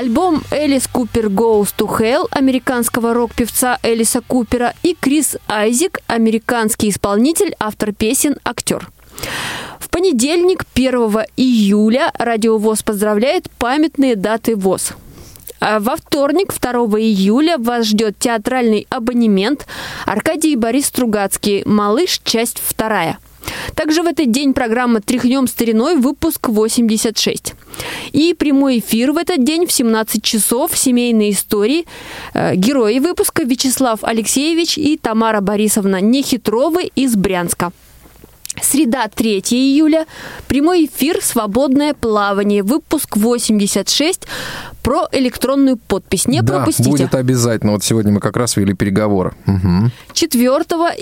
Альбом 0.00 0.42
Элис 0.50 0.88
Купер 0.88 1.26
Goes 1.26 1.74
to 1.76 1.86
Hell 1.86 2.26
американского 2.30 3.12
рок-певца 3.12 3.78
Элиса 3.82 4.22
Купера 4.22 4.72
и 4.82 4.96
Крис 4.98 5.36
Айзик, 5.46 5.98
американский 6.06 6.88
исполнитель, 6.88 7.54
автор 7.58 7.92
песен, 7.92 8.36
актер. 8.42 8.88
В 9.78 9.90
понедельник, 9.90 10.64
1 10.72 10.94
июля, 11.36 12.10
Радио 12.18 12.56
ВОЗ 12.56 12.82
поздравляет 12.82 13.50
памятные 13.58 14.16
даты 14.16 14.56
ВОЗ. 14.56 14.94
А 15.60 15.80
во 15.80 15.96
вторник, 15.96 16.54
2 16.58 16.72
июля, 16.98 17.58
вас 17.58 17.84
ждет 17.84 18.18
театральный 18.18 18.86
абонемент 18.88 19.66
Аркадий 20.06 20.54
и 20.54 20.56
Борис 20.56 20.86
Стругацкий 20.86 21.62
«Малыш. 21.66 22.22
Часть 22.24 22.58
вторая». 22.64 23.18
Также 23.74 24.02
в 24.02 24.06
этот 24.06 24.30
день 24.30 24.54
программа 24.54 25.00
«Тряхнем 25.00 25.46
стариной» 25.46 25.96
выпуск 25.96 26.48
86. 26.48 27.54
И 28.12 28.34
прямой 28.34 28.78
эфир 28.78 29.12
в 29.12 29.16
этот 29.16 29.44
день 29.44 29.66
в 29.66 29.72
17 29.72 30.22
часов 30.22 30.76
«Семейные 30.76 31.30
истории». 31.30 31.86
Э, 32.34 32.54
герои 32.54 32.98
выпуска 32.98 33.42
Вячеслав 33.42 34.00
Алексеевич 34.02 34.78
и 34.78 34.96
Тамара 34.96 35.40
Борисовна 35.40 36.00
Нехитровы 36.00 36.90
из 36.94 37.16
Брянска. 37.16 37.72
Среда, 38.62 39.08
3 39.08 39.40
июля. 39.50 40.06
Прямой 40.48 40.86
эфир 40.86 41.18
«Свободное 41.22 41.94
плавание». 41.94 42.62
Выпуск 42.62 43.16
86 43.16 44.26
про 44.82 45.08
электронную 45.12 45.76
подпись. 45.76 46.26
Не 46.26 46.42
да, 46.42 46.56
пропустите. 46.56 46.90
будет 46.90 47.14
обязательно. 47.14 47.72
Вот 47.72 47.84
сегодня 47.84 48.12
мы 48.12 48.20
как 48.20 48.36
раз 48.36 48.56
вели 48.56 48.74
переговоры. 48.74 49.34
Угу. 49.46 49.90
4 50.14 50.46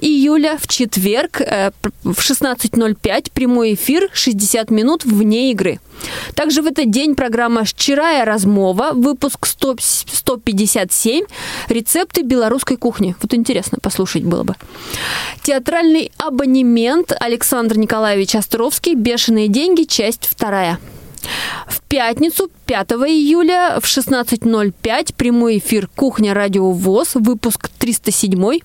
июля 0.01 0.57
в 0.61 0.67
четверг 0.67 1.41
э, 1.41 1.71
в 2.03 2.19
16.05 2.19 3.31
прямой 3.33 3.75
эфир 3.75 4.09
60 4.13 4.71
минут 4.71 5.05
вне 5.05 5.51
игры. 5.53 5.81
Также 6.35 6.63
в 6.63 6.67
этот 6.67 6.91
день 6.91 7.15
программа 7.15 7.65
«Щирая 7.65 8.25
размова», 8.25 8.93
выпуск 8.93 9.47
100, 9.47 9.77
157, 9.81 11.25
рецепты 11.69 12.23
белорусской 12.23 12.77
кухни. 12.77 13.17
Вот 13.21 13.35
интересно 13.35 13.79
послушать 13.83 14.25
было 14.25 14.45
бы. 14.45 14.55
Театральный 15.43 16.13
абонемент 16.19 17.13
Александр 17.19 17.48
Николаевич 17.79 18.35
Островский 18.35 18.95
«Бешеные 18.95 19.49
деньги», 19.49 19.85
часть 19.85 20.27
вторая. 20.27 20.79
В 21.67 21.81
пятницу, 21.83 22.51
5 22.67 22.93
июля 23.09 23.79
в 23.81 23.85
16.05 23.85 25.15
прямой 25.17 25.59
эфир 25.59 25.89
«Кухня 25.95 26.35
Радио 26.35 26.71
ВОЗ», 26.71 27.15
выпуск 27.15 27.71
307. 27.79 28.61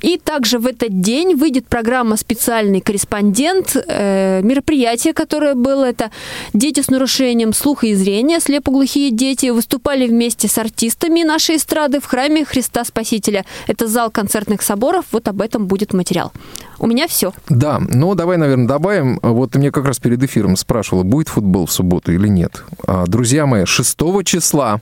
И 0.00 0.18
также 0.18 0.58
в 0.58 0.66
этот 0.66 1.00
день 1.00 1.34
выйдет 1.34 1.66
программа 1.66 2.16
«Специальный 2.16 2.80
корреспондент». 2.80 3.76
Э, 3.76 4.42
мероприятие, 4.42 5.12
которое 5.12 5.54
было, 5.54 5.84
это 5.84 6.10
дети 6.52 6.80
с 6.80 6.88
нарушением 6.88 7.52
слуха 7.52 7.86
и 7.86 7.94
зрения, 7.94 8.40
слепоглухие 8.40 9.10
дети, 9.10 9.50
выступали 9.50 10.06
вместе 10.06 10.48
с 10.48 10.58
артистами 10.58 11.22
нашей 11.22 11.56
эстрады 11.56 12.00
в 12.00 12.04
храме 12.04 12.44
Христа 12.44 12.84
Спасителя. 12.84 13.44
Это 13.66 13.86
зал 13.86 14.10
концертных 14.10 14.62
соборов, 14.62 15.04
вот 15.12 15.28
об 15.28 15.40
этом 15.40 15.66
будет 15.66 15.92
материал. 15.92 16.32
У 16.78 16.86
меня 16.86 17.06
все. 17.06 17.32
Да, 17.48 17.80
ну 17.80 18.14
давай, 18.14 18.36
наверное, 18.36 18.66
добавим. 18.66 19.20
Вот 19.22 19.52
ты 19.52 19.58
мне 19.58 19.70
как 19.70 19.84
раз 19.84 19.98
перед 20.00 20.22
эфиром 20.22 20.56
спрашивала, 20.56 21.04
будет 21.04 21.28
футбол 21.28 21.66
в 21.66 21.72
субботу 21.72 21.91
или 22.08 22.28
нет. 22.28 22.64
А, 22.86 23.06
друзья 23.06 23.46
мои, 23.46 23.64
6 23.64 23.98
числа 24.24 24.80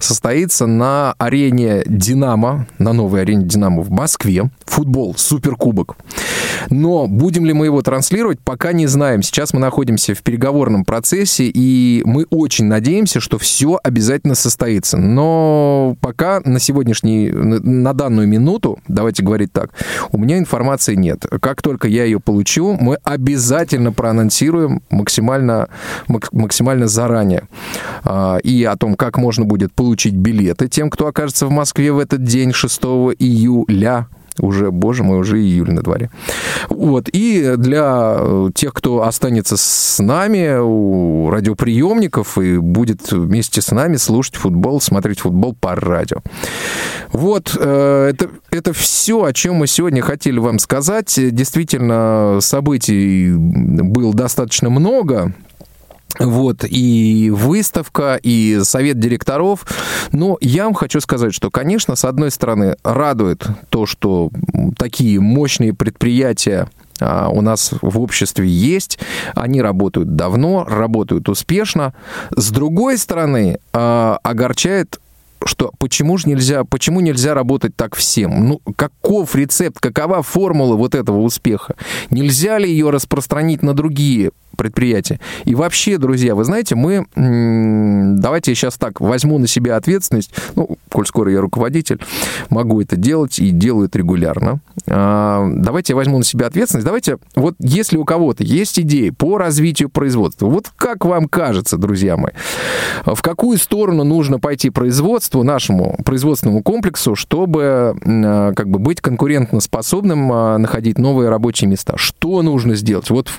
состоится 0.00 0.66
на 0.66 1.14
арене 1.18 1.82
«Динамо», 1.86 2.66
на 2.78 2.92
новой 2.92 3.22
арене 3.22 3.44
«Динамо» 3.44 3.82
в 3.82 3.90
Москве, 3.90 4.50
футбол, 4.64 5.14
суперкубок. 5.16 5.96
Но 6.70 7.06
будем 7.06 7.44
ли 7.44 7.52
мы 7.52 7.66
его 7.66 7.82
транслировать, 7.82 8.40
пока 8.40 8.72
не 8.72 8.86
знаем. 8.86 9.22
Сейчас 9.22 9.52
мы 9.52 9.60
находимся 9.60 10.14
в 10.14 10.22
переговорном 10.22 10.84
процессе, 10.84 11.50
и 11.52 12.02
мы 12.04 12.26
очень 12.30 12.66
надеемся, 12.66 13.20
что 13.20 13.38
все 13.38 13.78
обязательно 13.82 14.34
состоится. 14.34 14.96
Но 14.96 15.96
пока 16.00 16.40
на 16.44 16.60
сегодняшний, 16.60 17.30
на 17.30 17.92
данную 17.92 18.28
минуту, 18.28 18.78
давайте 18.88 19.22
говорить 19.22 19.52
так, 19.52 19.70
у 20.12 20.18
меня 20.18 20.38
информации 20.38 20.94
нет. 20.94 21.24
Как 21.40 21.62
только 21.62 21.88
я 21.88 22.04
ее 22.04 22.20
получу, 22.20 22.76
мы 22.80 22.96
обязательно 23.04 23.92
проанонсируем 23.92 24.82
максимально, 24.90 25.68
максимально 26.36 26.86
заранее. 26.86 27.48
А, 28.04 28.38
и 28.38 28.64
о 28.64 28.76
том, 28.76 28.94
как 28.94 29.18
можно 29.18 29.44
будет 29.44 29.72
получить 29.72 30.14
билеты 30.14 30.68
тем, 30.68 30.90
кто 30.90 31.06
окажется 31.06 31.46
в 31.46 31.50
Москве 31.50 31.92
в 31.92 31.98
этот 31.98 32.22
день, 32.22 32.52
6 32.52 32.80
июля 33.18 34.08
Уже, 34.38 34.70
боже 34.70 35.02
мой, 35.02 35.18
уже 35.18 35.40
июль 35.40 35.72
на 35.72 35.82
дворе. 35.82 36.10
Вот. 36.68 37.08
И 37.10 37.54
для 37.56 38.16
э, 38.18 38.50
тех, 38.54 38.74
кто 38.74 39.02
останется 39.04 39.56
с 39.56 39.98
нами 40.02 40.58
у 40.60 41.30
радиоприемников 41.30 42.36
и 42.36 42.58
будет 42.58 43.12
вместе 43.12 43.62
с 43.62 43.70
нами 43.70 43.96
слушать 43.96 44.36
футбол, 44.36 44.80
смотреть 44.80 45.20
футбол 45.20 45.56
по 45.58 45.74
радио. 45.74 46.18
Вот. 47.12 47.56
э, 47.58 48.10
Это, 48.12 48.28
это 48.50 48.72
все, 48.74 49.24
о 49.24 49.32
чем 49.32 49.54
мы 49.56 49.66
сегодня 49.66 50.02
хотели 50.02 50.38
вам 50.38 50.58
сказать. 50.58 51.14
Действительно, 51.16 52.38
событий 52.40 53.32
было 53.32 54.12
достаточно 54.12 54.68
много. 54.68 55.32
Вот, 56.18 56.64
и 56.68 57.30
выставка, 57.30 58.18
и 58.22 58.60
совет 58.62 58.98
директоров. 58.98 59.66
Но 60.12 60.38
я 60.40 60.64
вам 60.64 60.74
хочу 60.74 61.00
сказать, 61.00 61.34
что, 61.34 61.50
конечно, 61.50 61.96
с 61.96 62.04
одной 62.04 62.30
стороны, 62.30 62.76
радует 62.82 63.46
то, 63.68 63.86
что 63.86 64.30
такие 64.78 65.20
мощные 65.20 65.74
предприятия 65.74 66.68
а, 67.00 67.28
у 67.28 67.40
нас 67.40 67.72
в 67.80 68.00
обществе 68.00 68.48
есть, 68.48 68.98
они 69.34 69.60
работают 69.60 70.16
давно, 70.16 70.64
работают 70.64 71.28
успешно. 71.28 71.92
С 72.34 72.50
другой 72.50 72.98
стороны, 72.98 73.58
а, 73.72 74.18
огорчает 74.22 74.98
что 75.46 75.72
почему 75.78 76.18
же 76.18 76.28
нельзя, 76.28 76.64
почему 76.64 77.00
нельзя 77.00 77.34
работать 77.34 77.76
так 77.76 77.94
всем? 77.94 78.48
Ну, 78.48 78.60
каков 78.76 79.34
рецепт, 79.34 79.80
какова 79.80 80.22
формула 80.22 80.76
вот 80.76 80.94
этого 80.94 81.20
успеха? 81.20 81.76
Нельзя 82.10 82.58
ли 82.58 82.70
ее 82.70 82.90
распространить 82.90 83.62
на 83.62 83.74
другие 83.74 84.30
предприятия? 84.56 85.20
И 85.44 85.54
вообще, 85.54 85.98
друзья, 85.98 86.34
вы 86.34 86.44
знаете, 86.44 86.74
мы, 86.74 87.06
давайте 87.14 88.50
я 88.50 88.54
сейчас 88.54 88.76
так 88.76 89.00
возьму 89.00 89.38
на 89.38 89.46
себя 89.46 89.76
ответственность, 89.76 90.32
ну, 90.54 90.78
коль 90.90 91.06
скоро 91.06 91.30
я 91.30 91.40
руководитель, 91.40 92.00
могу 92.50 92.80
это 92.80 92.96
делать 92.96 93.38
и 93.38 93.50
делаю 93.50 93.88
это 93.88 93.98
регулярно. 93.98 94.60
А, 94.88 95.46
Давайте 95.46 95.92
я 95.92 95.96
возьму 95.96 96.18
на 96.18 96.24
себя 96.24 96.46
ответственность. 96.46 96.86
Давайте, 96.86 97.18
вот 97.34 97.54
если 97.58 97.96
у 97.96 98.04
кого-то 98.04 98.44
есть 98.44 98.78
идеи 98.78 99.10
по 99.10 99.38
развитию 99.38 99.88
производства, 99.90 100.46
вот 100.46 100.70
как 100.76 101.04
вам 101.04 101.28
кажется, 101.28 101.76
друзья 101.76 102.16
мои, 102.16 102.32
в 103.04 103.20
какую 103.20 103.58
сторону 103.58 104.04
нужно 104.04 104.38
пойти 104.38 104.70
производству, 105.36 105.42
нашему 105.42 105.98
производственному 106.04 106.62
комплексу, 106.62 107.14
чтобы 107.14 107.96
м, 108.04 108.54
как 108.54 108.68
бы 108.68 108.78
быть 108.78 109.00
конкурентоспособным, 109.00 110.32
а, 110.32 110.58
находить 110.58 110.98
новые 110.98 111.28
рабочие 111.28 111.68
места? 111.68 111.94
Что 111.96 112.42
нужно 112.42 112.74
сделать? 112.74 113.10
Вот 113.10 113.30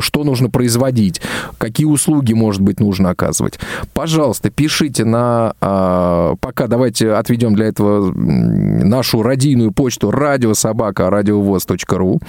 что 0.00 0.24
нужно 0.24 0.50
производить? 0.50 1.20
Какие 1.58 1.86
услуги, 1.86 2.32
может 2.32 2.60
быть, 2.62 2.80
нужно 2.80 3.10
оказывать? 3.10 3.58
Пожалуйста, 3.94 4.50
пишите 4.50 5.04
на... 5.04 5.54
а, 5.60 6.34
Пока 6.40 6.66
давайте 6.66 7.12
отведем 7.12 7.54
для 7.54 7.66
этого 7.66 8.12
нашу 8.12 9.22
радийную 9.22 9.72
почту 9.72 10.10
радиособака 10.10 11.10
радиовоз.ру. 11.10 12.20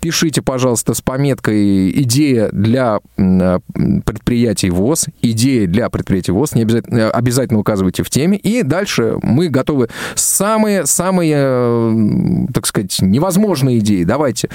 Пишите, 0.00 0.42
пожалуйста, 0.42 0.94
с 0.94 1.00
пометкой 1.00 1.90
«Идея 2.02 2.48
для 2.52 3.00
м, 3.16 3.60
предприятий 4.04 4.70
ВОЗ», 4.70 5.06
«Идея 5.22 5.66
для 5.66 5.88
предприятий 5.90 6.32
ВОЗ», 6.32 6.54
не 6.54 6.62
обязательно, 6.62 7.10
обязательно 7.10 7.60
указывайте 7.60 8.02
в 8.02 8.10
теме. 8.10 8.35
И 8.36 8.62
дальше 8.62 9.16
мы 9.22 9.48
готовы 9.48 9.88
самые-самые, 10.14 12.48
так 12.52 12.66
сказать, 12.66 12.96
невозможные 13.00 13.78
идеи. 13.78 14.04
Давайте. 14.04 14.48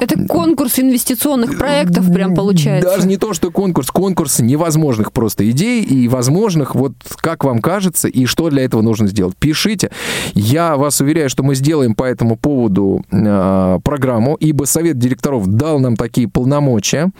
Это 0.00 0.26
конкурс 0.26 0.78
инвестиционных 0.78 1.58
проектов 1.58 2.12
прям 2.12 2.34
получается. 2.34 2.88
Даже 2.88 3.06
не 3.06 3.16
то, 3.16 3.34
что 3.34 3.50
конкурс, 3.50 3.90
конкурс 3.90 4.40
невозможных 4.40 5.12
просто 5.12 5.48
идей 5.50 5.82
и 5.82 6.08
возможных, 6.08 6.74
вот 6.74 6.92
как 7.16 7.44
вам 7.44 7.60
кажется, 7.60 8.08
и 8.08 8.26
что 8.26 8.50
для 8.50 8.64
этого 8.64 8.82
нужно 8.82 9.08
сделать. 9.08 9.36
Пишите. 9.36 9.90
Я 10.34 10.76
вас 10.76 11.00
уверяю, 11.00 11.28
что 11.28 11.42
мы 11.42 11.54
сделаем 11.54 11.94
по 11.94 12.04
этому 12.04 12.36
поводу 12.36 13.04
э, 13.10 13.78
программу, 13.82 14.34
ибо 14.34 14.64
совет 14.64 14.98
директоров 14.98 15.46
дал 15.46 15.78
нам 15.78 15.96
такие 15.96 16.28
полномочия 16.28 17.10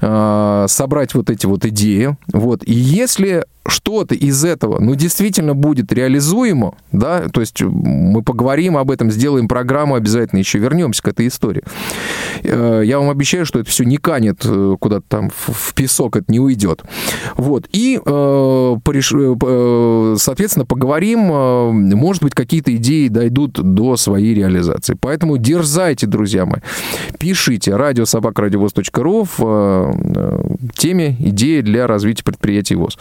э, 0.00 0.66
собрать 0.68 1.14
вот 1.14 1.30
эти 1.30 1.46
вот 1.46 1.64
идеи. 1.66 2.16
Вот. 2.32 2.62
И 2.64 2.72
если 2.72 3.44
что-то 3.66 4.14
из 4.14 4.44
этого, 4.44 4.80
ну, 4.80 4.94
действительно 4.94 5.54
будет 5.54 5.92
реализуемо, 5.92 6.74
да, 6.90 7.28
то 7.28 7.40
есть 7.40 7.62
мы 7.62 8.22
поговорим 8.22 8.76
об 8.76 8.90
этом, 8.90 9.10
сделаем 9.10 9.48
программу, 9.48 9.94
обязательно 9.94 10.40
еще 10.40 10.58
вернемся 10.58 11.02
к 11.02 11.08
этой 11.08 11.28
истории. 11.28 11.62
Э, 12.42 12.82
Я 12.84 12.98
вам 12.98 13.10
обещаю, 13.10 13.46
что 13.46 13.60
это 13.60 13.70
все 13.70 13.84
не 13.84 13.98
канет 13.98 14.44
э, 14.44 14.76
куда-то 14.80 15.04
там 15.08 15.30
в 15.30 15.74
песок, 15.74 16.16
это 16.16 16.30
не 16.30 16.40
уйдет. 16.40 16.82
Вот, 17.36 17.68
и, 17.72 18.00
э, 18.04 18.76
соответственно, 20.18 20.66
поговорим, 20.66 21.20
может 21.22 22.22
быть, 22.22 22.34
какие-то 22.34 22.74
идеи 22.76 23.08
дойдут 23.08 23.52
до 23.52 23.96
своей 23.96 24.34
реализации. 24.34 24.96
Поэтому 25.00 25.38
дерзайте, 25.38 26.06
друзья 26.06 26.46
мои, 26.46 26.60
пишите 27.18 27.76
радиособакрадиовоз.ру 27.76 29.26
в 29.36 29.94
теме 30.74 31.16
«Идеи 31.18 31.60
для 31.60 31.86
развития 31.86 32.24
предприятий 32.24 32.74
ВОЗ». 32.74 32.98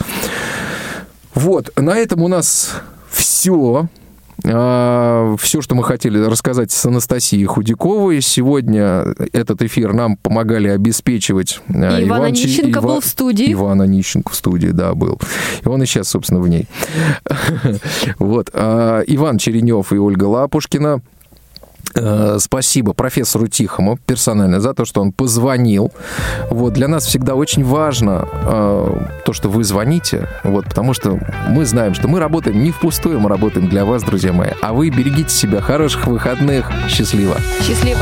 Вот, 1.33 1.71
на 1.77 1.97
этом 1.97 2.21
у 2.21 2.27
нас 2.27 2.71
все. 3.09 3.87
Все, 4.43 5.61
что 5.61 5.75
мы 5.75 5.83
хотели 5.83 6.17
рассказать 6.17 6.71
с 6.71 6.83
Анастасией 6.87 7.45
Худяковой. 7.45 8.21
Сегодня 8.21 9.05
этот 9.33 9.61
эфир 9.61 9.93
нам 9.93 10.17
помогали 10.17 10.67
обеспечивать 10.67 11.61
э, 11.69 11.73
Иван 12.03 12.03
Иван 12.21 12.33
Чи- 12.33 12.45
Онищенко 12.45 12.79
Ива- 12.79 12.87
был 12.87 13.01
в 13.01 13.05
студии. 13.05 13.53
Иван 13.53 13.81
Онищенко 13.83 14.31
в 14.31 14.35
студии, 14.35 14.69
да, 14.69 14.95
был. 14.95 15.19
И 15.63 15.67
он 15.67 15.83
и 15.83 15.85
сейчас, 15.85 16.07
собственно, 16.07 16.39
в 16.41 16.47
ней. 16.49 16.67
Вот. 18.17 18.49
а, 18.53 19.01
Иван 19.05 19.37
Черенев 19.37 19.93
и 19.93 19.97
Ольга 19.97 20.23
Лапушкина. 20.25 21.01
Э, 21.95 22.37
Спасибо 22.39 22.93
профессору 22.93 23.47
Тихому 23.47 23.97
персонально 24.05 24.59
за 24.59 24.73
то, 24.73 24.85
что 24.85 25.01
он 25.01 25.11
позвонил. 25.11 25.91
Вот, 26.49 26.73
для 26.73 26.87
нас 26.87 27.05
всегда 27.05 27.35
очень 27.35 27.63
важно 27.63 28.27
э, 28.31 29.05
то, 29.25 29.33
что 29.33 29.49
вы 29.49 29.63
звоните, 29.63 30.27
вот, 30.43 30.65
потому 30.65 30.93
что 30.93 31.19
мы 31.49 31.65
знаем, 31.65 31.93
что 31.93 32.07
мы 32.07 32.19
работаем 32.19 32.63
не 32.63 32.71
впустую, 32.71 33.19
мы 33.19 33.29
работаем 33.29 33.69
для 33.69 33.85
вас, 33.85 34.03
друзья 34.03 34.33
мои. 34.33 34.51
А 34.61 34.73
вы 34.73 34.89
берегите 34.89 35.29
себя, 35.29 35.61
хороших 35.61 36.07
выходных, 36.07 36.71
счастливо. 36.89 37.37
Счастливо. 37.61 38.01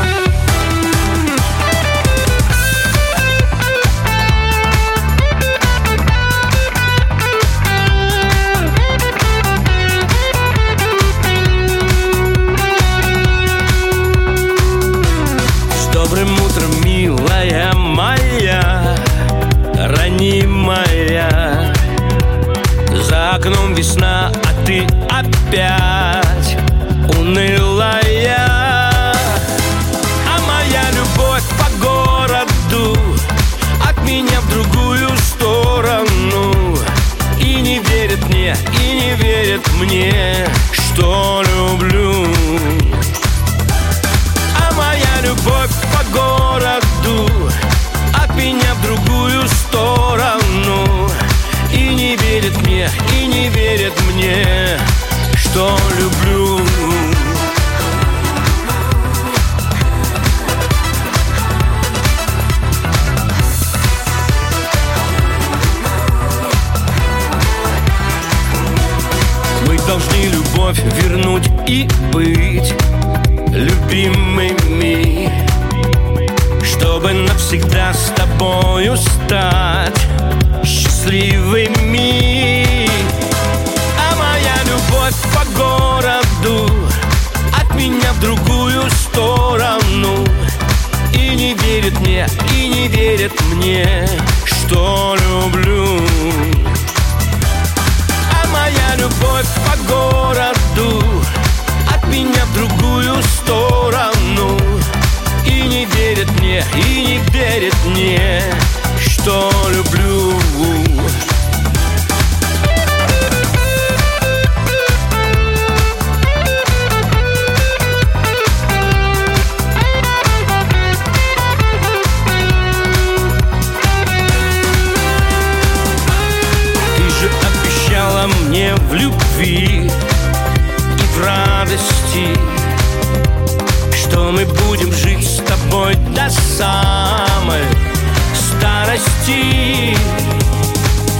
Старости. 139.20 139.96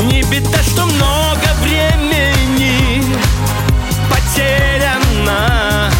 Не 0.05 0.23
беда, 0.23 0.59
что 0.63 0.87
много 0.87 1.47
времени 1.63 3.05
потеряно. 4.09 5.91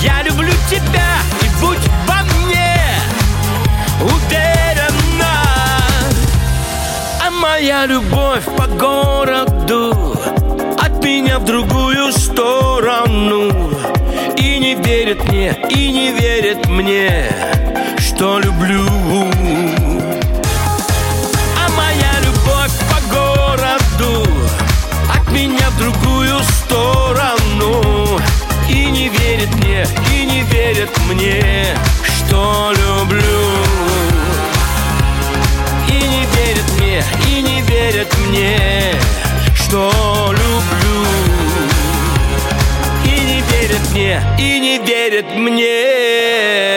Я 0.00 0.22
люблю 0.22 0.52
тебя 0.68 1.18
и 1.42 1.48
будь 1.60 1.78
во 2.06 2.22
мне 2.22 2.76
уверена. 4.00 5.34
А 7.26 7.30
моя 7.30 7.86
любовь 7.86 8.44
по 8.56 8.66
городу 8.66 10.16
от 10.78 11.04
меня 11.04 11.38
в 11.38 11.44
другую 11.44 12.12
сторону 12.12 13.52
И 14.36 14.58
не 14.58 14.74
верит 14.74 15.24
мне, 15.28 15.54
и 15.68 15.90
не 15.90 16.12
верит 16.12 16.66
мне, 16.66 17.28
что 17.98 18.38
люблю 18.38 18.86
городу 23.70 24.26
от 25.12 25.30
меня 25.30 25.68
в 25.70 25.78
другую 25.78 26.38
сторону. 26.42 28.20
И 28.68 28.86
не 28.86 29.08
верит 29.08 29.54
мне, 29.56 29.86
и 30.12 30.24
не 30.24 30.42
верит 30.42 30.90
мне, 31.08 31.76
что 32.04 32.72
люблю. 32.72 33.22
И 35.88 35.92
не 35.92 36.26
верит 36.36 36.64
мне, 36.78 37.04
и 37.28 37.42
не 37.42 37.62
верит 37.62 38.12
мне, 38.28 38.94
что 39.54 39.92
люблю. 40.30 41.06
И 43.04 43.20
не 43.20 43.40
верит 43.42 43.90
мне, 43.92 44.22
и 44.38 44.60
не 44.60 44.78
верит 44.78 45.26
мне, 45.36 46.69